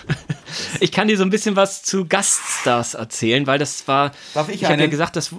Ich 0.81 0.93
kann 0.93 1.09
dir 1.09 1.17
so 1.17 1.23
ein 1.23 1.31
bisschen 1.31 1.57
was 1.57 1.83
zu 1.83 2.05
Gaststars 2.05 2.93
erzählen, 2.93 3.47
weil 3.47 3.59
das 3.59 3.89
war. 3.89 4.13
Darf 4.35 4.51
ich 4.51 4.57
Ich 4.57 4.65
habe 4.67 4.79
ja 4.81 4.87
gesagt, 4.87 5.17
das. 5.17 5.35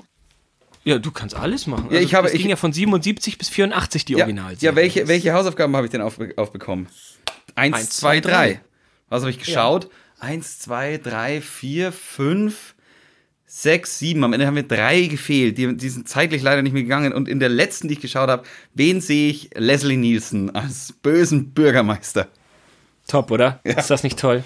Ja, 0.86 1.00
du 1.00 1.12
kannst 1.12 1.36
alles 1.36 1.66
machen. 1.68 1.88
Ja, 1.92 2.00
ich 2.00 2.14
habe- 2.14 2.28
Es 2.28 2.34
ging 2.34 2.42
ich- 2.42 2.48
ja 2.50 2.56
von 2.56 2.74
77 2.74 3.38
bis 3.38 3.50
84 3.50 4.06
die 4.06 4.14
Ja, 4.14 4.20
Original. 4.20 4.56
ja 4.60 4.76
welche, 4.76 5.08
welche 5.08 5.34
Hausaufgaben 5.34 5.76
habe 5.76 5.86
ich 5.88 5.92
denn 5.92 6.02
auf, 6.02 6.20
aufbekommen? 6.38 6.88
Eins, 7.56 7.76
Eins, 7.76 7.90
zwei, 7.92 8.20
zwei, 8.20 8.30
drei. 8.30 8.62
Was 9.10 9.22
habe 9.22 9.32
ich 9.32 9.40
geschaut? 9.40 9.90
Eins, 10.20 10.60
zwei, 10.60 10.98
drei, 10.98 11.40
vier, 11.42 11.92
fünf, 11.92 12.76
sechs, 13.46 14.00
sieben. 14.00 14.24
Am 14.24 14.34
Ende 14.34 14.48
haben 14.48 14.54
mir 14.56 14.64
drei 14.64 15.02
gefehlt. 15.04 15.58
Die, 15.58 15.76
die 15.78 15.90
sind 15.90 16.10
zeitlich 16.10 16.42
leider 16.42 16.62
nicht 16.62 16.74
mehr 16.74 16.82
gegangen. 16.84 17.14
Und 17.14 17.28
in 17.30 17.40
der 17.40 17.50
letzten, 17.50 17.88
die 17.88 17.94
ich 17.96 18.00
geschaut 18.02 18.30
habe, 18.30 18.44
wen 18.74 19.00
sehe 19.02 19.30
ich? 19.30 19.52
Leslie 19.56 19.98
Nielsen 19.98 20.54
als 20.56 20.94
bösen 21.02 21.52
Bürgermeister. 21.54 22.28
Top, 23.08 23.32
oder? 23.32 23.60
Ist 23.64 23.90
das 23.90 24.02
nicht 24.04 24.18
toll? 24.18 24.44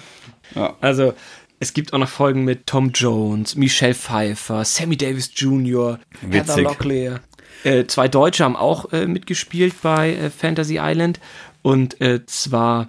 Ja. 0.54 0.76
Also, 0.80 1.14
es 1.60 1.72
gibt 1.72 1.92
auch 1.92 1.98
noch 1.98 2.08
Folgen 2.08 2.44
mit 2.44 2.66
Tom 2.66 2.92
Jones, 2.94 3.56
Michelle 3.56 3.94
Pfeiffer, 3.94 4.64
Sammy 4.64 4.96
Davis 4.96 5.30
Jr., 5.34 5.98
Heather 6.20 6.32
Witzig. 6.32 6.64
Locklear. 6.64 7.20
Äh, 7.64 7.86
zwei 7.86 8.08
Deutsche 8.08 8.44
haben 8.44 8.56
auch 8.56 8.92
äh, 8.92 9.06
mitgespielt 9.06 9.74
bei 9.82 10.14
äh, 10.14 10.30
Fantasy 10.30 10.78
Island. 10.80 11.18
Und 11.62 12.00
äh, 12.00 12.24
zwar 12.26 12.88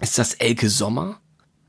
ist 0.00 0.18
das 0.18 0.34
Elke 0.34 0.68
Sommer. 0.68 1.20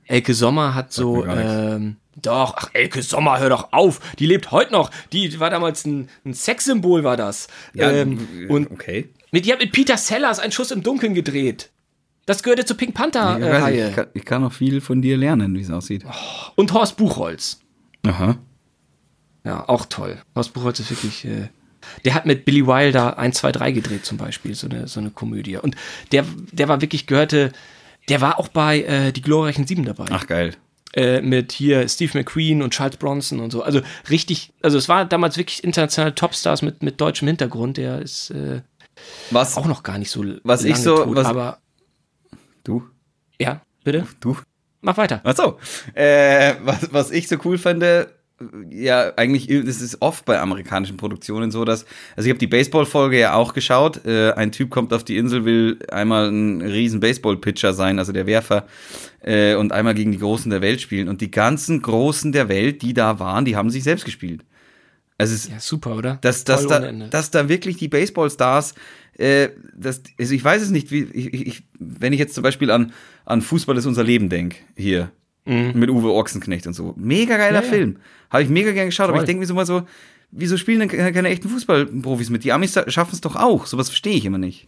Elke 0.05 0.33
Sommer 0.33 0.75
hat 0.75 0.93
so, 0.93 1.25
ähm, 1.25 1.97
doch, 2.15 2.55
ach, 2.57 2.69
Elke 2.73 3.01
Sommer, 3.01 3.39
hör 3.39 3.49
doch 3.49 3.73
auf, 3.73 3.99
die 4.19 4.25
lebt 4.25 4.51
heute 4.51 4.71
noch. 4.71 4.91
Die 5.11 5.39
war 5.39 5.49
damals 5.49 5.85
ein, 5.85 6.09
ein 6.25 6.33
Sexsymbol, 6.33 7.03
war 7.03 7.17
das. 7.17 7.47
Ja, 7.73 7.91
ähm, 7.91 8.47
und 8.49 8.71
okay. 8.71 9.09
mit, 9.31 9.45
die 9.45 9.51
hat 9.51 9.59
mit 9.59 9.71
Peter 9.71 9.97
Sellers 9.97 10.39
einen 10.39 10.51
Schuss 10.51 10.71
im 10.71 10.83
Dunkeln 10.83 11.13
gedreht. 11.13 11.71
Das 12.25 12.41
gehörte 12.43 12.63
zur 12.65 12.77
Pink 12.77 12.93
Panther-Reihe. 12.95 13.75
nicht, 13.75 13.89
ich, 13.89 13.95
kann, 13.95 14.07
ich 14.13 14.25
kann 14.25 14.41
noch 14.41 14.53
viel 14.53 14.79
von 14.81 15.01
dir 15.01 15.17
lernen, 15.17 15.53
wie 15.55 15.61
es 15.61 15.69
aussieht. 15.69 16.03
und 16.55 16.71
Horst 16.73 16.95
Buchholz. 16.97 17.59
Aha. 18.07 18.37
Ja, 19.43 19.67
auch 19.67 19.85
toll. 19.87 20.21
Horst 20.35 20.53
Buchholz 20.53 20.79
ist 20.79 20.89
wirklich. 20.91 21.25
Äh, 21.25 21.49
der 22.05 22.13
hat 22.13 22.25
mit 22.25 22.45
Billy 22.45 22.65
Wilder 22.65 23.17
1, 23.19 23.37
2, 23.39 23.51
3 23.51 23.71
gedreht, 23.73 24.05
zum 24.05 24.17
Beispiel, 24.17 24.55
so 24.55 24.69
eine, 24.69 24.87
so 24.87 25.01
eine 25.01 25.09
Komödie. 25.09 25.57
Und 25.57 25.75
der, 26.13 26.23
der 26.53 26.69
war 26.69 26.79
wirklich, 26.81 27.07
gehörte. 27.07 27.51
Der 28.09 28.19
war 28.21 28.39
auch 28.39 28.47
bei 28.49 28.81
äh, 28.83 29.11
Die 29.13 29.21
glorreichen 29.21 29.65
Sieben 29.67 29.83
dabei. 29.85 30.05
Ach, 30.09 30.25
geil. 30.27 30.55
Äh, 30.93 31.21
mit 31.21 31.51
hier 31.51 31.87
Steve 31.89 32.17
McQueen 32.17 32.61
und 32.61 32.71
Charles 32.73 32.97
Bronson 32.97 33.39
und 33.39 33.51
so. 33.51 33.63
Also 33.63 33.81
richtig, 34.09 34.53
also 34.61 34.77
es 34.77 34.87
war 34.89 35.05
damals 35.05 35.37
wirklich 35.37 35.63
internationale 35.63 36.13
Topstars 36.15 36.61
mit, 36.61 36.83
mit 36.83 37.01
deutschem 37.01 37.27
Hintergrund. 37.27 37.77
Der 37.77 37.99
ist 38.01 38.29
äh, 38.31 38.61
Was? 39.31 39.57
auch 39.57 39.65
noch 39.65 39.83
gar 39.83 39.97
nicht 39.97 40.11
so 40.11 40.23
Was 40.43 40.63
ich 40.63 40.77
so- 40.77 41.03
tot, 41.03 41.15
was- 41.15 41.25
aber 41.25 41.57
Du? 42.63 42.83
ja, 43.39 43.61
bitte? 43.83 44.07
Du? 44.19 44.37
Mach 44.81 44.97
weiter. 44.97 45.21
Ach 45.23 45.35
so. 45.35 45.57
Äh, 45.93 46.55
was, 46.63 46.93
was 46.93 47.11
ich 47.11 47.27
so 47.27 47.37
cool 47.45 47.57
fand, 47.57 47.83
ja, 48.69 49.13
eigentlich, 49.15 49.47
das 49.47 49.81
ist 49.81 50.01
oft 50.01 50.25
bei 50.25 50.39
amerikanischen 50.39 50.97
Produktionen 50.97 51.51
so, 51.51 51.65
dass, 51.65 51.85
also 52.15 52.27
ich 52.27 52.31
habe 52.31 52.39
die 52.39 52.47
Baseball-Folge 52.47 53.19
ja 53.19 53.33
auch 53.33 53.53
geschaut. 53.53 54.05
Äh, 54.05 54.33
ein 54.33 54.51
Typ 54.51 54.69
kommt 54.69 54.93
auf 54.93 55.03
die 55.03 55.17
Insel, 55.17 55.45
will 55.45 55.79
einmal 55.91 56.29
ein 56.29 56.61
riesen 56.61 56.99
Baseball-Pitcher 56.99 57.73
sein, 57.73 57.99
also 57.99 58.11
der 58.11 58.25
Werfer, 58.25 58.65
äh, 59.21 59.55
und 59.55 59.71
einmal 59.71 59.93
gegen 59.93 60.11
die 60.11 60.19
Großen 60.19 60.49
der 60.49 60.61
Welt 60.61 60.81
spielen. 60.81 61.07
Und 61.07 61.21
die 61.21 61.31
ganzen 61.31 61.81
Großen 61.81 62.31
der 62.31 62.49
Welt, 62.49 62.81
die 62.81 62.93
da 62.93 63.19
waren, 63.19 63.45
die 63.45 63.55
haben 63.55 63.69
sich 63.69 63.83
selbst 63.83 64.05
gespielt. 64.05 64.43
Also 65.17 65.35
es, 65.35 65.47
Ja, 65.47 65.59
super, 65.59 65.95
oder? 65.95 66.17
dass, 66.21 66.43
dass, 66.43 66.67
da, 66.67 66.79
dass 66.91 67.31
da 67.31 67.47
wirklich 67.47 67.77
die 67.77 67.87
Baseballstars, 67.87 68.73
äh, 69.17 69.49
das, 69.75 70.03
also 70.19 70.33
ich 70.33 70.43
weiß 70.43 70.61
es 70.61 70.69
nicht, 70.69 70.91
wie, 70.91 71.03
ich, 71.03 71.33
ich, 71.33 71.63
wenn 71.79 72.13
ich 72.13 72.19
jetzt 72.19 72.35
zum 72.35 72.43
Beispiel 72.43 72.71
an, 72.71 72.93
an 73.25 73.41
Fußball 73.41 73.77
ist 73.77 73.85
unser 73.85 74.03
Leben 74.03 74.29
denke, 74.29 74.57
hier, 74.75 75.11
mit 75.45 75.89
Uwe 75.89 76.13
Ochsenknecht 76.13 76.67
und 76.67 76.73
so. 76.73 76.93
Mega 76.95 77.35
geiler 77.35 77.59
Mhm. 77.59 77.65
Ja, 77.65 77.71
ja. 77.71 77.77
Film. 77.77 77.97
Habe 78.29 78.43
ich 78.43 78.49
mega 78.49 78.71
gern 78.71 78.85
geschaut, 78.85 79.09
aber 79.09 79.17
Voll. 79.17 79.23
ich 79.23 79.27
denke 79.27 79.41
mir 79.41 79.45
so 79.45 79.53
mal 79.53 79.65
so, 79.65 79.85
wieso 80.31 80.55
spielen 80.55 80.79
denn 80.79 80.87
keine, 80.89 81.11
keine 81.11 81.29
echten 81.29 81.49
Fußballprofis 81.49 82.29
mit? 82.29 82.45
Die 82.45 82.53
Amis 82.53 82.79
schaffen 82.87 83.13
es 83.13 83.19
doch 83.19 83.35
auch. 83.35 83.65
Sowas 83.65 83.89
verstehe 83.89 84.15
ich 84.15 84.23
immer 84.23 84.37
nicht. 84.37 84.67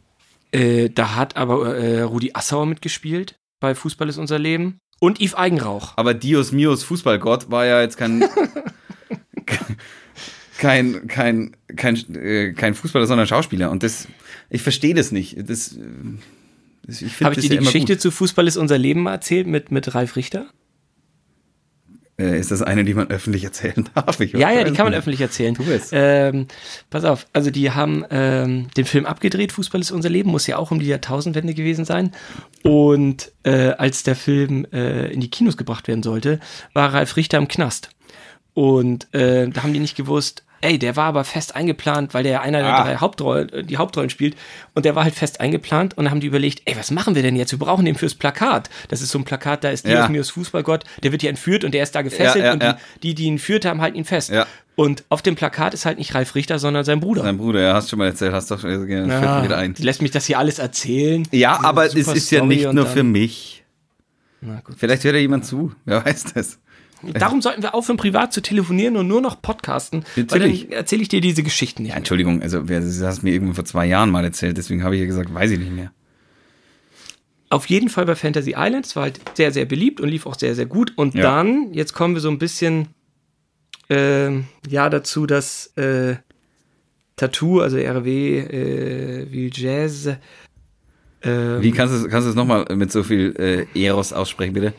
Äh, 0.51 0.89
da 0.89 1.15
hat 1.15 1.37
aber 1.37 1.77
äh, 1.77 2.01
Rudi 2.01 2.31
Assauer 2.33 2.65
mitgespielt 2.65 3.37
bei 3.61 3.73
Fußball 3.73 4.09
ist 4.09 4.17
unser 4.17 4.37
Leben. 4.37 4.77
Und 4.99 5.19
Yves 5.19 5.33
Eigenrauch. 5.33 5.93
Aber 5.95 6.13
Dios 6.13 6.51
Mios 6.51 6.83
Fußballgott 6.83 7.49
war 7.49 7.65
ja 7.65 7.81
jetzt 7.81 7.97
kein. 7.97 8.23
kein, 10.57 11.07
kein, 11.07 11.55
kein, 11.75 12.15
äh, 12.15 12.53
kein 12.53 12.73
Fußballer, 12.73 13.07
sondern 13.07 13.27
Schauspieler. 13.27 13.71
Und 13.71 13.83
das, 13.83 14.07
ich 14.55 14.61
verstehe 14.63 14.93
das 14.93 15.11
nicht. 15.11 15.37
Das, 15.49 15.73
äh, 15.73 15.79
das, 16.85 17.01
ich 17.01 17.21
Habe 17.21 17.35
ich 17.35 17.41
dir 17.41 17.49
die 17.49 17.57
Geschichte 17.65 17.93
gut. 17.93 18.01
zu 18.01 18.11
Fußball 18.11 18.47
ist 18.47 18.57
unser 18.57 18.77
Leben 18.77 19.03
mal 19.03 19.13
erzählt 19.13 19.47
mit, 19.47 19.71
mit 19.71 19.93
Ralf 19.95 20.15
Richter? 20.15 20.47
Äh, 22.17 22.39
ist 22.39 22.49
das 22.49 22.61
eine, 22.61 22.85
die 22.85 22.93
man 22.93 23.09
öffentlich 23.09 23.43
erzählen 23.43 23.89
darf? 23.95 24.19
Ich 24.21 24.31
Ja, 24.31 24.49
ja, 24.51 24.63
die 24.63 24.71
kann 24.71 24.85
man 24.85 24.91
nicht. 24.93 24.99
öffentlich 24.99 25.19
erzählen. 25.19 25.53
Tu 25.53 25.63
es. 25.63 25.89
Ähm, 25.91 26.47
pass 26.89 27.03
auf, 27.03 27.27
also 27.33 27.51
die 27.51 27.71
haben 27.71 28.05
ähm, 28.09 28.67
den 28.77 28.85
Film 28.85 29.05
abgedreht, 29.05 29.51
Fußball 29.51 29.81
ist 29.81 29.91
unser 29.91 30.09
Leben, 30.09 30.29
muss 30.29 30.47
ja 30.47 30.57
auch 30.57 30.71
um 30.71 30.79
die 30.79 30.85
Jahrtausendwende 30.87 31.53
gewesen 31.53 31.83
sein. 31.83 32.11
Und 32.63 33.33
äh, 33.43 33.71
als 33.71 34.03
der 34.03 34.15
Film 34.15 34.65
äh, 34.71 35.11
in 35.11 35.19
die 35.19 35.29
Kinos 35.29 35.57
gebracht 35.57 35.89
werden 35.89 36.03
sollte, 36.03 36.39
war 36.73 36.93
Ralf 36.93 37.17
Richter 37.17 37.37
im 37.37 37.49
Knast. 37.49 37.89
Und 38.53 39.13
äh, 39.13 39.49
da 39.49 39.63
haben 39.63 39.73
die 39.73 39.79
nicht 39.81 39.97
gewusst, 39.97 40.44
ey, 40.66 40.80
der 40.80 40.95
war 40.95 41.05
aber 41.05 41.24
fest 41.24 41.55
eingeplant, 41.55 42.13
weil 42.13 42.24
der 42.24 42.32
ja 42.34 42.41
einer 42.41 42.59
der 42.59 42.74
Ah. 42.76 42.84
drei 42.84 42.95
Hauptrollen, 42.97 43.49
äh, 43.53 43.63
die 43.63 43.78
Hauptrollen 43.78 44.09
spielt. 44.09 44.36
Und 44.74 44.84
der 44.86 44.95
war 44.95 45.03
halt 45.03 45.13
fest 45.13 45.39
eingeplant 45.39 45.97
und 45.97 46.05
dann 46.05 46.11
haben 46.11 46.20
die 46.20 46.28
überlegt, 46.28 46.63
ey, 46.66 46.76
was 46.78 46.91
machen 46.91 47.16
wir 47.16 47.22
denn 47.22 47.36
jetzt? 47.36 47.51
Wir 47.51 47.59
brauchen 47.59 47.86
den 47.86 47.95
fürs 47.95 48.16
Plakat. 48.16 48.70
Das 48.89 49.01
ist 49.01 49.09
so 49.11 49.20
ein 49.20 49.24
Plakat, 49.26 49.63
da 49.63 49.70
ist 49.70 49.86
Ja. 49.88 49.99
Dios 50.01 50.09
Mios 50.09 50.30
Fußballgott, 50.32 50.84
der 51.03 51.11
wird 51.11 51.22
hier 51.22 51.30
entführt 51.30 51.63
und 51.63 51.74
der 51.74 51.84
ist 51.84 51.93
da 51.95 52.01
gefesselt 52.01 52.38
Ja, 52.43 52.45
ja, 52.45 52.53
und 52.53 52.63
ja. 52.63 52.78
Die, 53.03 53.09
die, 53.09 53.16
die 53.16 53.24
ihn 53.26 53.39
führt 53.39 53.66
haben, 53.66 53.80
halten 53.82 53.97
ihn 53.97 54.05
fest. 54.05 54.30
Ja. 54.32 54.45
Und 54.76 55.05
auf 55.09 55.22
dem 55.22 55.36
Plakat 55.36 55.74
ist 55.74 55.86
halt 55.86 55.97
nicht 55.99 56.13
Ralf 56.16 56.36
Richter, 56.36 56.59
sondern 56.59 56.84
sein 56.84 56.99
Bruder. 56.99 57.24
Dein 57.24 57.38
Bruder, 57.38 57.61
ja, 57.61 57.74
hast 57.76 57.89
schon 57.89 57.99
mal 57.99 58.07
erzählt, 58.07 58.34
hast 58.34 58.51
doch 58.51 58.63
äh, 58.66 58.78
fällt 58.78 58.89
Ja, 58.89 59.38
mir 59.39 59.43
wieder 59.45 59.57
ein. 59.57 59.74
Die 59.74 59.84
lässt 59.84 60.01
mich 60.01 60.11
das 60.11 60.26
hier 60.26 60.38
alles 60.38 60.59
erzählen. 60.59 61.26
Ja, 61.32 61.63
aber 61.63 61.86
es 61.86 61.93
ist 61.93 62.30
ja 62.32 62.43
nicht 62.43 62.74
nur 62.74 62.86
für 62.86 63.03
mich. 63.03 63.63
Na 64.41 64.59
gut. 64.66 64.76
Vielleicht 64.78 65.03
hört 65.05 65.16
ja 65.16 65.22
jemand 65.22 65.45
zu. 65.45 65.72
Wer 65.86 66.05
weiß 66.05 66.26
das? 66.34 66.59
Darum 67.13 67.41
sollten 67.41 67.61
wir 67.61 67.73
aufhören, 67.75 67.97
privat 67.97 68.33
zu 68.33 68.41
telefonieren 68.41 68.97
und 68.97 69.07
nur 69.07 69.21
noch 69.21 69.41
podcasten. 69.41 70.03
Natürlich. 70.15 70.71
Erzähle 70.71 71.01
ich 71.01 71.09
dir 71.09 71.21
diese 71.21 71.43
Geschichten 71.43 71.83
nicht. 71.83 71.91
Ja. 71.91 71.97
Entschuldigung, 71.97 72.41
also 72.41 72.59
das 72.61 73.01
hast 73.01 73.21
du 73.21 73.25
mir 73.25 73.33
irgendwo 73.33 73.53
vor 73.53 73.65
zwei 73.65 73.85
Jahren 73.85 74.09
mal 74.11 74.23
erzählt, 74.23 74.57
deswegen 74.57 74.83
habe 74.83 74.95
ich 74.95 75.01
ja 75.01 75.07
gesagt, 75.07 75.33
weiß 75.33 75.51
ich 75.51 75.59
nicht 75.59 75.71
mehr. 75.71 75.91
Auf 77.49 77.67
jeden 77.67 77.89
Fall 77.89 78.05
bei 78.05 78.15
Fantasy 78.15 78.55
Island. 78.57 78.85
Es 78.85 78.95
war 78.95 79.03
halt 79.03 79.19
sehr, 79.35 79.51
sehr 79.51 79.65
beliebt 79.65 80.01
und 80.01 80.09
lief 80.09 80.25
auch 80.25 80.37
sehr, 80.37 80.55
sehr 80.55 80.65
gut. 80.65 80.93
Und 80.95 81.13
Ja. 81.13 81.21
dann, 81.21 81.73
jetzt 81.73 81.93
kommen 81.93 82.15
wir 82.15 82.21
so 82.21 82.29
ein 82.29 82.39
bisschen 82.39 82.87
ähm, 83.89 84.45
ja 84.67 84.89
dazu, 84.89 85.25
dass 85.27 85.67
äh, 85.77 86.15
Tattoo, 87.15 87.61
also 87.61 87.77
RW, 87.77 88.39
äh, 88.39 89.27
wie 89.31 89.49
Jazz. 89.53 90.09
Ähm, 91.21 91.61
Wie 91.61 91.71
kannst 91.71 92.03
du 92.03 92.09
kannst 92.09 92.25
du 92.25 92.29
es 92.31 92.35
nochmal 92.35 92.65
mit 92.75 92.91
so 92.91 93.03
viel 93.03 93.33
äh, 93.75 93.85
Eros 93.85 94.11
aussprechen, 94.11 94.53
bitte? 94.53 94.73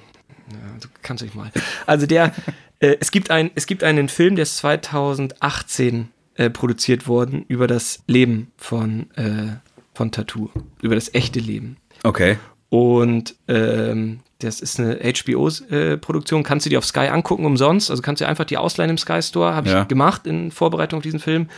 Du 0.80 0.88
kannst 1.02 1.22
dich 1.22 1.34
mal. 1.34 1.50
Also 1.86 2.06
der, 2.06 2.32
äh, 2.80 2.96
es 3.00 3.10
gibt 3.10 3.30
ein, 3.30 3.50
es 3.54 3.66
gibt 3.66 3.82
einen 3.84 4.08
Film, 4.08 4.36
der 4.36 4.44
ist 4.44 4.56
2018 4.58 6.08
äh, 6.34 6.50
produziert 6.50 7.06
worden 7.08 7.44
über 7.48 7.66
das 7.66 8.02
Leben 8.06 8.52
von 8.56 9.10
äh, 9.16 9.56
von 9.94 10.12
Tattoo, 10.12 10.50
über 10.82 10.94
das 10.94 11.12
echte 11.14 11.40
Leben. 11.40 11.78
Okay. 12.02 12.36
Und 12.68 13.34
ähm, 13.48 14.20
das 14.40 14.60
ist 14.60 14.78
eine 14.78 14.96
HBO-Produktion, 15.00 16.42
kannst 16.42 16.66
du 16.66 16.70
dir 16.70 16.78
auf 16.78 16.84
Sky 16.84 17.06
angucken 17.08 17.46
umsonst. 17.46 17.90
Also 17.90 18.02
kannst 18.02 18.20
du 18.20 18.24
dir 18.24 18.28
einfach 18.28 18.44
die 18.44 18.58
ausleihen 18.58 18.90
im 18.90 18.98
Sky 18.98 19.22
Store, 19.22 19.54
habe 19.54 19.70
Ja. 19.70 19.82
ich 19.82 19.88
gemacht 19.88 20.26
in 20.26 20.50
Vorbereitung 20.50 20.98
auf 20.98 21.02
diesen 21.02 21.20
Film. 21.20 21.48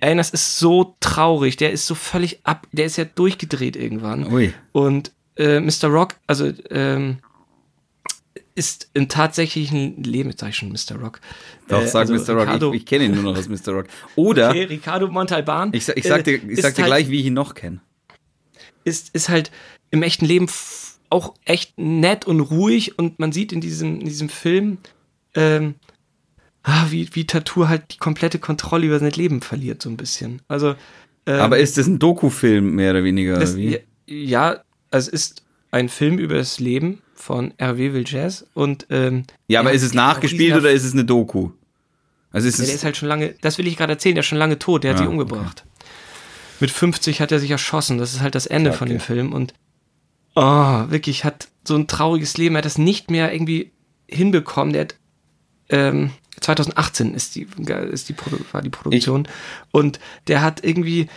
Ey, 0.00 0.16
das 0.16 0.30
ist 0.30 0.58
so 0.58 0.94
traurig. 1.00 1.56
Der 1.56 1.72
ist 1.72 1.86
so 1.86 1.94
völlig 1.94 2.38
ab, 2.44 2.66
der 2.72 2.86
ist 2.86 2.96
ja 2.96 3.04
durchgedreht 3.04 3.76
irgendwann. 3.76 4.32
Ui. 4.32 4.54
Und 4.72 5.12
äh, 5.36 5.60
Mr. 5.60 5.88
Rock, 5.88 6.14
also 6.26 6.50
ähm, 6.70 7.18
ist 8.58 8.90
im 8.94 9.08
tatsächlichen 9.08 10.02
Leben, 10.02 10.30
jetzt 10.30 10.40
sag 10.40 10.48
ich 10.50 10.56
schon 10.56 10.68
Mr. 10.70 10.96
Rock. 11.00 11.20
Doch, 11.68 11.82
Äh, 11.82 11.86
sag 11.86 12.00
also 12.08 12.14
Mr. 12.14 12.34
Rock. 12.34 12.46
Ricardo, 12.48 12.72
ich 12.74 12.80
ich 12.80 12.86
kenne 12.86 13.04
ihn 13.04 13.14
nur 13.14 13.22
noch 13.22 13.36
als 13.36 13.48
Mr. 13.48 13.72
Rock. 13.72 13.86
Oder 14.16 14.50
okay, 14.50 14.64
Ricardo 14.64 15.08
Montalban. 15.08 15.70
ich, 15.72 15.88
ich 15.88 16.04
sag 16.04 16.24
dir, 16.24 16.34
äh, 16.34 16.36
ich 16.44 16.44
ist 16.58 16.62
sag 16.62 16.74
dir 16.74 16.82
halt- 16.82 16.90
gleich, 16.90 17.08
wie 17.10 17.20
ich 17.20 17.26
ihn 17.26 17.34
noch 17.34 17.54
kenne. 17.54 17.80
ist, 18.84 19.14
ist 19.14 19.28
halt 19.28 19.50
im 19.90 20.02
echten 20.02 20.24
Leben 20.26 20.46
auch 21.10 21.34
echt 21.44 21.78
nett 21.78 22.26
und 22.26 22.40
ruhig 22.40 22.98
und 22.98 23.18
man 23.18 23.32
sieht 23.32 23.52
in 23.52 23.60
diesem, 23.60 24.00
in 24.00 24.06
diesem 24.06 24.28
Film, 24.28 24.78
ähm, 25.34 25.74
ah, 26.64 26.86
wie, 26.90 27.08
wie 27.14 27.26
Tattoo 27.26 27.68
halt 27.68 27.94
die 27.94 27.98
komplette 27.98 28.38
Kontrolle 28.38 28.86
über 28.86 28.98
sein 28.98 29.12
Leben 29.12 29.40
verliert, 29.40 29.80
so 29.82 29.88
ein 29.88 29.96
bisschen. 29.96 30.42
Also, 30.48 30.74
ähm, 31.26 31.40
Aber 31.40 31.58
ist 31.58 31.78
das 31.78 31.86
ein 31.86 31.98
Doku-Film 31.98 32.74
mehr 32.74 32.90
oder 32.90 33.04
weniger? 33.04 33.38
das, 33.38 33.56
ja, 33.56 33.78
ja, 34.06 34.62
es 34.90 35.08
ist 35.08 35.42
ein 35.70 35.88
Film 35.88 36.18
über 36.18 36.34
das 36.36 36.60
Leben 36.60 37.00
von 37.18 37.52
R.W. 37.58 37.92
Will 37.92 38.04
Jazz 38.06 38.46
und 38.54 38.86
ähm, 38.90 39.24
Ja, 39.48 39.60
aber 39.60 39.70
ja, 39.70 39.76
ist 39.76 39.82
es 39.82 39.92
der 39.92 40.00
nachgespielt 40.02 40.56
oder 40.56 40.70
ist 40.70 40.84
es 40.84 40.92
eine 40.92 41.04
Doku? 41.04 41.50
Also 42.30 42.46
ist 42.48 42.58
Ja, 42.58 42.64
der 42.64 42.68
es 42.74 42.80
ist 42.80 42.84
halt 42.84 42.96
schon 42.96 43.08
lange, 43.08 43.34
das 43.40 43.58
will 43.58 43.66
ich 43.66 43.76
gerade 43.76 43.92
erzählen, 43.94 44.14
der 44.14 44.20
ist 44.20 44.26
schon 44.28 44.38
lange 44.38 44.58
tot, 44.58 44.84
der 44.84 44.90
hat 44.92 44.96
Ah, 45.00 45.02
sich 45.02 45.08
umgebracht. 45.08 45.64
Mit 46.60 46.70
50 46.70 47.20
hat 47.20 47.32
er 47.32 47.38
sich 47.38 47.50
erschossen, 47.50 47.98
das 47.98 48.12
ist 48.14 48.20
halt 48.20 48.34
das 48.34 48.46
Ende 48.46 48.72
von 48.72 48.88
Kacke. 48.88 48.98
dem 48.98 49.00
Film 49.00 49.32
und 49.32 49.54
oh, 50.34 50.84
wirklich 50.90 51.24
hat 51.24 51.48
so 51.64 51.74
ein 51.76 51.86
trauriges 51.86 52.36
Leben, 52.36 52.54
er 52.54 52.58
hat 52.58 52.64
das 52.64 52.78
nicht 52.78 53.10
mehr 53.10 53.32
irgendwie 53.32 53.72
hinbekommen, 54.08 54.72
der 54.72 54.82
hat 54.82 54.94
ähm, 55.70 56.10
2018 56.40 57.14
ist 57.14 57.34
die, 57.34 57.46
ist 57.90 58.08
die 58.08 58.14
war 58.52 58.62
die 58.62 58.70
Produktion 58.70 59.26
und 59.72 59.98
der 60.28 60.40
hat 60.42 60.64
irgendwie 60.64 61.08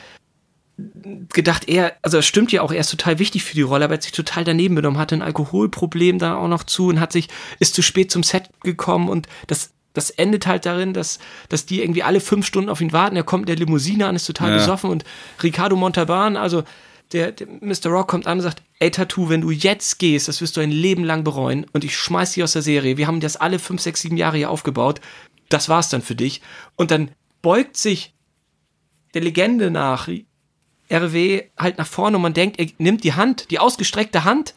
gedacht, 1.34 1.67
er, 1.67 1.93
also 2.01 2.17
es 2.19 2.25
stimmt 2.25 2.51
ja 2.51 2.61
auch, 2.61 2.71
er 2.71 2.79
ist 2.79 2.91
total 2.91 3.19
wichtig 3.19 3.43
für 3.43 3.55
die 3.55 3.61
Rolle, 3.61 3.86
aber 3.86 3.93
er 3.93 3.97
hat 3.97 4.03
sich 4.03 4.11
total 4.11 4.43
daneben 4.43 4.75
benommen, 4.75 4.99
hatte 4.99 5.15
ein 5.15 5.21
Alkoholproblem 5.21 6.19
da 6.19 6.36
auch 6.36 6.47
noch 6.47 6.63
zu 6.63 6.88
und 6.88 6.99
hat 6.99 7.11
sich, 7.11 7.27
ist 7.59 7.73
zu 7.73 7.82
spät 7.82 8.11
zum 8.11 8.23
Set 8.23 8.49
gekommen 8.63 9.09
und 9.09 9.27
das, 9.47 9.71
das 9.93 10.09
endet 10.09 10.47
halt 10.47 10.65
darin, 10.65 10.93
dass, 10.93 11.19
dass 11.49 11.65
die 11.65 11.82
irgendwie 11.82 12.03
alle 12.03 12.19
fünf 12.19 12.45
Stunden 12.45 12.69
auf 12.69 12.82
ihn 12.82 12.93
warten, 12.93 13.15
er 13.15 13.23
kommt 13.23 13.43
in 13.43 13.55
der 13.55 13.65
Limousine 13.65 14.07
an, 14.07 14.15
ist 14.15 14.25
total 14.25 14.49
Ja. 14.51 14.57
besoffen 14.57 14.89
und 14.89 15.03
Ricardo 15.43 15.75
Montalban, 15.75 16.38
also 16.38 16.63
der, 17.11 17.34
der 17.34 17.47
Mr. 17.59 17.88
Rock 17.88 18.07
kommt 18.07 18.25
an 18.25 18.38
und 18.38 18.43
sagt, 18.43 18.63
ey 18.79 18.89
Tattoo, 18.89 19.27
wenn 19.29 19.41
du 19.41 19.51
jetzt 19.51 19.99
gehst, 19.99 20.27
das 20.29 20.39
wirst 20.41 20.55
du 20.55 20.61
ein 20.61 20.71
Leben 20.71 21.03
lang 21.03 21.23
bereuen 21.25 21.65
und 21.73 21.84
ich 21.84 21.97
schmeiß 21.97 22.34
dich 22.34 22.43
aus 22.43 22.53
der 22.53 22.61
Serie. 22.61 22.95
Wir 22.95 23.07
haben 23.07 23.19
das 23.19 23.36
alle 23.36 23.59
fünf, 23.59 23.82
sechs, 23.82 24.01
sieben 24.01 24.15
Jahre 24.15 24.38
hier 24.38 24.49
aufgebaut. 24.49 25.01
Das 25.49 25.67
war's 25.67 25.89
dann 25.89 26.01
für 26.01 26.15
dich. 26.15 26.41
Und 26.77 26.89
dann 26.91 27.11
beugt 27.41 27.75
sich 27.75 28.13
der 29.13 29.21
Legende 29.21 29.71
nach 29.71 30.07
RW 30.92 31.44
halt 31.58 31.78
nach 31.78 31.88
vorne 31.88 32.18
und 32.18 32.24
man 32.24 32.34
denkt, 32.34 32.60
er 32.60 32.68
nimmt 32.78 33.04
die 33.04 33.14
Hand, 33.14 33.50
die 33.52 33.60
ausgestreckte 33.60 34.24
Hand 34.24 34.54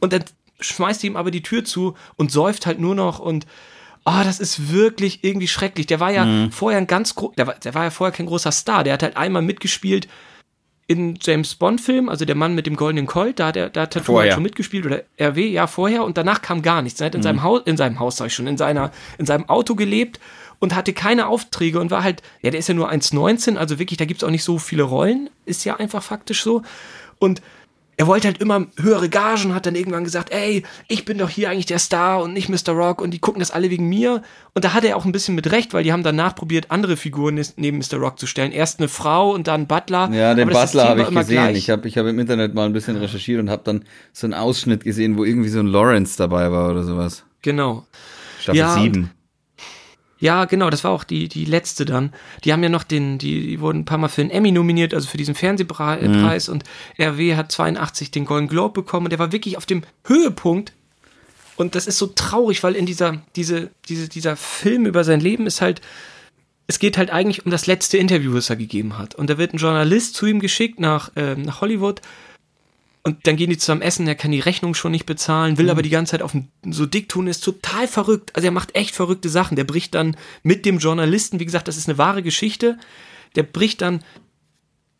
und 0.00 0.12
dann 0.12 0.24
schmeißt 0.60 1.04
ihm 1.04 1.16
aber 1.16 1.30
die 1.30 1.42
Tür 1.42 1.64
zu 1.64 1.94
und 2.16 2.32
säuft 2.32 2.66
halt 2.66 2.80
nur 2.80 2.94
noch 2.94 3.18
und 3.20 3.46
oh, 4.04 4.20
das 4.24 4.40
ist 4.40 4.72
wirklich 4.72 5.24
irgendwie 5.24 5.48
schrecklich. 5.48 5.86
Der 5.86 6.00
war 6.00 6.10
ja 6.10 6.24
mhm. 6.24 6.52
vorher 6.52 6.78
ein 6.78 6.86
ganz 6.86 7.14
der 7.36 7.46
war, 7.46 7.54
der 7.54 7.74
war 7.74 7.84
ja 7.84 7.90
vorher 7.90 8.14
kein 8.14 8.26
großer 8.26 8.52
Star. 8.52 8.84
Der 8.84 8.92
hat 8.94 9.02
halt 9.02 9.16
einmal 9.16 9.42
mitgespielt 9.42 10.08
in 10.86 11.18
James 11.20 11.54
Bond 11.54 11.80
Film, 11.80 12.08
also 12.08 12.24
der 12.24 12.34
Mann 12.34 12.54
mit 12.54 12.66
dem 12.66 12.76
goldenen 12.76 13.06
Colt, 13.06 13.38
da 13.38 13.46
hat 13.46 13.56
er, 13.56 13.70
da 13.70 13.82
hat 13.82 13.92
Tattoo 13.92 14.18
halt 14.18 14.34
schon 14.34 14.42
mitgespielt 14.42 14.84
oder 14.84 15.02
RW, 15.18 15.46
ja 15.46 15.66
vorher 15.66 16.04
und 16.04 16.18
danach 16.18 16.42
kam 16.42 16.60
gar 16.60 16.82
nichts. 16.82 17.00
Er 17.00 17.06
hat 17.06 17.14
in 17.14 17.20
mhm. 17.20 17.24
seinem 17.24 17.42
Haus, 17.42 17.62
in 17.64 17.76
seinem 17.76 17.98
Haus 17.98 18.16
sag 18.16 18.26
ich 18.26 18.34
schon, 18.34 18.46
in 18.46 18.58
seiner, 18.58 18.90
in 19.18 19.24
seinem 19.24 19.48
Auto 19.48 19.74
gelebt 19.74 20.20
und 20.58 20.74
hatte 20.74 20.92
keine 20.92 21.26
Aufträge 21.28 21.80
und 21.80 21.90
war 21.90 22.04
halt, 22.04 22.22
ja, 22.42 22.50
der 22.50 22.60
ist 22.60 22.68
ja 22.68 22.74
nur 22.74 22.90
1,19, 22.90 23.56
also 23.56 23.78
wirklich, 23.78 23.96
da 23.96 24.04
gibt 24.04 24.22
es 24.22 24.26
auch 24.26 24.30
nicht 24.30 24.44
so 24.44 24.58
viele 24.58 24.82
Rollen, 24.82 25.30
ist 25.46 25.64
ja 25.64 25.76
einfach 25.76 26.02
faktisch 26.02 26.42
so. 26.42 26.62
Und 27.18 27.40
er 27.96 28.06
wollte 28.06 28.28
halt 28.28 28.38
immer 28.38 28.66
höhere 28.80 29.08
Gagen, 29.08 29.54
hat 29.54 29.66
dann 29.66 29.74
irgendwann 29.74 30.04
gesagt, 30.04 30.32
ey, 30.32 30.64
ich 30.88 31.04
bin 31.04 31.18
doch 31.18 31.28
hier 31.28 31.50
eigentlich 31.50 31.66
der 31.66 31.78
Star 31.78 32.22
und 32.22 32.32
nicht 32.32 32.48
Mr. 32.48 32.72
Rock 32.72 33.00
und 33.00 33.12
die 33.12 33.18
gucken 33.18 33.40
das 33.40 33.50
alle 33.50 33.70
wegen 33.70 33.88
mir. 33.88 34.22
Und 34.54 34.64
da 34.64 34.72
hat 34.72 34.84
er 34.84 34.96
auch 34.96 35.04
ein 35.04 35.12
bisschen 35.12 35.34
mit 35.34 35.50
Recht, 35.50 35.74
weil 35.74 35.84
die 35.84 35.92
haben 35.92 36.02
danach 36.02 36.34
probiert, 36.34 36.70
andere 36.70 36.96
Figuren 36.96 37.40
neben 37.56 37.78
Mr. 37.78 37.98
Rock 37.98 38.18
zu 38.18 38.26
stellen. 38.26 38.52
Erst 38.52 38.78
eine 38.80 38.88
Frau 38.88 39.32
und 39.32 39.46
dann 39.46 39.66
Butler. 39.66 40.10
Ja, 40.12 40.34
den 40.34 40.48
Butler 40.48 40.88
habe 40.88 41.02
ich 41.02 41.10
gesehen. 41.10 41.42
Gleich. 41.42 41.56
Ich 41.56 41.70
habe 41.70 41.88
ich 41.88 41.98
hab 41.98 42.06
im 42.06 42.18
Internet 42.18 42.54
mal 42.54 42.66
ein 42.66 42.72
bisschen 42.72 42.96
recherchiert 42.96 43.40
und 43.40 43.50
habe 43.50 43.62
dann 43.64 43.84
so 44.12 44.26
einen 44.26 44.34
Ausschnitt 44.34 44.84
gesehen, 44.84 45.16
wo 45.16 45.24
irgendwie 45.24 45.48
so 45.48 45.60
ein 45.60 45.66
Lawrence 45.66 46.16
dabei 46.16 46.50
war 46.50 46.70
oder 46.70 46.84
sowas. 46.84 47.24
Genau. 47.42 47.86
Staffel 48.40 48.58
ja, 48.58 48.74
7. 48.74 49.10
Ja, 50.24 50.46
genau, 50.46 50.70
das 50.70 50.84
war 50.84 50.90
auch 50.90 51.04
die, 51.04 51.28
die 51.28 51.44
letzte 51.44 51.84
dann. 51.84 52.10
Die 52.44 52.54
haben 52.54 52.62
ja 52.62 52.70
noch 52.70 52.84
den, 52.84 53.18
die, 53.18 53.46
die 53.46 53.60
wurden 53.60 53.80
ein 53.80 53.84
paar 53.84 53.98
Mal 53.98 54.08
für 54.08 54.22
den 54.22 54.30
Emmy 54.30 54.52
nominiert, 54.52 54.94
also 54.94 55.06
für 55.06 55.18
diesen 55.18 55.34
Fernsehpreis 55.34 56.48
mhm. 56.48 56.54
und 56.54 56.64
RW 56.98 57.36
hat 57.36 57.52
82 57.52 58.10
den 58.10 58.24
Golden 58.24 58.48
Globe 58.48 58.72
bekommen 58.72 59.04
und 59.04 59.10
der 59.10 59.18
war 59.18 59.32
wirklich 59.32 59.58
auf 59.58 59.66
dem 59.66 59.82
Höhepunkt. 60.06 60.72
Und 61.56 61.74
das 61.74 61.86
ist 61.86 61.98
so 61.98 62.06
traurig, 62.06 62.62
weil 62.62 62.74
in 62.74 62.86
dieser, 62.86 63.20
diese, 63.36 63.68
diese, 63.86 64.08
dieser 64.08 64.34
Film 64.34 64.86
über 64.86 65.04
sein 65.04 65.20
Leben 65.20 65.46
ist 65.46 65.60
halt, 65.60 65.82
es 66.68 66.78
geht 66.78 66.96
halt 66.96 67.10
eigentlich 67.10 67.44
um 67.44 67.50
das 67.50 67.66
letzte 67.66 67.98
Interview, 67.98 68.32
das 68.32 68.48
er 68.48 68.56
gegeben 68.56 68.96
hat. 68.96 69.14
Und 69.14 69.28
da 69.28 69.36
wird 69.36 69.52
ein 69.52 69.58
Journalist 69.58 70.14
zu 70.14 70.24
ihm 70.24 70.40
geschickt 70.40 70.80
nach, 70.80 71.14
äh, 71.16 71.34
nach 71.34 71.60
Hollywood 71.60 72.00
und 73.06 73.26
dann 73.26 73.36
gehen 73.36 73.50
die 73.50 73.58
zusammen 73.58 73.82
essen, 73.82 74.08
er 74.08 74.14
kann 74.14 74.30
die 74.30 74.40
Rechnung 74.40 74.74
schon 74.74 74.92
nicht 74.92 75.04
bezahlen, 75.04 75.58
will 75.58 75.66
mhm. 75.66 75.70
aber 75.70 75.82
die 75.82 75.90
ganze 75.90 76.12
Zeit 76.12 76.22
auf 76.22 76.34
so 76.68 76.86
dick 76.86 77.10
tun, 77.10 77.26
ist 77.26 77.44
total 77.44 77.86
verrückt. 77.86 78.34
Also 78.34 78.46
er 78.46 78.52
macht 78.52 78.74
echt 78.74 78.94
verrückte 78.94 79.28
Sachen. 79.28 79.56
Der 79.56 79.64
bricht 79.64 79.94
dann 79.94 80.16
mit 80.42 80.64
dem 80.64 80.78
Journalisten, 80.78 81.38
wie 81.38 81.44
gesagt, 81.44 81.68
das 81.68 81.76
ist 81.76 81.86
eine 81.86 81.98
wahre 81.98 82.22
Geschichte, 82.22 82.78
der 83.36 83.42
bricht 83.42 83.82
dann 83.82 84.02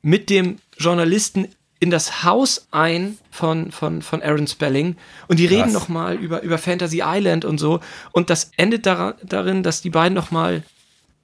mit 0.02 0.28
dem 0.28 0.56
Journalisten 0.76 1.48
in 1.80 1.90
das 1.90 2.22
Haus 2.24 2.68
ein 2.70 3.16
von, 3.30 3.72
von, 3.72 4.02
von 4.02 4.22
Aaron 4.22 4.46
Spelling 4.46 4.96
und 5.28 5.38
die 5.38 5.46
Krass. 5.46 5.58
reden 5.58 5.72
nochmal 5.72 6.16
über, 6.16 6.42
über 6.42 6.58
Fantasy 6.58 7.02
Island 7.02 7.46
und 7.46 7.56
so. 7.56 7.80
Und 8.12 8.28
das 8.28 8.50
endet 8.58 8.84
daran, 8.84 9.14
darin, 9.22 9.62
dass 9.62 9.80
die 9.80 9.90
beiden 9.90 10.14
nochmal 10.14 10.62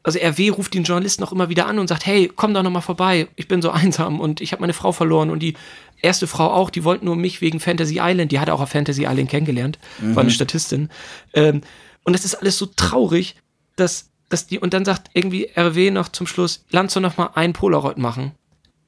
also 0.02 0.18
RW 0.18 0.50
ruft 0.50 0.72
den 0.74 0.84
Journalisten 0.84 1.22
auch 1.24 1.32
immer 1.32 1.48
wieder 1.48 1.66
an 1.66 1.78
und 1.78 1.88
sagt, 1.88 2.06
hey, 2.06 2.30
komm 2.34 2.54
doch 2.54 2.62
noch 2.62 2.70
mal 2.70 2.80
vorbei, 2.80 3.28
ich 3.36 3.48
bin 3.48 3.60
so 3.60 3.70
einsam 3.70 4.20
und 4.20 4.40
ich 4.40 4.52
habe 4.52 4.60
meine 4.60 4.72
Frau 4.72 4.92
verloren 4.92 5.30
und 5.30 5.40
die 5.40 5.54
erste 6.02 6.26
Frau 6.26 6.50
auch, 6.50 6.70
die 6.70 6.84
wollte 6.84 7.04
nur 7.04 7.16
mich 7.16 7.40
wegen 7.40 7.60
Fantasy 7.60 7.98
Island, 8.00 8.32
die 8.32 8.40
hat 8.40 8.50
auch 8.50 8.60
auf 8.60 8.70
Fantasy 8.70 9.02
Island 9.02 9.28
kennengelernt, 9.30 9.78
mhm. 10.00 10.14
war 10.14 10.22
eine 10.22 10.30
Statistin. 10.30 10.88
Ähm, 11.34 11.62
und 12.04 12.12
das 12.14 12.24
ist 12.24 12.34
alles 12.34 12.58
so 12.58 12.66
traurig, 12.66 13.36
dass, 13.76 14.10
dass 14.28 14.46
die, 14.46 14.58
und 14.58 14.74
dann 14.74 14.84
sagt 14.84 15.10
irgendwie 15.14 15.48
RW 15.56 15.90
noch 15.90 16.08
zum 16.08 16.26
Schluss, 16.26 16.64
lass 16.70 16.94
doch 16.94 17.00
noch 17.00 17.16
mal 17.16 17.30
ein 17.34 17.52
Polaroid 17.52 17.98
machen. 17.98 18.32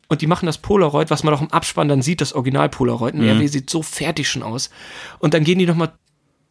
Und 0.08 0.20
die 0.20 0.26
machen 0.26 0.46
das 0.46 0.58
Polaroid, 0.58 1.10
was 1.10 1.22
man 1.22 1.32
auch 1.32 1.40
im 1.40 1.50
Abspann 1.50 1.88
dann 1.88 2.02
sieht, 2.02 2.20
das 2.20 2.34
Original 2.34 2.68
Polaroid. 2.68 3.14
Und 3.14 3.22
mhm. 3.22 3.30
RW 3.30 3.46
sieht 3.46 3.70
so 3.70 3.82
fertig 3.82 4.28
schon 4.28 4.42
aus. 4.42 4.68
Und 5.20 5.32
dann 5.32 5.44
gehen 5.44 5.58
die 5.58 5.66
noch 5.66 5.76
mal 5.76 5.92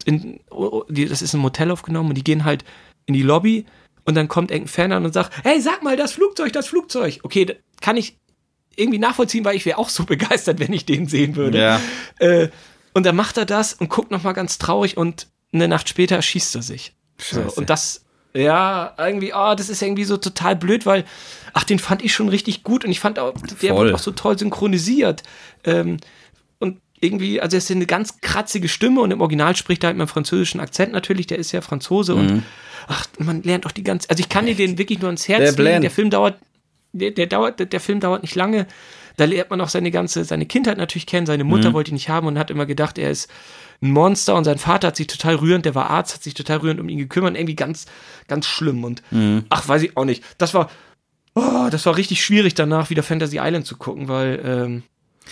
in, 0.04 0.40
oh, 0.50 0.82
oh, 0.82 0.84
das 0.88 1.22
ist 1.22 1.34
ein 1.34 1.40
Motel 1.40 1.70
aufgenommen 1.70 2.08
und 2.08 2.16
die 2.16 2.24
gehen 2.24 2.44
halt 2.44 2.64
in 3.06 3.14
die 3.14 3.22
Lobby 3.22 3.66
und 4.04 4.16
dann 4.16 4.28
kommt 4.28 4.50
irgendein 4.50 4.72
Fan 4.72 4.92
an 4.92 5.04
und 5.04 5.12
sagt, 5.12 5.32
hey, 5.44 5.60
sag 5.60 5.82
mal, 5.82 5.96
das 5.96 6.12
Flugzeug, 6.12 6.52
das 6.52 6.66
Flugzeug. 6.66 7.20
Okay, 7.22 7.56
kann 7.80 7.96
ich 7.96 8.18
irgendwie 8.76 8.98
nachvollziehen, 8.98 9.44
weil 9.44 9.56
ich 9.56 9.66
wäre 9.66 9.78
auch 9.78 9.88
so 9.88 10.04
begeistert, 10.06 10.60
wenn 10.60 10.72
ich 10.72 10.86
den 10.86 11.06
sehen 11.06 11.36
würde. 11.36 11.58
Ja. 11.58 11.80
Äh, 12.18 12.48
und 12.94 13.06
dann 13.06 13.16
macht 13.16 13.36
er 13.38 13.46
das 13.46 13.72
und 13.74 13.88
guckt 13.88 14.10
nochmal 14.10 14.34
ganz 14.34 14.58
traurig 14.58 14.96
und 14.96 15.28
eine 15.52 15.68
Nacht 15.68 15.88
später 15.88 16.20
schießt 16.20 16.56
er 16.56 16.62
sich. 16.62 16.94
So, 17.18 17.40
und 17.56 17.70
das, 17.70 18.04
ja, 18.34 18.94
irgendwie, 18.98 19.32
oh, 19.34 19.54
das 19.54 19.68
ist 19.68 19.82
irgendwie 19.82 20.04
so 20.04 20.16
total 20.16 20.56
blöd, 20.56 20.86
weil, 20.86 21.04
ach, 21.52 21.64
den 21.64 21.78
fand 21.78 22.02
ich 22.02 22.12
schon 22.12 22.28
richtig 22.28 22.62
gut 22.62 22.84
und 22.84 22.90
ich 22.90 23.00
fand 23.00 23.18
auch, 23.18 23.34
der 23.60 23.74
Voll. 23.74 23.86
wird 23.86 23.94
auch 23.94 24.02
so 24.02 24.12
toll 24.12 24.38
synchronisiert. 24.38 25.22
Ähm, 25.64 25.98
und 26.58 26.80
irgendwie, 27.00 27.40
also 27.40 27.56
er 27.56 27.58
ist 27.58 27.70
eine 27.70 27.86
ganz 27.86 28.20
kratzige 28.20 28.68
Stimme 28.68 29.00
und 29.00 29.10
im 29.10 29.20
Original 29.20 29.54
spricht 29.56 29.84
er 29.84 29.88
halt 29.88 29.96
mit 29.96 30.02
einem 30.02 30.08
französischen 30.08 30.60
Akzent 30.60 30.92
natürlich, 30.92 31.26
der 31.26 31.38
ist 31.38 31.52
ja 31.52 31.60
Franzose 31.60 32.14
mhm. 32.14 32.20
und 32.20 32.42
ach, 32.88 33.06
man 33.18 33.42
lernt 33.42 33.66
auch 33.66 33.72
die 33.72 33.84
ganze, 33.84 34.08
also 34.10 34.20
ich 34.20 34.28
kann 34.28 34.46
dir 34.46 34.54
den 34.54 34.78
wirklich 34.78 35.00
nur 35.00 35.08
ans 35.08 35.28
Herz 35.28 35.54
der 35.54 35.64
legen. 35.64 35.82
Der 35.82 35.90
Film 35.90 36.10
dauert 36.10 36.36
der, 36.92 37.10
der, 37.10 37.26
dauert, 37.26 37.58
der, 37.58 37.66
der 37.66 37.80
Film 37.80 38.00
dauert 38.00 38.22
nicht 38.22 38.34
lange. 38.34 38.66
Da 39.16 39.24
lernt 39.24 39.50
man 39.50 39.60
auch 39.60 39.68
seine 39.68 39.90
ganze, 39.90 40.24
seine 40.24 40.46
Kindheit 40.46 40.78
natürlich 40.78 41.06
kennen. 41.06 41.26
Seine 41.26 41.44
Mutter 41.44 41.70
mhm. 41.70 41.74
wollte 41.74 41.90
ihn 41.90 41.94
nicht 41.94 42.08
haben 42.08 42.26
und 42.26 42.38
hat 42.38 42.50
immer 42.50 42.66
gedacht, 42.66 42.98
er 42.98 43.10
ist 43.10 43.30
ein 43.82 43.90
Monster 43.90 44.36
und 44.36 44.44
sein 44.44 44.58
Vater 44.58 44.88
hat 44.88 44.96
sich 44.96 45.06
total 45.06 45.34
rührend, 45.34 45.64
der 45.64 45.74
war 45.74 45.90
Arzt, 45.90 46.14
hat 46.14 46.22
sich 46.22 46.34
total 46.34 46.58
rührend 46.58 46.80
um 46.80 46.88
ihn 46.88 46.98
gekümmert. 46.98 47.36
Irgendwie 47.36 47.56
ganz, 47.56 47.86
ganz 48.28 48.46
schlimm 48.46 48.84
und 48.84 49.02
mhm. 49.10 49.44
ach, 49.48 49.66
weiß 49.68 49.82
ich 49.82 49.96
auch 49.96 50.04
nicht. 50.04 50.24
Das 50.38 50.54
war, 50.54 50.70
oh, 51.34 51.68
das 51.70 51.84
war 51.84 51.96
richtig 51.96 52.24
schwierig 52.24 52.54
danach 52.54 52.90
wieder 52.90 53.02
Fantasy 53.02 53.38
Island 53.40 53.66
zu 53.66 53.76
gucken, 53.76 54.08
weil, 54.08 54.40
ähm, 54.44 54.82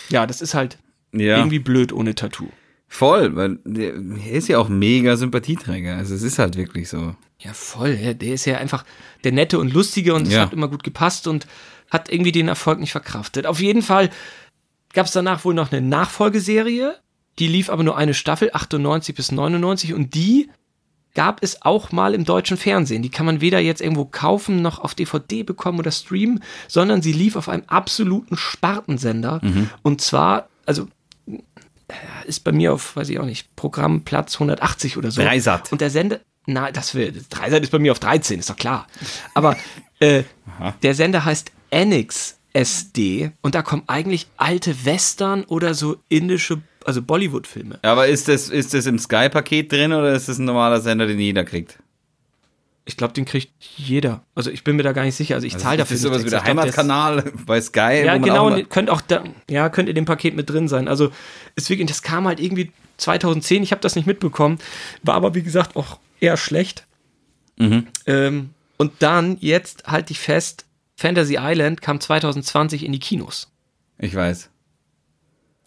ja, 0.09 0.27
das 0.27 0.41
ist 0.41 0.55
halt 0.55 0.79
ja. 1.13 1.39
irgendwie 1.39 1.59
blöd 1.59 1.93
ohne 1.93 2.15
Tattoo. 2.15 2.49
Voll, 2.93 3.37
weil 3.37 3.61
der, 3.65 3.95
er 3.95 4.33
ist 4.33 4.49
ja 4.49 4.59
auch 4.59 4.69
mega 4.69 5.17
Sympathieträger. 5.17 5.97
Also 5.97 6.13
es 6.13 6.23
ist 6.23 6.41
halt 6.41 6.57
wirklich 6.57 6.89
so. 6.89 7.15
Ja, 7.39 7.55
voll. 7.55 7.97
Der 7.97 8.35
ist 8.35 8.45
ja 8.47 8.59
einfach 8.59 8.85
der 9.23 9.31
Nette 9.31 9.61
und 9.61 9.73
Lustige 9.73 10.13
und 10.13 10.27
es 10.27 10.35
ja. 10.35 10.43
hat 10.43 10.53
immer 10.53 10.67
gut 10.67 10.83
gepasst 10.83 11.29
und 11.29 11.47
hat 11.89 12.13
irgendwie 12.13 12.33
den 12.33 12.49
Erfolg 12.49 12.81
nicht 12.81 12.91
verkraftet. 12.91 13.47
Auf 13.47 13.61
jeden 13.61 13.83
Fall 13.83 14.11
gab 14.93 15.07
es 15.07 15.13
danach 15.13 15.45
wohl 15.45 15.55
noch 15.55 15.71
eine 15.71 15.81
Nachfolgeserie. 15.81 16.97
Die 17.39 17.47
lief 17.47 17.71
aber 17.71 17.85
nur 17.85 17.97
eine 17.97 18.13
Staffel, 18.13 18.51
98 18.53 19.15
bis 19.15 19.31
99 19.31 19.95
und 19.95 20.15
die 20.15 20.51
gab 21.15 21.45
es 21.45 21.63
auch 21.63 21.93
mal 21.93 22.13
im 22.13 22.25
deutschen 22.25 22.57
Fernsehen. 22.57 23.03
Die 23.03 23.09
kann 23.09 23.25
man 23.25 23.41
weder 23.41 23.61
jetzt 23.61 23.81
irgendwo 23.81 24.05
kaufen 24.05 24.63
noch 24.63 24.81
auf 24.81 24.97
DVD 24.97 25.45
bekommen 25.45 25.79
oder 25.79 25.93
streamen, 25.93 26.43
sondern 26.67 27.03
sie 27.03 27.13
lief 27.13 27.37
auf 27.37 27.49
einem 27.49 27.65
absoluten 27.69 28.37
Spartensender. 28.37 29.41
Mhm. 29.43 29.71
Und 29.83 30.01
zwar, 30.01 30.49
also 30.67 30.89
ist 32.27 32.45
bei 32.45 32.53
mir 32.53 32.73
auf, 32.73 32.97
weiß 32.97 33.09
ich 33.09 33.19
auch 33.19 33.25
nicht, 33.25 33.55
Programmplatz 33.57 34.35
180 34.35 34.97
oder 34.97 35.11
so. 35.11 35.23
Dreisat. 35.23 35.73
Und 35.73 35.81
der 35.81 35.91
Sender, 35.91 36.21
na, 36.47 36.71
das 36.71 36.95
will, 36.95 37.13
Dreisat 37.29 37.63
ist 37.63 37.71
bei 37.71 37.79
mir 37.79 37.93
auf 37.93 38.01
13, 38.01 38.41
ist 38.41 38.51
doch 38.51 38.57
klar. 38.57 38.87
Aber 39.35 39.57
äh, 40.01 40.25
der 40.83 40.95
Sender 40.95 41.25
heißt 41.25 41.53
Enix 41.71 42.39
SD 42.53 43.31
und 43.43 43.55
da 43.55 43.63
kommen 43.63 43.85
eigentlich 43.87 44.27
alte 44.37 44.85
Western 44.85 45.45
oder 45.45 45.75
so 45.75 45.97
indische, 46.09 46.63
also 46.85 47.03
Bollywood-Filme. 47.03 47.79
Aber 47.83 48.09
ist 48.09 48.29
das, 48.29 48.49
ist 48.49 48.75
das 48.75 48.87
im 48.87 48.99
Sky-Paket 48.99 49.71
drin 49.71 49.93
oder 49.93 50.13
ist 50.13 50.29
das 50.29 50.39
ein 50.39 50.45
normaler 50.45 50.81
Sender, 50.81 51.07
den 51.07 51.21
jeder 51.21 51.45
kriegt? 51.45 51.79
Ich 52.91 52.97
glaube, 52.97 53.15
den 53.15 53.25
kriegt 53.25 53.53
jeder. 53.77 54.25
Also 54.35 54.51
ich 54.51 54.65
bin 54.65 54.75
mir 54.75 54.83
da 54.83 54.91
gar 54.91 55.05
nicht 55.05 55.15
sicher. 55.15 55.37
Also 55.37 55.47
ich 55.47 55.55
also 55.55 55.65
zahle 55.65 55.79
dafür. 55.79 55.95
Das 55.95 56.01
ist 56.01 56.03
sowas 56.03 56.25
wie 56.25 56.31
der 56.31 56.43
Heimatkanal 56.43 57.33
bei 57.47 57.61
Sky. 57.61 58.03
Ja, 58.05 58.17
genau. 58.19 58.51
Auch 58.51 58.69
könnt 58.69 58.91
auch 58.91 59.01
da, 59.01 59.23
ja, 59.49 59.69
könnt 59.69 59.89
ihr 59.89 59.95
dem 59.95 60.07
Paket 60.07 60.35
mit 60.35 60.51
drin 60.51 60.67
sein. 60.67 60.89
Also 60.89 61.13
ist 61.55 61.71
wirklich, 61.71 61.87
das 61.87 62.03
kam 62.03 62.27
halt 62.27 62.41
irgendwie 62.41 62.73
2010. 62.97 63.63
Ich 63.63 63.71
habe 63.71 63.81
das 63.81 63.95
nicht 63.95 64.07
mitbekommen. 64.07 64.59
War 65.05 65.15
aber 65.15 65.37
wie 65.37 65.43
gesagt 65.43 65.77
auch 65.77 66.01
eher 66.19 66.37
schlecht. 66.37 66.85
Mhm. 67.57 67.87
Ähm, 68.07 68.51
und 68.77 68.93
dann 68.99 69.37
jetzt 69.41 69.85
halte 69.87 70.11
ich 70.11 70.19
fest, 70.19 70.67
Fantasy 70.97 71.37
Island 71.39 71.81
kam 71.81 72.01
2020 72.01 72.85
in 72.85 72.91
die 72.91 72.99
Kinos. 72.99 73.53
Ich 73.99 74.15
weiß. 74.15 74.51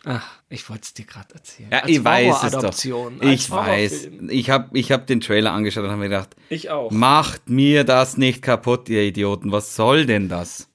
Ach, 0.03 0.28
ich 0.54 0.70
wollte 0.70 0.84
es 0.84 0.93
dir 0.93 1.06
gerade 1.06 1.34
erzählen. 1.34 1.70
Ja, 1.72 1.80
als 1.80 1.89
ich 1.89 2.04
weiß 2.04 2.43
es 2.43 2.51
doch. 2.51 3.22
Ich 3.22 3.49
weiß. 3.49 4.10
Ich 4.30 4.49
habe 4.51 4.78
ich 4.78 4.91
hab 4.91 5.08
den 5.08 5.20
Trailer 5.20 5.51
angeschaut 5.51 5.84
und 5.84 5.89
habe 5.89 5.99
mir 5.99 6.10
gedacht, 6.10 6.36
ich 6.49 6.70
auch. 6.70 6.91
Macht 6.91 7.49
mir 7.49 7.84
das 7.84 8.18
nicht 8.18 8.43
kaputt, 8.43 8.88
ihr 8.88 9.01
Idioten. 9.01 9.51
Was 9.51 9.76
soll 9.76 10.06
denn 10.06 10.30
das? 10.30 10.70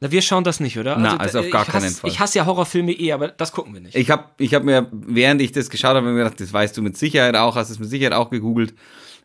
Na, 0.00 0.10
wir 0.10 0.22
schauen 0.22 0.42
das 0.42 0.58
nicht, 0.58 0.78
oder? 0.78 0.96
Na, 0.96 1.16
also, 1.18 1.38
also 1.38 1.40
auf 1.40 1.50
gar 1.50 1.66
keinen 1.66 1.84
hasse, 1.84 2.00
Fall. 2.00 2.10
Ich 2.10 2.18
hasse 2.18 2.38
ja 2.38 2.46
Horrorfilme 2.46 2.92
eh, 2.92 3.12
aber 3.12 3.28
das 3.28 3.52
gucken 3.52 3.74
wir 3.74 3.80
nicht. 3.82 3.94
Ich 3.94 4.10
habe 4.10 4.24
ich 4.38 4.54
hab 4.54 4.64
mir, 4.64 4.88
während 4.90 5.42
ich 5.42 5.52
das 5.52 5.68
geschaut 5.68 5.96
habe, 5.96 6.10
mir 6.10 6.24
gedacht, 6.24 6.40
das 6.40 6.52
weißt 6.52 6.74
du 6.76 6.82
mit 6.82 6.96
Sicherheit 6.96 7.36
auch, 7.36 7.56
hast 7.56 7.68
es 7.68 7.78
mit 7.78 7.90
Sicherheit 7.90 8.14
auch 8.14 8.30
gegoogelt. 8.30 8.74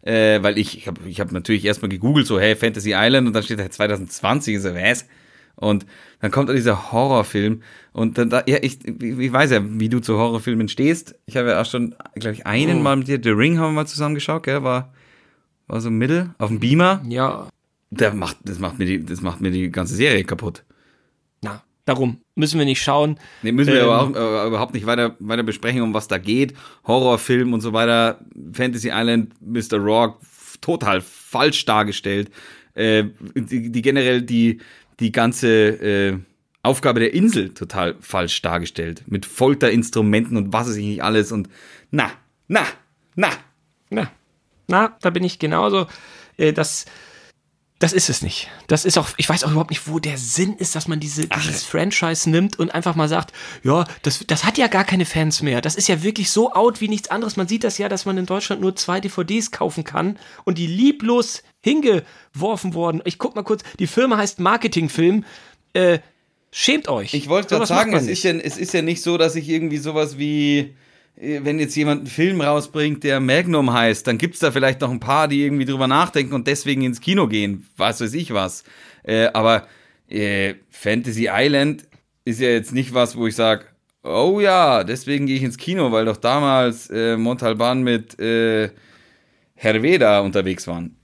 Äh, 0.01 0.41
weil 0.43 0.57
ich, 0.57 0.77
ich 0.77 0.87
habe 0.87 1.01
ich 1.07 1.19
hab 1.19 1.31
natürlich 1.31 1.65
erstmal 1.65 1.89
gegoogelt, 1.89 2.27
so, 2.27 2.39
hey, 2.39 2.55
Fantasy 2.55 2.93
Island, 2.95 3.27
und 3.27 3.33
dann 3.33 3.43
steht 3.43 3.59
da 3.59 3.69
2020, 3.69 4.61
so, 4.61 4.73
was? 4.73 5.05
Und 5.59 5.85
dann 6.21 6.31
kommt 6.31 6.49
da 6.49 6.53
dieser 6.53 6.91
Horrorfilm 6.91 7.61
und 7.91 8.17
dann, 8.17 8.29
da, 8.29 8.43
ja, 8.47 8.57
ich, 8.61 8.85
ich 8.85 9.33
weiß 9.33 9.51
ja, 9.51 9.59
wie 9.61 9.89
du 9.89 9.99
zu 9.99 10.17
Horrorfilmen 10.17 10.69
stehst. 10.69 11.15
Ich 11.25 11.35
habe 11.35 11.49
ja 11.49 11.61
auch 11.61 11.65
schon, 11.65 11.95
glaube 12.15 12.35
ich, 12.35 12.45
einen 12.45 12.79
oh. 12.79 12.83
Mal 12.83 12.95
mit 12.95 13.07
dir, 13.09 13.19
The 13.21 13.31
Ring 13.31 13.57
haben 13.57 13.73
wir 13.73 13.81
mal 13.81 13.87
zusammen 13.87 14.15
geschaut, 14.15 14.43
gell, 14.43 14.63
war, 14.63 14.93
war 15.67 15.81
so 15.81 15.91
Mittel, 15.91 16.33
auf 16.37 16.47
dem 16.47 16.59
Beamer. 16.59 17.03
Ja. 17.07 17.49
Der 17.91 18.13
macht, 18.13 18.37
das 18.43 18.59
macht 18.59 18.79
mir 18.79 18.85
die, 18.85 19.05
das 19.05 19.21
macht 19.21 19.41
mir 19.41 19.51
die 19.51 19.69
ganze 19.69 19.95
Serie 19.95 20.23
kaputt. 20.23 20.63
Na, 21.41 21.63
Darum 21.89 22.21
müssen 22.35 22.59
wir 22.59 22.65
nicht 22.65 22.83
schauen. 22.83 23.17
Nee, 23.41 23.51
müssen 23.51 23.73
wir 23.73 23.81
Ähm, 23.81 23.89
aber 23.89 24.01
auch, 24.03 24.43
äh, 24.43 24.47
überhaupt 24.47 24.75
nicht 24.75 24.85
weiter, 24.85 25.15
weiter 25.17 25.41
besprechen, 25.41 25.81
um 25.81 25.91
was 25.91 26.07
da 26.07 26.19
geht. 26.19 26.53
Horrorfilm 26.85 27.51
und 27.51 27.61
so 27.61 27.73
weiter. 27.73 28.19
Fantasy 28.53 28.91
Island, 28.93 29.33
Mr. 29.41 29.79
Rock, 29.79 30.19
total 30.61 31.01
falsch 31.01 31.65
dargestellt. 31.65 32.29
Äh, 32.75 33.05
die, 33.33 33.71
die 33.71 33.81
generell 33.81 34.21
die, 34.21 34.59
die 34.99 35.11
ganze 35.11 35.47
äh, 35.47 36.17
Aufgabe 36.61 36.99
der 36.99 37.13
Insel 37.13 37.53
total 37.53 37.95
falsch 38.01 38.41
dargestellt. 38.41 39.03
Mit 39.07 39.25
Folterinstrumenten 39.25 40.37
und 40.37 40.53
was 40.53 40.67
weiß 40.67 40.75
ich 40.75 40.85
nicht 40.85 41.03
alles. 41.03 41.31
Und 41.31 41.49
na, 41.91 42.11
na, 42.47 42.65
na. 43.15 43.29
Na, 43.89 44.11
na, 44.67 44.97
da 45.01 45.09
bin 45.09 45.23
ich 45.23 45.39
genauso. 45.39 45.87
Äh, 46.37 46.53
das, 46.53 46.85
das 47.79 47.93
ist 47.93 48.09
es 48.09 48.21
nicht. 48.21 48.49
Das 48.67 48.83
ist 48.83 48.97
auch, 48.97 49.07
ich 49.15 49.29
weiß 49.29 49.45
auch 49.45 49.51
überhaupt 49.51 49.69
nicht, 49.69 49.87
wo 49.87 49.99
der 49.99 50.17
Sinn 50.17 50.53
ist, 50.57 50.75
dass 50.75 50.89
man 50.89 50.99
diese, 50.99 51.27
dieses 51.27 51.63
Franchise 51.63 52.29
nimmt 52.29 52.59
und 52.59 52.71
einfach 52.71 52.93
mal 52.93 53.07
sagt, 53.07 53.31
ja, 53.63 53.85
das, 54.01 54.25
das 54.27 54.43
hat 54.43 54.57
ja 54.57 54.67
gar 54.67 54.83
keine 54.83 55.05
Fans 55.05 55.41
mehr. 55.41 55.61
Das 55.61 55.75
ist 55.75 55.87
ja 55.87 56.03
wirklich 56.03 56.29
so 56.29 56.51
out 56.53 56.81
wie 56.81 56.89
nichts 56.89 57.09
anderes. 57.09 57.37
Man 57.37 57.47
sieht 57.47 57.63
das 57.63 57.77
ja, 57.77 57.87
dass 57.87 58.05
man 58.05 58.17
in 58.17 58.25
Deutschland 58.25 58.61
nur 58.61 58.75
zwei 58.75 58.99
DVDs 58.99 59.51
kaufen 59.51 59.85
kann 59.85 60.19
und 60.43 60.57
die 60.57 60.67
lieblos 60.67 61.41
hingeworfen 61.61 62.73
wurden. 62.73 63.01
Ich 63.05 63.17
guck 63.17 63.35
mal 63.35 63.43
kurz, 63.43 63.63
die 63.79 63.87
Firma 63.87 64.17
heißt 64.17 64.41
Marketingfilm. 64.41 65.23
Äh, 65.71 65.99
schämt 66.51 66.89
euch. 66.89 67.13
Ich 67.13 67.29
wollte 67.29 67.47
gerade 67.47 67.65
sagen, 67.65 67.93
es 67.93 68.07
ist, 68.07 68.23
ja, 68.23 68.33
es 68.33 68.57
ist 68.57 68.73
ja 68.73 68.81
nicht 68.81 69.01
so, 69.01 69.17
dass 69.17 69.35
ich 69.35 69.47
irgendwie 69.47 69.77
sowas 69.77 70.17
wie, 70.17 70.75
wenn 71.15 71.59
jetzt 71.59 71.75
jemand 71.75 72.01
einen 72.01 72.07
Film 72.07 72.41
rausbringt, 72.41 73.03
der 73.03 73.19
Magnum 73.19 73.73
heißt, 73.73 74.07
dann 74.07 74.17
gibt's 74.17 74.39
da 74.39 74.51
vielleicht 74.51 74.81
noch 74.81 74.91
ein 74.91 74.99
paar, 74.99 75.27
die 75.27 75.43
irgendwie 75.43 75.65
drüber 75.65 75.87
nachdenken 75.87 76.33
und 76.33 76.47
deswegen 76.47 76.81
ins 76.81 77.01
Kino 77.01 77.27
gehen. 77.27 77.67
Was 77.75 77.99
weiß 77.99 78.13
ich 78.13 78.33
was. 78.33 78.63
Äh, 79.03 79.27
aber 79.33 79.67
äh, 80.07 80.55
Fantasy 80.69 81.27
Island 81.31 81.87
ist 82.25 82.39
ja 82.39 82.49
jetzt 82.49 82.73
nicht 82.73 82.93
was, 82.93 83.17
wo 83.17 83.27
ich 83.27 83.35
sage, 83.35 83.65
oh 84.03 84.39
ja, 84.39 84.83
deswegen 84.83 85.25
gehe 85.25 85.35
ich 85.35 85.43
ins 85.43 85.57
Kino, 85.57 85.91
weil 85.91 86.05
doch 86.05 86.17
damals 86.17 86.89
äh, 86.89 87.17
Montalban 87.17 87.83
mit 87.83 88.19
äh, 88.19 88.69
Herveda 89.55 90.21
unterwegs 90.21 90.67
waren. 90.67 90.95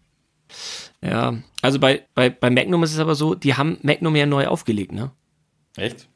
Ja, 1.01 1.35
also 1.61 1.79
bei, 1.79 2.05
bei, 2.15 2.29
bei 2.29 2.49
Magnum 2.49 2.83
ist 2.83 2.93
es 2.93 2.99
aber 2.99 3.15
so, 3.15 3.35
die 3.35 3.55
haben 3.55 3.77
Magnum 3.81 4.15
ja 4.15 4.25
neu 4.25 4.47
aufgelegt, 4.47 4.91
ne? 4.91 5.11
Echt? 5.75 6.07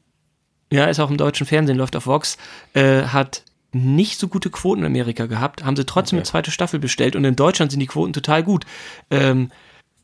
Ja, 0.72 0.86
ist 0.86 1.00
auch 1.00 1.10
im 1.10 1.16
deutschen 1.16 1.46
Fernsehen, 1.46 1.76
läuft 1.76 1.96
auf 1.96 2.06
Vox, 2.06 2.38
äh, 2.74 3.02
hat 3.02 3.44
nicht 3.72 4.18
so 4.18 4.28
gute 4.28 4.50
Quoten 4.50 4.80
in 4.80 4.86
Amerika 4.86 5.26
gehabt, 5.26 5.64
haben 5.64 5.76
sie 5.76 5.84
trotzdem 5.86 6.18
eine 6.18 6.24
zweite 6.24 6.50
Staffel 6.50 6.80
bestellt 6.80 7.16
und 7.16 7.24
in 7.24 7.36
Deutschland 7.36 7.70
sind 7.70 7.80
die 7.80 7.86
Quoten 7.86 8.12
total 8.12 8.42
gut. 8.42 8.64
Ähm, 9.10 9.50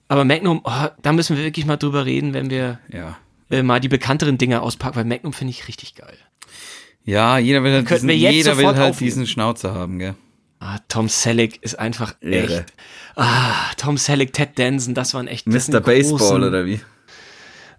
aber 0.08 0.24
Magnum, 0.24 0.60
oh, 0.64 0.86
da 1.02 1.12
müssen 1.12 1.36
wir 1.36 1.44
wirklich 1.44 1.66
mal 1.66 1.76
drüber 1.76 2.06
reden, 2.06 2.32
wenn 2.32 2.48
wir 2.50 2.78
Ja. 2.92 3.16
äh, 3.50 3.62
mal 3.62 3.80
die 3.80 3.88
bekannteren 3.88 4.38
Dinge 4.38 4.62
auspacken, 4.62 4.96
weil 4.96 5.04
Magnum 5.04 5.32
finde 5.32 5.50
ich 5.50 5.66
richtig 5.68 5.94
geil. 5.96 6.16
Ja, 7.04 7.38
jeder 7.38 7.62
will 7.62 7.72
halt, 7.72 7.90
diesen, 7.90 8.10
jeder 8.10 8.56
will 8.58 8.66
halt 8.76 8.98
diesen 9.00 9.26
Schnauzer 9.26 9.74
haben, 9.74 9.98
gell? 9.98 10.14
Ah, 10.58 10.78
Tom 10.88 11.08
Selleck 11.08 11.62
ist 11.62 11.78
einfach 11.78 12.14
Irre. 12.20 12.60
echt. 12.60 12.72
Ah, 13.14 13.52
Tom 13.76 13.98
Selleck, 13.98 14.32
Ted 14.32 14.58
Danson, 14.58 14.94
das 14.94 15.12
waren 15.14 15.28
echt. 15.28 15.46
Mr. 15.46 15.80
Baseball 15.80 16.18
großen- 16.18 16.44
oder 16.44 16.64
wie? 16.66 16.80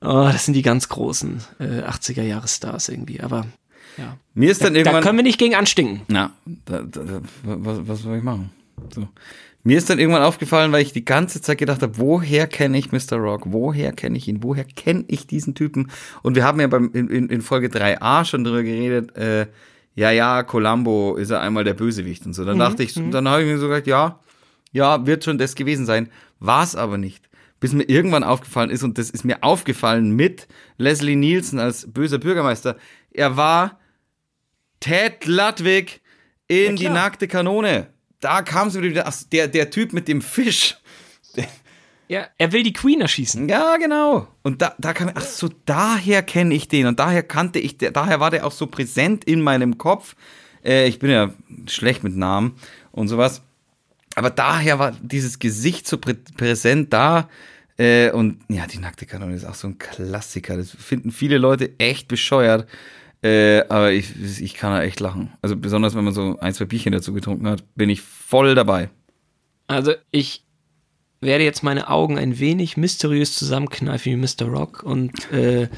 Oh, 0.02 0.30
das 0.32 0.46
sind 0.46 0.54
die 0.54 0.62
ganz 0.62 0.88
großen 0.90 1.42
äh, 1.60 1.82
80er-Jahre-Stars 1.82 2.90
irgendwie. 2.90 3.22
Aber 3.22 3.48
ja. 3.98 4.18
Mir 4.34 4.52
ist 4.52 4.64
dann 4.64 4.74
Da 4.74 4.80
irgendwann. 4.80 5.04
können 5.04 5.18
wir 5.18 5.24
nicht 5.24 5.40
gegen 5.40 5.56
anstinken. 5.56 6.02
Na, 6.08 6.32
da, 6.66 6.82
da, 6.82 7.02
da, 7.04 7.22
was, 7.44 7.88
was 7.88 8.02
soll 8.02 8.18
ich 8.18 8.24
machen? 8.24 8.52
So. 8.94 9.08
Mir 9.64 9.78
ist 9.78 9.90
dann 9.90 10.00
irgendwann 10.00 10.24
aufgefallen, 10.24 10.72
weil 10.72 10.82
ich 10.82 10.94
die 10.94 11.04
ganze 11.04 11.42
Zeit 11.42 11.58
gedacht 11.58 11.82
habe, 11.82 11.98
woher 11.98 12.48
kenne 12.48 12.78
ich 12.78 12.94
Mr. 12.94 13.18
Rock? 13.18 13.44
Woher 13.48 13.92
kenne 13.92 14.18
ich 14.18 14.28
ihn? 14.30 14.42
Woher 14.42 14.64
kenne 14.64 15.04
ich 15.08 15.28
diesen 15.28 15.56
Typen? 15.56 15.92
Und 16.24 16.36
wir 16.36 16.46
haben 16.46 16.62
ja 16.62 16.68
beim, 16.68 16.90
in, 16.94 17.28
in, 17.28 17.42
Folge 17.42 17.68
3a 17.68 18.24
schon 18.24 18.46
drüber 18.46 18.64
geredet, 18.64 19.18
äh, 19.18 19.48
ja, 19.96 20.12
ja, 20.12 20.44
Columbo 20.44 21.16
ist 21.18 21.32
ja 21.32 21.42
einmal 21.42 21.66
der 21.66 21.74
Bösewicht 21.74 22.26
und 22.26 22.34
so. 22.34 22.46
Dann 22.46 22.60
dachte 22.60 22.84
ich, 22.84 22.94
dann 22.94 23.28
habe 23.28 23.42
ich 23.42 23.50
mir 23.50 23.58
so 23.58 23.68
gedacht, 23.68 23.88
ja, 23.88 24.20
ja, 24.72 25.06
wird 25.06 25.24
schon 25.24 25.38
das 25.38 25.56
gewesen 25.56 25.86
sein. 25.86 26.10
War 26.40 26.64
es 26.64 26.76
aber 26.76 26.98
nicht. 26.98 27.27
Bis 27.60 27.74
mir 27.74 27.90
irgendwann 27.90 28.24
aufgefallen 28.24 28.70
ist, 28.70 28.84
und 28.84 28.98
das 28.98 29.10
ist 29.10 29.24
mir 29.24 29.42
aufgefallen 29.42 30.12
mit 30.12 30.48
Leslie 30.78 31.16
Nielsen 31.16 31.60
als 31.60 31.92
böser 31.92 32.20
Bürgermeister. 32.20 32.78
Er 33.12 33.36
war 33.36 33.80
Ted 34.80 35.26
Ludwig 35.26 36.02
in 36.48 36.76
die 36.76 36.84
klar. 36.84 36.94
nackte 36.94 37.28
Kanone. 37.28 37.88
Da 38.20 38.42
kam 38.42 38.68
es 38.68 38.80
wieder, 38.80 39.08
ach, 39.08 39.16
der, 39.32 39.48
der 39.48 39.70
Typ 39.70 39.94
mit 39.94 40.08
dem 40.08 40.22
Fisch. 40.22 40.78
Ja, 42.10 42.28
er 42.38 42.54
will 42.54 42.64
die 42.64 42.74
Queen 42.74 43.02
erschießen. 43.02 43.50
Ja, 43.50 43.76
genau. 43.78 44.28
Und 44.42 44.62
da, 44.62 44.76
da 44.78 44.94
kam, 44.94 45.12
ach 45.14 45.24
so, 45.24 45.50
daher 45.66 46.24
kenne 46.24 46.56
ich 46.56 46.70
den. 46.70 46.88
Und 46.88 47.00
daher 47.00 47.22
kannte 47.22 47.60
ich, 47.60 47.78
der, 47.78 47.92
daher 47.92 48.20
war 48.20 48.32
der 48.32 48.46
auch 48.46 48.54
so 48.54 48.68
präsent 48.68 49.26
in 49.26 49.42
meinem 49.42 49.78
Kopf. 49.78 50.16
Äh, 50.64 50.88
ich 50.88 51.00
bin 51.00 51.10
ja 51.10 51.34
schlecht 51.68 52.04
mit 52.04 52.16
Namen 52.16 52.56
und 52.92 53.10
sowas. 53.10 53.42
Aber 54.18 54.32
daher 54.32 54.80
war 54.80 54.94
dieses 55.00 55.38
Gesicht 55.38 55.88
so 55.88 56.00
prä 56.00 56.16
präsent 56.16 56.92
da. 56.92 57.30
Äh, 57.78 58.10
und 58.10 58.40
ja, 58.50 58.66
die 58.66 58.80
nackte 58.80 59.06
Kanone 59.06 59.36
ist 59.36 59.46
auch 59.46 59.54
so 59.54 59.68
ein 59.68 59.78
Klassiker. 59.78 60.58
Das 60.58 60.72
finden 60.72 61.12
viele 61.12 61.38
Leute 61.38 61.78
echt 61.78 62.08
bescheuert. 62.08 62.68
Äh, 63.22 63.60
aber 63.70 63.92
ich, 63.92 64.42
ich 64.42 64.56
kann 64.56 64.72
da 64.72 64.82
echt 64.82 65.00
lachen. 65.02 65.34
Also 65.44 65.56
besonders, 65.56 65.94
wenn 65.94 66.04
man 66.04 66.16
so 66.16 66.40
ein, 66.40 66.52
zwei 66.56 66.66
Bierchen 66.66 66.94
dazu 66.94 67.14
getrunken 67.14 67.48
hat, 67.48 67.64
bin 67.76 67.92
ich 67.92 68.02
voll 68.02 68.56
dabei. 68.56 68.90
Also 69.68 69.94
ich 70.10 70.44
werde 71.22 71.44
jetzt 71.44 71.62
meine 71.62 71.88
Augen 71.88 72.18
ein 72.18 72.40
wenig 72.40 72.76
mysteriös 72.76 73.36
zusammenkneifen 73.36 74.12
wie 74.12 74.16
Mr. 74.16 74.48
Rock 74.48 74.82
und 74.82 75.32
äh, 75.32 75.70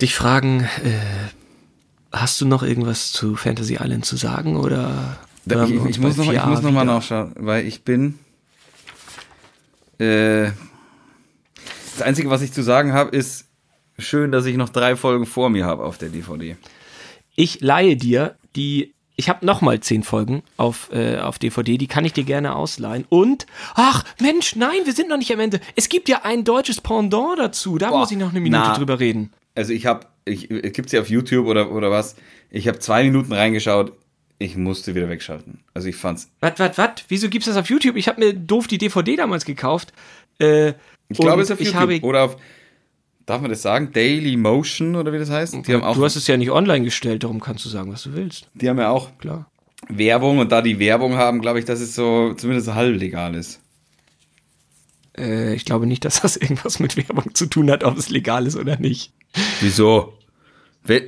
dich 0.00 0.14
fragen, 0.14 0.60
äh, 0.82 1.28
hast 2.10 2.40
du 2.40 2.46
noch 2.46 2.62
irgendwas 2.62 3.12
zu 3.12 3.36
Fantasy 3.36 3.74
Island 3.74 4.06
zu 4.06 4.16
sagen 4.16 4.56
oder 4.56 5.18
Da, 5.44 5.56
hören 5.56 5.86
ich, 5.86 5.96
ich, 5.96 5.98
muss 5.98 6.16
noch, 6.16 6.30
ich 6.30 6.38
4a 6.38 6.46
muss 6.46 6.62
noch 6.62 6.72
mal 6.72 6.84
nachschauen, 6.84 7.32
weil 7.36 7.66
ich 7.66 7.82
bin. 7.82 8.18
Äh, 9.98 10.50
das 11.92 12.02
Einzige, 12.02 12.30
was 12.30 12.42
ich 12.42 12.52
zu 12.52 12.62
sagen 12.62 12.92
habe, 12.92 13.14
ist 13.14 13.46
schön, 13.98 14.32
dass 14.32 14.46
ich 14.46 14.56
noch 14.56 14.68
drei 14.68 14.96
Folgen 14.96 15.26
vor 15.26 15.50
mir 15.50 15.64
habe 15.66 15.84
auf 15.84 15.98
der 15.98 16.08
DVD. 16.08 16.56
Ich 17.36 17.60
leihe 17.60 17.96
dir 17.96 18.36
die. 18.56 18.94
Ich 19.16 19.28
habe 19.28 19.44
nochmal 19.44 19.80
zehn 19.80 20.02
Folgen 20.02 20.42
auf, 20.56 20.88
äh, 20.92 21.18
auf 21.18 21.38
DVD, 21.38 21.76
die 21.76 21.88
kann 21.88 22.06
ich 22.06 22.14
dir 22.14 22.24
gerne 22.24 22.56
ausleihen. 22.56 23.04
Und, 23.10 23.44
ach 23.74 24.02
Mensch, 24.18 24.56
nein, 24.56 24.78
wir 24.84 24.94
sind 24.94 25.10
noch 25.10 25.18
nicht 25.18 25.30
am 25.30 25.40
Ende. 25.40 25.60
Es 25.76 25.90
gibt 25.90 26.08
ja 26.08 26.22
ein 26.22 26.42
deutsches 26.42 26.80
Pendant 26.80 27.38
dazu, 27.38 27.76
da 27.76 27.90
Boah, 27.90 27.98
muss 27.98 28.10
ich 28.10 28.16
noch 28.16 28.30
eine 28.30 28.40
Minute 28.40 28.62
na. 28.66 28.74
drüber 28.74 28.98
reden. 28.98 29.30
Also 29.54 29.74
ich 29.74 29.84
habe, 29.84 30.06
ich, 30.24 30.48
gibt's 30.48 30.92
ja 30.92 31.02
auf 31.02 31.10
YouTube 31.10 31.46
oder, 31.46 31.70
oder 31.70 31.90
was? 31.90 32.16
Ich 32.48 32.66
habe 32.66 32.78
zwei 32.78 33.02
Minuten 33.02 33.34
reingeschaut, 33.34 33.92
ich 34.40 34.56
musste 34.56 34.94
wieder 34.96 35.08
wegschalten. 35.08 35.60
Also 35.74 35.86
ich 35.88 35.94
fand's. 35.96 36.28
Was, 36.40 36.58
was, 36.58 36.76
was? 36.78 36.90
Wieso 37.08 37.28
gibt's 37.28 37.46
das 37.46 37.56
auf 37.56 37.68
YouTube? 37.70 37.94
Ich 37.96 38.08
habe 38.08 38.18
mir 38.18 38.32
doof 38.34 38.66
die 38.66 38.78
DVD 38.78 39.14
damals 39.16 39.44
gekauft. 39.44 39.92
Äh, 40.40 40.72
Ich 41.08 41.18
glaube, 41.18 41.42
es 41.42 41.50
ist 41.50 41.60
auf 41.60 41.60
YouTube. 41.60 42.02
oder 42.02 42.24
auf, 42.24 42.36
darf 43.26 43.40
man 43.42 43.50
das 43.50 43.62
sagen? 43.62 43.92
Daily 43.92 44.36
Motion 44.36 44.96
oder 44.96 45.12
wie 45.12 45.18
das 45.18 45.30
heißt? 45.30 45.54
Die 45.66 45.74
haben 45.74 45.82
auch, 45.84 45.94
du 45.94 46.04
hast 46.04 46.16
es 46.16 46.26
ja 46.26 46.36
nicht 46.38 46.50
online 46.50 46.84
gestellt, 46.84 47.22
darum 47.22 47.38
kannst 47.40 47.64
du 47.64 47.68
sagen, 47.68 47.92
was 47.92 48.02
du 48.02 48.14
willst. 48.14 48.48
die 48.54 48.68
haben 48.68 48.78
ja 48.78 48.88
auch 48.90 49.16
Klar. 49.18 49.50
Werbung 49.88 50.38
und 50.38 50.50
da 50.52 50.62
die 50.62 50.78
Werbung 50.78 51.14
haben, 51.14 51.40
glaube 51.40 51.58
ich, 51.58 51.64
dass 51.66 51.80
es 51.80 51.94
so 51.94 52.32
zumindest 52.34 52.72
halb 52.74 52.98
legal 52.98 53.34
ist. 53.34 53.60
Äh, 55.18 55.54
ich 55.54 55.64
glaube 55.64 55.86
nicht, 55.86 56.04
dass 56.04 56.22
das 56.22 56.36
irgendwas 56.38 56.80
mit 56.80 56.96
Werbung 56.96 57.34
zu 57.34 57.46
tun 57.46 57.70
hat, 57.70 57.84
ob 57.84 57.96
es 57.98 58.08
legal 58.10 58.46
ist 58.46 58.56
oder 58.56 58.78
nicht. 58.78 59.12
Wieso? 59.60 60.14
Wenn, 60.84 61.02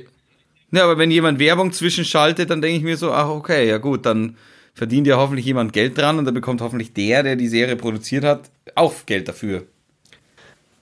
ja, 0.73 0.83
aber 0.83 0.97
wenn 0.97 1.11
jemand 1.11 1.39
Werbung 1.39 1.71
zwischenschaltet, 1.71 2.49
dann 2.49 2.61
denke 2.61 2.77
ich 2.77 2.83
mir 2.83 2.97
so, 2.97 3.11
ach 3.11 3.29
okay, 3.29 3.67
ja 3.67 3.77
gut, 3.77 4.05
dann 4.05 4.35
verdient 4.73 5.05
ja 5.05 5.17
hoffentlich 5.17 5.45
jemand 5.45 5.71
Geld 5.71 5.97
dran 5.97 6.17
und 6.17 6.25
dann 6.25 6.33
bekommt 6.33 6.61
hoffentlich 6.61 6.93
der, 6.93 7.21
der 7.21 7.35
die 7.35 7.47
Serie 7.47 7.75
produziert 7.75 8.23
hat, 8.23 8.49
auch 8.73 9.05
Geld 9.05 9.27
dafür. 9.27 9.63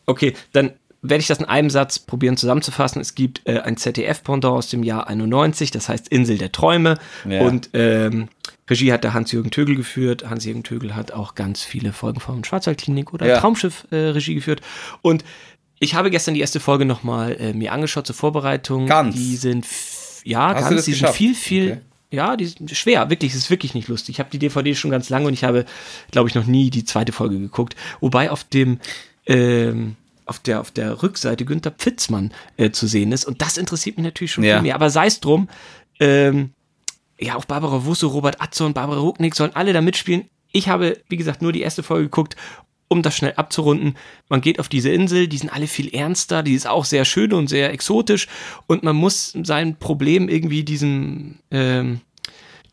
Okay, 0.05 0.33
dann 0.53 0.71
werde 1.01 1.21
ich 1.21 1.27
das 1.27 1.39
in 1.39 1.45
einem 1.45 1.69
Satz 1.69 1.99
probieren 1.99 2.37
zusammenzufassen. 2.37 3.01
Es 3.01 3.15
gibt 3.15 3.41
äh, 3.45 3.59
ein 3.59 3.75
ZDF-Pendant 3.75 4.55
aus 4.55 4.69
dem 4.69 4.83
Jahr 4.83 5.07
91, 5.07 5.71
das 5.71 5.89
heißt 5.89 6.07
Insel 6.07 6.37
der 6.37 6.51
Träume. 6.51 6.97
Ja. 7.27 7.41
Und 7.41 7.71
ähm, 7.73 8.29
Regie 8.69 8.93
hat 8.93 9.03
der 9.03 9.13
Hans-Jürgen 9.13 9.51
Tögel 9.51 9.75
geführt. 9.75 10.29
Hans-Jürgen 10.29 10.63
Tögel 10.63 10.95
hat 10.95 11.11
auch 11.11 11.35
ganz 11.35 11.63
viele 11.63 11.91
Folgen 11.91 12.19
von 12.19 12.43
Schwarzwaldklinik 12.43 13.13
oder 13.13 13.27
Ja. 13.27 13.39
Traumschiff 13.39 13.87
äh, 13.91 13.95
Regie 13.95 14.35
geführt. 14.35 14.61
Und 15.01 15.25
ich 15.83 15.95
habe 15.95 16.09
gestern 16.11 16.35
die 16.35 16.39
erste 16.39 16.59
Folge 16.59 16.85
nochmal 16.85 17.33
äh, 17.39 17.53
mir 17.53 17.73
angeschaut 17.73 18.05
zur 18.05 18.15
Vorbereitung. 18.15 18.85
Ganz? 18.85 19.15
Die 19.15 19.35
sind, 19.35 19.65
ja, 20.23 20.53
Hast 20.53 20.69
ganz, 20.69 20.85
die 20.85 20.91
sind 20.91 21.01
geschafft? 21.01 21.17
viel, 21.17 21.33
viel, 21.35 21.71
Okay. 21.71 21.81
ja, 22.11 22.37
die 22.37 22.45
sind 22.45 22.69
schwer, 22.71 23.09
wirklich, 23.09 23.31
es 23.33 23.37
ist 23.39 23.49
wirklich 23.49 23.73
nicht 23.73 23.87
lustig. 23.87 24.15
Ich 24.15 24.19
habe 24.19 24.29
die 24.29 24.37
DVD 24.39 24.75
schon 24.75 24.91
ganz 24.91 25.09
lange 25.09 25.25
und 25.27 25.33
ich 25.33 25.43
habe, 25.43 25.65
glaube 26.11 26.29
ich, 26.29 26.35
noch 26.35 26.45
nie 26.45 26.69
die 26.69 26.85
zweite 26.85 27.11
Folge 27.11 27.39
geguckt. 27.39 27.75
Wobei 27.99 28.29
auf 28.29 28.43
dem, 28.43 28.79
ähm, 29.25 29.95
auf 30.27 30.37
der, 30.39 30.61
auf 30.61 30.69
der 30.71 31.01
Rückseite 31.01 31.45
Günther 31.45 31.71
Pfitzmann 31.71 32.31
äh, 32.57 32.69
zu 32.69 32.85
sehen 32.87 33.11
ist. 33.11 33.25
Und 33.25 33.41
das 33.41 33.57
interessiert 33.57 33.97
mich 33.97 34.03
natürlich 34.05 34.31
schon 34.31 34.43
Ja. 34.43 34.57
viel 34.57 34.61
mehr. 34.63 34.75
Aber 34.75 34.89
sei 34.91 35.07
es 35.07 35.19
drum, 35.19 35.49
ähm, 35.99 36.51
ja, 37.19 37.35
auch 37.35 37.45
Barbara 37.45 37.85
Wusso, 37.85 38.07
Robert 38.07 38.39
Atzon, 38.39 38.73
Barbara 38.73 38.99
Rucknick 38.99 39.35
sollen 39.35 39.55
alle 39.55 39.73
da 39.73 39.81
mitspielen. 39.81 40.29
Ich 40.51 40.69
habe, 40.69 40.97
wie 41.09 41.17
gesagt, 41.17 41.41
nur 41.41 41.51
die 41.51 41.61
erste 41.61 41.81
Folge 41.83 42.05
geguckt 42.05 42.35
um 42.91 43.01
das 43.01 43.15
schnell 43.15 43.33
abzurunden, 43.37 43.95
man 44.27 44.41
geht 44.41 44.59
auf 44.59 44.67
diese 44.67 44.89
Insel, 44.89 45.29
die 45.29 45.37
sind 45.37 45.49
alle 45.49 45.67
viel 45.67 45.95
ernster, 45.95 46.43
die 46.43 46.55
ist 46.55 46.67
auch 46.67 46.83
sehr 46.83 47.05
schön 47.05 47.31
und 47.31 47.47
sehr 47.47 47.71
exotisch 47.71 48.27
und 48.67 48.83
man 48.83 48.97
muss 48.97 49.33
sein 49.43 49.77
Problem 49.77 50.27
irgendwie 50.27 50.65
diesem, 50.65 51.35
ähm, 51.51 52.01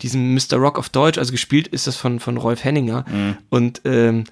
diesem 0.03 0.35
Mr. 0.35 0.57
Rock 0.57 0.77
auf 0.77 0.89
Deutsch, 0.89 1.19
also 1.19 1.31
gespielt 1.31 1.69
ist 1.69 1.87
das 1.87 1.95
von, 1.95 2.19
von 2.19 2.37
Rolf 2.37 2.65
Henninger 2.65 3.05
mhm. 3.09 3.37
und 3.49 3.83
ähm, 3.85 4.25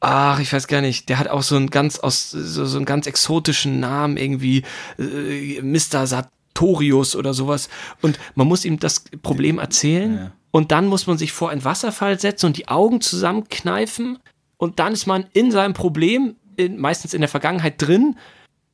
ach, 0.00 0.38
ich 0.38 0.52
weiß 0.52 0.66
gar 0.66 0.82
nicht, 0.82 1.08
der 1.08 1.18
hat 1.18 1.28
auch 1.28 1.42
so 1.42 1.56
einen 1.56 1.70
ganz 1.70 1.98
aus 1.98 2.30
so, 2.30 2.66
so 2.66 2.76
einen 2.76 2.84
ganz 2.84 3.06
exotischen 3.06 3.80
Namen 3.80 4.18
irgendwie 4.18 4.64
äh, 4.98 5.62
Mr. 5.62 6.06
Sartorius 6.06 7.16
oder 7.16 7.32
sowas 7.32 7.70
und 8.02 8.18
man 8.34 8.46
muss 8.46 8.66
ihm 8.66 8.78
das 8.78 9.04
Problem 9.22 9.58
erzählen 9.58 10.14
ja. 10.14 10.32
und 10.50 10.72
dann 10.72 10.88
muss 10.88 11.06
man 11.06 11.16
sich 11.16 11.32
vor 11.32 11.48
einen 11.48 11.64
Wasserfall 11.64 12.20
setzen 12.20 12.44
und 12.44 12.58
die 12.58 12.68
Augen 12.68 13.00
zusammenkneifen 13.00 14.18
und 14.62 14.78
dann 14.78 14.92
ist 14.92 15.06
man 15.06 15.24
in 15.32 15.50
seinem 15.50 15.74
Problem 15.74 16.36
in, 16.54 16.78
meistens 16.78 17.14
in 17.14 17.20
der 17.20 17.28
Vergangenheit 17.28 17.82
drin 17.82 18.14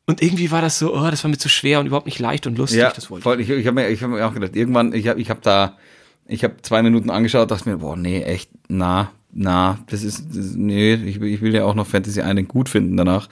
und 0.04 0.22
irgendwie 0.22 0.50
war 0.50 0.60
das 0.60 0.78
so, 0.78 0.94
oh, 0.94 1.10
das 1.10 1.24
war 1.24 1.30
mir 1.30 1.38
zu 1.38 1.48
schwer 1.48 1.80
und 1.80 1.86
überhaupt 1.86 2.04
nicht 2.04 2.18
leicht 2.18 2.46
und 2.46 2.58
lustig. 2.58 2.80
Ja, 2.80 2.92
das 2.94 3.10
wollte 3.10 3.22
voll, 3.22 3.40
ich. 3.40 3.48
Ich, 3.48 3.56
ich 3.60 3.66
habe 3.66 3.76
mir, 3.76 3.96
hab 3.96 4.10
mir 4.10 4.26
auch 4.26 4.34
gedacht, 4.34 4.54
irgendwann, 4.54 4.92
ich 4.92 5.08
habe 5.08 5.18
ich 5.18 5.30
hab 5.30 5.40
da, 5.40 5.78
ich 6.26 6.44
habe 6.44 6.56
zwei 6.60 6.82
Minuten 6.82 7.08
angeschaut, 7.08 7.50
dachte 7.50 7.70
mir, 7.70 7.78
boah, 7.78 7.96
nee, 7.96 8.20
echt, 8.20 8.50
na, 8.68 9.12
na, 9.32 9.78
das 9.88 10.02
ist, 10.02 10.26
das, 10.28 10.56
nee, 10.56 10.92
ich, 10.92 11.22
ich 11.22 11.40
will 11.40 11.54
ja 11.54 11.64
auch 11.64 11.74
noch 11.74 11.86
Fantasy 11.86 12.20
Island 12.20 12.48
gut 12.48 12.68
finden 12.68 12.98
danach 12.98 13.30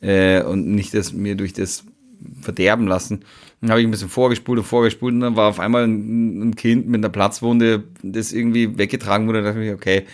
äh, 0.00 0.42
und 0.42 0.74
nicht 0.74 0.94
das 0.94 1.12
mir 1.12 1.36
durch 1.36 1.52
das 1.52 1.84
verderben 2.40 2.88
lassen. 2.88 3.24
Dann 3.60 3.70
habe 3.70 3.80
ich 3.80 3.86
ein 3.86 3.92
bisschen 3.92 4.08
vorgespult 4.08 4.58
und 4.58 4.64
vorgespult 4.64 5.14
und 5.14 5.20
dann 5.20 5.36
war 5.36 5.48
auf 5.48 5.60
einmal 5.60 5.84
ein, 5.84 6.48
ein 6.48 6.56
Kind 6.56 6.88
mit 6.88 6.98
einer 6.98 7.10
Platzwunde, 7.10 7.84
das 8.02 8.32
irgendwie 8.32 8.76
weggetragen 8.76 9.28
wurde. 9.28 9.42
Da 9.42 9.50
dachte 9.50 9.62
ich, 9.62 9.72
okay, 9.72 10.04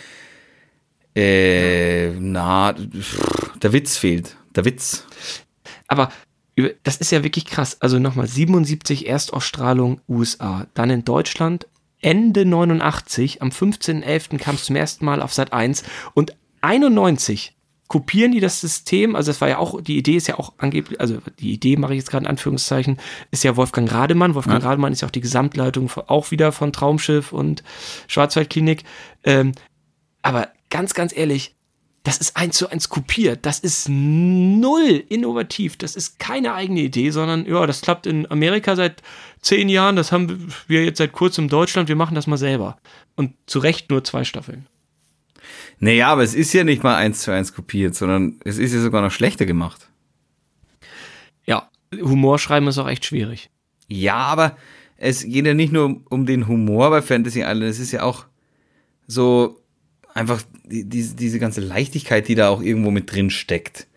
äh, 1.15 2.11
na, 2.19 2.73
der 3.61 3.73
Witz 3.73 3.97
fehlt. 3.97 4.35
Der 4.55 4.65
Witz. 4.65 5.05
Aber 5.87 6.11
das 6.83 6.97
ist 6.97 7.11
ja 7.11 7.23
wirklich 7.23 7.45
krass. 7.45 7.81
Also 7.81 7.99
nochmal 7.99 8.27
77 8.27 9.07
Erstausstrahlung 9.07 10.01
USA, 10.07 10.67
dann 10.73 10.89
in 10.89 11.05
Deutschland 11.05 11.67
Ende 12.01 12.45
89, 12.45 13.41
am 13.41 13.49
15.11. 13.49 14.37
kam 14.37 14.55
es 14.55 14.65
zum 14.65 14.75
ersten 14.75 15.05
Mal 15.05 15.21
auf 15.21 15.33
Sat 15.33 15.51
1 15.51 15.83
und 16.13 16.35
91 16.61 17.55
kopieren 17.89 18.31
die 18.31 18.39
das 18.39 18.61
System, 18.61 19.15
also 19.15 19.31
das 19.31 19.41
war 19.41 19.49
ja 19.49 19.57
auch, 19.57 19.81
die 19.81 19.97
Idee 19.97 20.15
ist 20.15 20.27
ja 20.27 20.37
auch 20.37 20.53
angeblich, 20.59 21.01
also 21.01 21.17
die 21.39 21.51
Idee 21.51 21.75
mache 21.75 21.93
ich 21.93 21.97
jetzt 21.97 22.11
gerade 22.11 22.25
in 22.25 22.29
Anführungszeichen, 22.29 22.99
ist 23.31 23.43
ja 23.43 23.57
Wolfgang 23.57 23.91
Rademann. 23.91 24.35
Wolfgang 24.35 24.61
ja. 24.61 24.69
Rademann 24.69 24.93
ist 24.93 25.01
ja 25.01 25.07
auch 25.07 25.11
die 25.11 25.21
Gesamtleitung 25.21 25.89
auch 26.05 26.29
wieder 26.29 26.51
von 26.51 26.71
Traumschiff 26.71 27.33
und 27.33 27.63
Schwarzwaldklinik. 28.07 28.83
Ähm, 29.23 29.53
aber 30.21 30.49
ganz, 30.69 30.93
ganz 30.93 31.15
ehrlich, 31.15 31.55
das 32.03 32.17
ist 32.17 32.37
eins 32.37 32.57
zu 32.57 32.69
eins 32.69 32.89
kopiert. 32.89 33.45
Das 33.45 33.59
ist 33.59 33.87
null 33.89 35.03
innovativ. 35.09 35.77
Das 35.77 35.95
ist 35.95 36.17
keine 36.17 36.53
eigene 36.53 36.79
Idee, 36.79 37.11
sondern 37.11 37.45
ja, 37.45 37.67
das 37.67 37.81
klappt 37.81 38.07
in 38.07 38.29
Amerika 38.31 38.75
seit 38.75 39.03
zehn 39.41 39.69
Jahren. 39.69 39.95
Das 39.95 40.11
haben 40.11 40.51
wir 40.67 40.85
jetzt 40.85 40.97
seit 40.97 41.11
kurzem 41.11 41.45
in 41.45 41.49
Deutschland. 41.49 41.89
Wir 41.89 41.95
machen 41.95 42.15
das 42.15 42.27
mal 42.27 42.37
selber. 42.37 42.77
Und 43.15 43.33
zu 43.47 43.59
Recht 43.59 43.89
nur 43.89 44.03
zwei 44.03 44.23
Staffeln. 44.23 44.67
Naja, 45.79 46.07
aber 46.09 46.23
es 46.23 46.35
ist 46.35 46.53
ja 46.53 46.63
nicht 46.63 46.83
mal 46.83 46.95
eins 46.95 47.21
zu 47.21 47.31
eins 47.31 47.53
kopiert, 47.53 47.95
sondern 47.95 48.39
es 48.43 48.57
ist 48.57 48.73
ja 48.73 48.81
sogar 48.81 49.01
noch 49.01 49.11
schlechter 49.11 49.45
gemacht. 49.45 49.89
Ja, 51.45 51.69
Humor 51.93 52.39
schreiben 52.39 52.67
ist 52.67 52.77
auch 52.77 52.87
echt 52.87 53.05
schwierig. 53.05 53.49
Ja, 53.87 54.15
aber 54.15 54.57
es 54.97 55.23
geht 55.23 55.45
ja 55.45 55.53
nicht 55.53 55.73
nur 55.73 56.01
um 56.09 56.25
den 56.25 56.47
Humor 56.47 56.89
bei 56.89 57.01
Fantasy 57.01 57.39
Island, 57.39 57.63
es 57.63 57.79
ist 57.79 57.91
ja 57.91 58.03
auch 58.03 58.25
so 59.07 59.58
einfach 60.19 60.43
die, 60.65 60.87
diese, 60.87 61.15
diese 61.15 61.39
ganze 61.39 61.61
Leichtigkeit, 61.61 62.27
die 62.27 62.35
da 62.35 62.49
auch 62.49 62.61
irgendwo 62.61 62.91
mit 62.91 63.11
drin 63.11 63.29
steckt, 63.29 63.87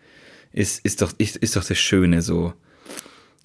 ist, 0.53 0.83
ist, 0.85 1.01
doch, 1.01 1.13
ist, 1.17 1.35
ist 1.37 1.55
doch 1.55 1.63
das 1.63 1.77
Schöne 1.77 2.21
so. 2.21 2.53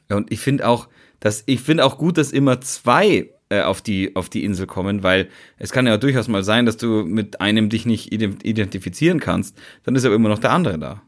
Und 0.09 0.33
ich 0.33 0.41
finde 0.41 0.67
auch, 0.67 0.89
dass, 1.21 1.43
ich 1.47 1.61
finde 1.61 1.85
auch 1.85 1.99
gut, 1.99 2.17
dass 2.17 2.31
immer 2.31 2.61
zwei 2.61 3.31
äh, 3.49 3.63
auf, 3.63 3.83
die, 3.83 4.15
auf 4.15 4.29
die 4.29 4.45
Insel 4.45 4.67
kommen, 4.67 5.03
weil 5.03 5.29
es 5.59 5.73
kann 5.73 5.87
ja 5.87 5.97
durchaus 5.97 6.29
mal 6.29 6.45
sein, 6.45 6.67
dass 6.67 6.77
du 6.77 7.05
mit 7.05 7.41
einem 7.41 7.69
dich 7.69 7.85
nicht 7.85 8.13
identifizieren 8.13 9.21
kannst, 9.21 9.57
dann 9.85 9.97
ist 9.97 10.05
aber 10.05 10.15
immer 10.15 10.29
noch 10.29 10.39
der 10.39 10.53
andere 10.53 10.79
da. 10.79 11.03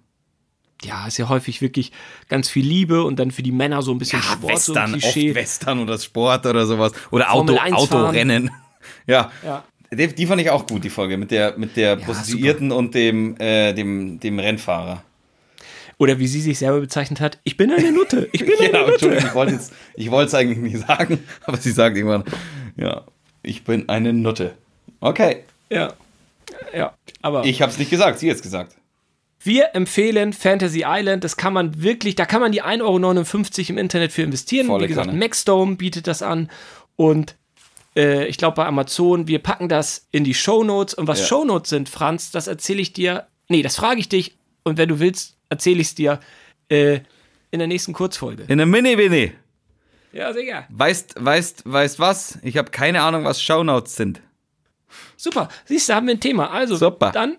Ja, 0.82 1.06
ist 1.06 1.18
ja 1.18 1.28
häufig 1.28 1.60
wirklich 1.60 1.92
ganz 2.28 2.48
viel 2.48 2.66
Liebe 2.66 3.04
und 3.04 3.18
dann 3.18 3.30
für 3.30 3.42
die 3.42 3.52
Männer 3.52 3.82
so 3.82 3.92
ein 3.92 3.98
bisschen 3.98 4.20
ja, 4.20 4.32
Sport, 4.32 4.54
Western, 4.54 4.92
so 4.92 4.96
Klischee. 4.96 5.28
Oft 5.28 5.36
Western 5.36 5.78
oder 5.80 5.98
Sport 5.98 6.46
oder 6.46 6.66
sowas. 6.66 6.92
Oder 7.10 7.32
Auto, 7.32 7.54
Autorennen. 7.56 8.50
ja. 9.06 9.30
ja. 9.44 9.64
Die, 9.92 10.06
die, 10.06 10.26
fand 10.26 10.40
ich 10.40 10.50
auch 10.50 10.66
gut, 10.66 10.84
die 10.84 10.90
Folge, 10.90 11.16
mit 11.16 11.30
der, 11.30 11.58
mit 11.58 11.76
der 11.76 11.98
ja, 11.98 12.04
Prostituierten 12.04 12.70
super. 12.70 12.78
und 12.78 12.94
dem, 12.94 13.36
äh, 13.40 13.72
dem, 13.72 14.20
dem 14.20 14.38
Rennfahrer. 14.38 15.02
Oder 15.98 16.18
wie 16.18 16.28
sie 16.28 16.40
sich 16.40 16.58
selber 16.58 16.80
bezeichnet 16.80 17.20
hat, 17.20 17.38
ich 17.44 17.56
bin 17.56 17.70
eine 17.70 17.92
Nutte. 17.92 18.28
Ich 18.32 18.46
bin 18.46 18.54
eine 18.60 18.86
Nutte. 18.86 19.16
Ich 19.16 19.34
wollte 19.34 19.56
es 19.56 19.72
ich 19.96 20.38
eigentlich 20.38 20.58
nicht 20.58 20.86
sagen, 20.86 21.18
aber 21.44 21.56
sie 21.56 21.72
sagt 21.72 21.96
irgendwann, 21.96 22.24
ja, 22.76 23.04
ich 23.42 23.64
bin 23.64 23.88
eine 23.88 24.12
Nutte. 24.12 24.54
Okay. 25.00 25.44
Ja. 25.70 25.92
Ja, 26.74 26.94
aber. 27.22 27.44
Ich 27.44 27.62
habe 27.62 27.72
es 27.72 27.78
nicht 27.78 27.90
gesagt, 27.90 28.18
sie 28.18 28.30
hat 28.30 28.36
es 28.36 28.42
gesagt. 28.42 28.76
Wir 29.42 29.74
empfehlen 29.74 30.32
Fantasy 30.32 30.84
Island. 30.86 31.24
Das 31.24 31.36
kann 31.36 31.52
man 31.52 31.82
wirklich, 31.82 32.14
da 32.14 32.26
kann 32.26 32.40
man 32.40 32.52
die 32.52 32.62
1,59 32.62 32.82
Euro 32.82 33.70
im 33.70 33.78
Internet 33.78 34.12
für 34.12 34.22
investieren. 34.22 34.66
Volle 34.66 34.84
Wie 34.84 34.88
gesagt. 34.88 35.12
Maxdome 35.12 35.76
bietet 35.76 36.06
das 36.06 36.22
an. 36.22 36.50
Und 36.96 37.36
äh, 37.96 38.26
ich 38.26 38.38
glaube 38.38 38.56
bei 38.56 38.66
Amazon, 38.66 39.26
wir 39.26 39.40
packen 39.40 39.68
das 39.68 40.06
in 40.10 40.24
die 40.24 40.34
Show 40.34 40.64
Notes. 40.64 40.94
Und 40.94 41.06
was 41.06 41.20
ja. 41.20 41.26
Show 41.26 41.44
Notes 41.44 41.70
sind, 41.70 41.88
Franz, 41.88 42.30
das 42.30 42.46
erzähle 42.46 42.80
ich 42.80 42.92
dir. 42.92 43.26
Nee, 43.48 43.62
das 43.62 43.76
frage 43.76 44.00
ich 44.00 44.08
dich. 44.08 44.36
Und 44.62 44.78
wenn 44.78 44.88
du 44.88 45.00
willst, 45.00 45.36
erzähle 45.48 45.80
ich 45.80 45.88
es 45.88 45.94
dir 45.94 46.20
äh, 46.68 47.00
in 47.50 47.58
der 47.58 47.66
nächsten 47.66 47.92
Kurzfolge. 47.92 48.44
In 48.48 48.58
der 48.58 48.66
Mini-Winnie. 48.66 49.32
Ja, 50.12 50.32
sicher. 50.32 50.66
Weißt, 50.70 51.14
weißt, 51.18 51.62
weißt 51.66 51.98
was? 51.98 52.38
Ich 52.42 52.56
habe 52.56 52.70
keine 52.70 53.02
Ahnung, 53.02 53.24
was 53.24 53.42
Show 53.42 53.62
Notes 53.62 53.96
sind. 53.96 54.20
Super. 55.16 55.48
Siehst 55.66 55.88
du, 55.88 55.94
haben 55.94 56.06
wir 56.06 56.14
ein 56.14 56.20
Thema. 56.20 56.50
Also, 56.50 56.76
Super. 56.76 57.10
dann, 57.12 57.36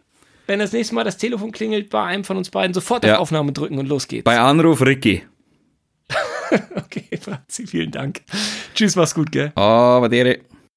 wenn 0.48 0.60
das 0.60 0.72
nächste 0.72 0.96
Mal 0.96 1.04
das 1.04 1.18
Telefon 1.18 1.52
klingelt, 1.52 1.90
bei 1.90 2.04
einem 2.04 2.24
von 2.24 2.38
uns 2.38 2.50
beiden 2.50 2.74
sofort 2.74 3.04
ja. 3.04 3.16
auf 3.16 3.22
Aufnahme 3.22 3.52
drücken 3.52 3.78
und 3.78 3.88
los 3.88 4.08
geht's. 4.08 4.24
Bei 4.24 4.40
Anruf 4.40 4.82
Ricky. 4.82 5.24
okay, 6.76 7.18
Franzi, 7.20 7.68
vielen 7.68 7.92
Dank. 7.92 8.22
Tschüss, 8.74 8.96
mach's 8.96 9.14
gut, 9.14 9.32
gell? 9.32 9.52
Aber 9.56 10.10
dere. 10.10 10.40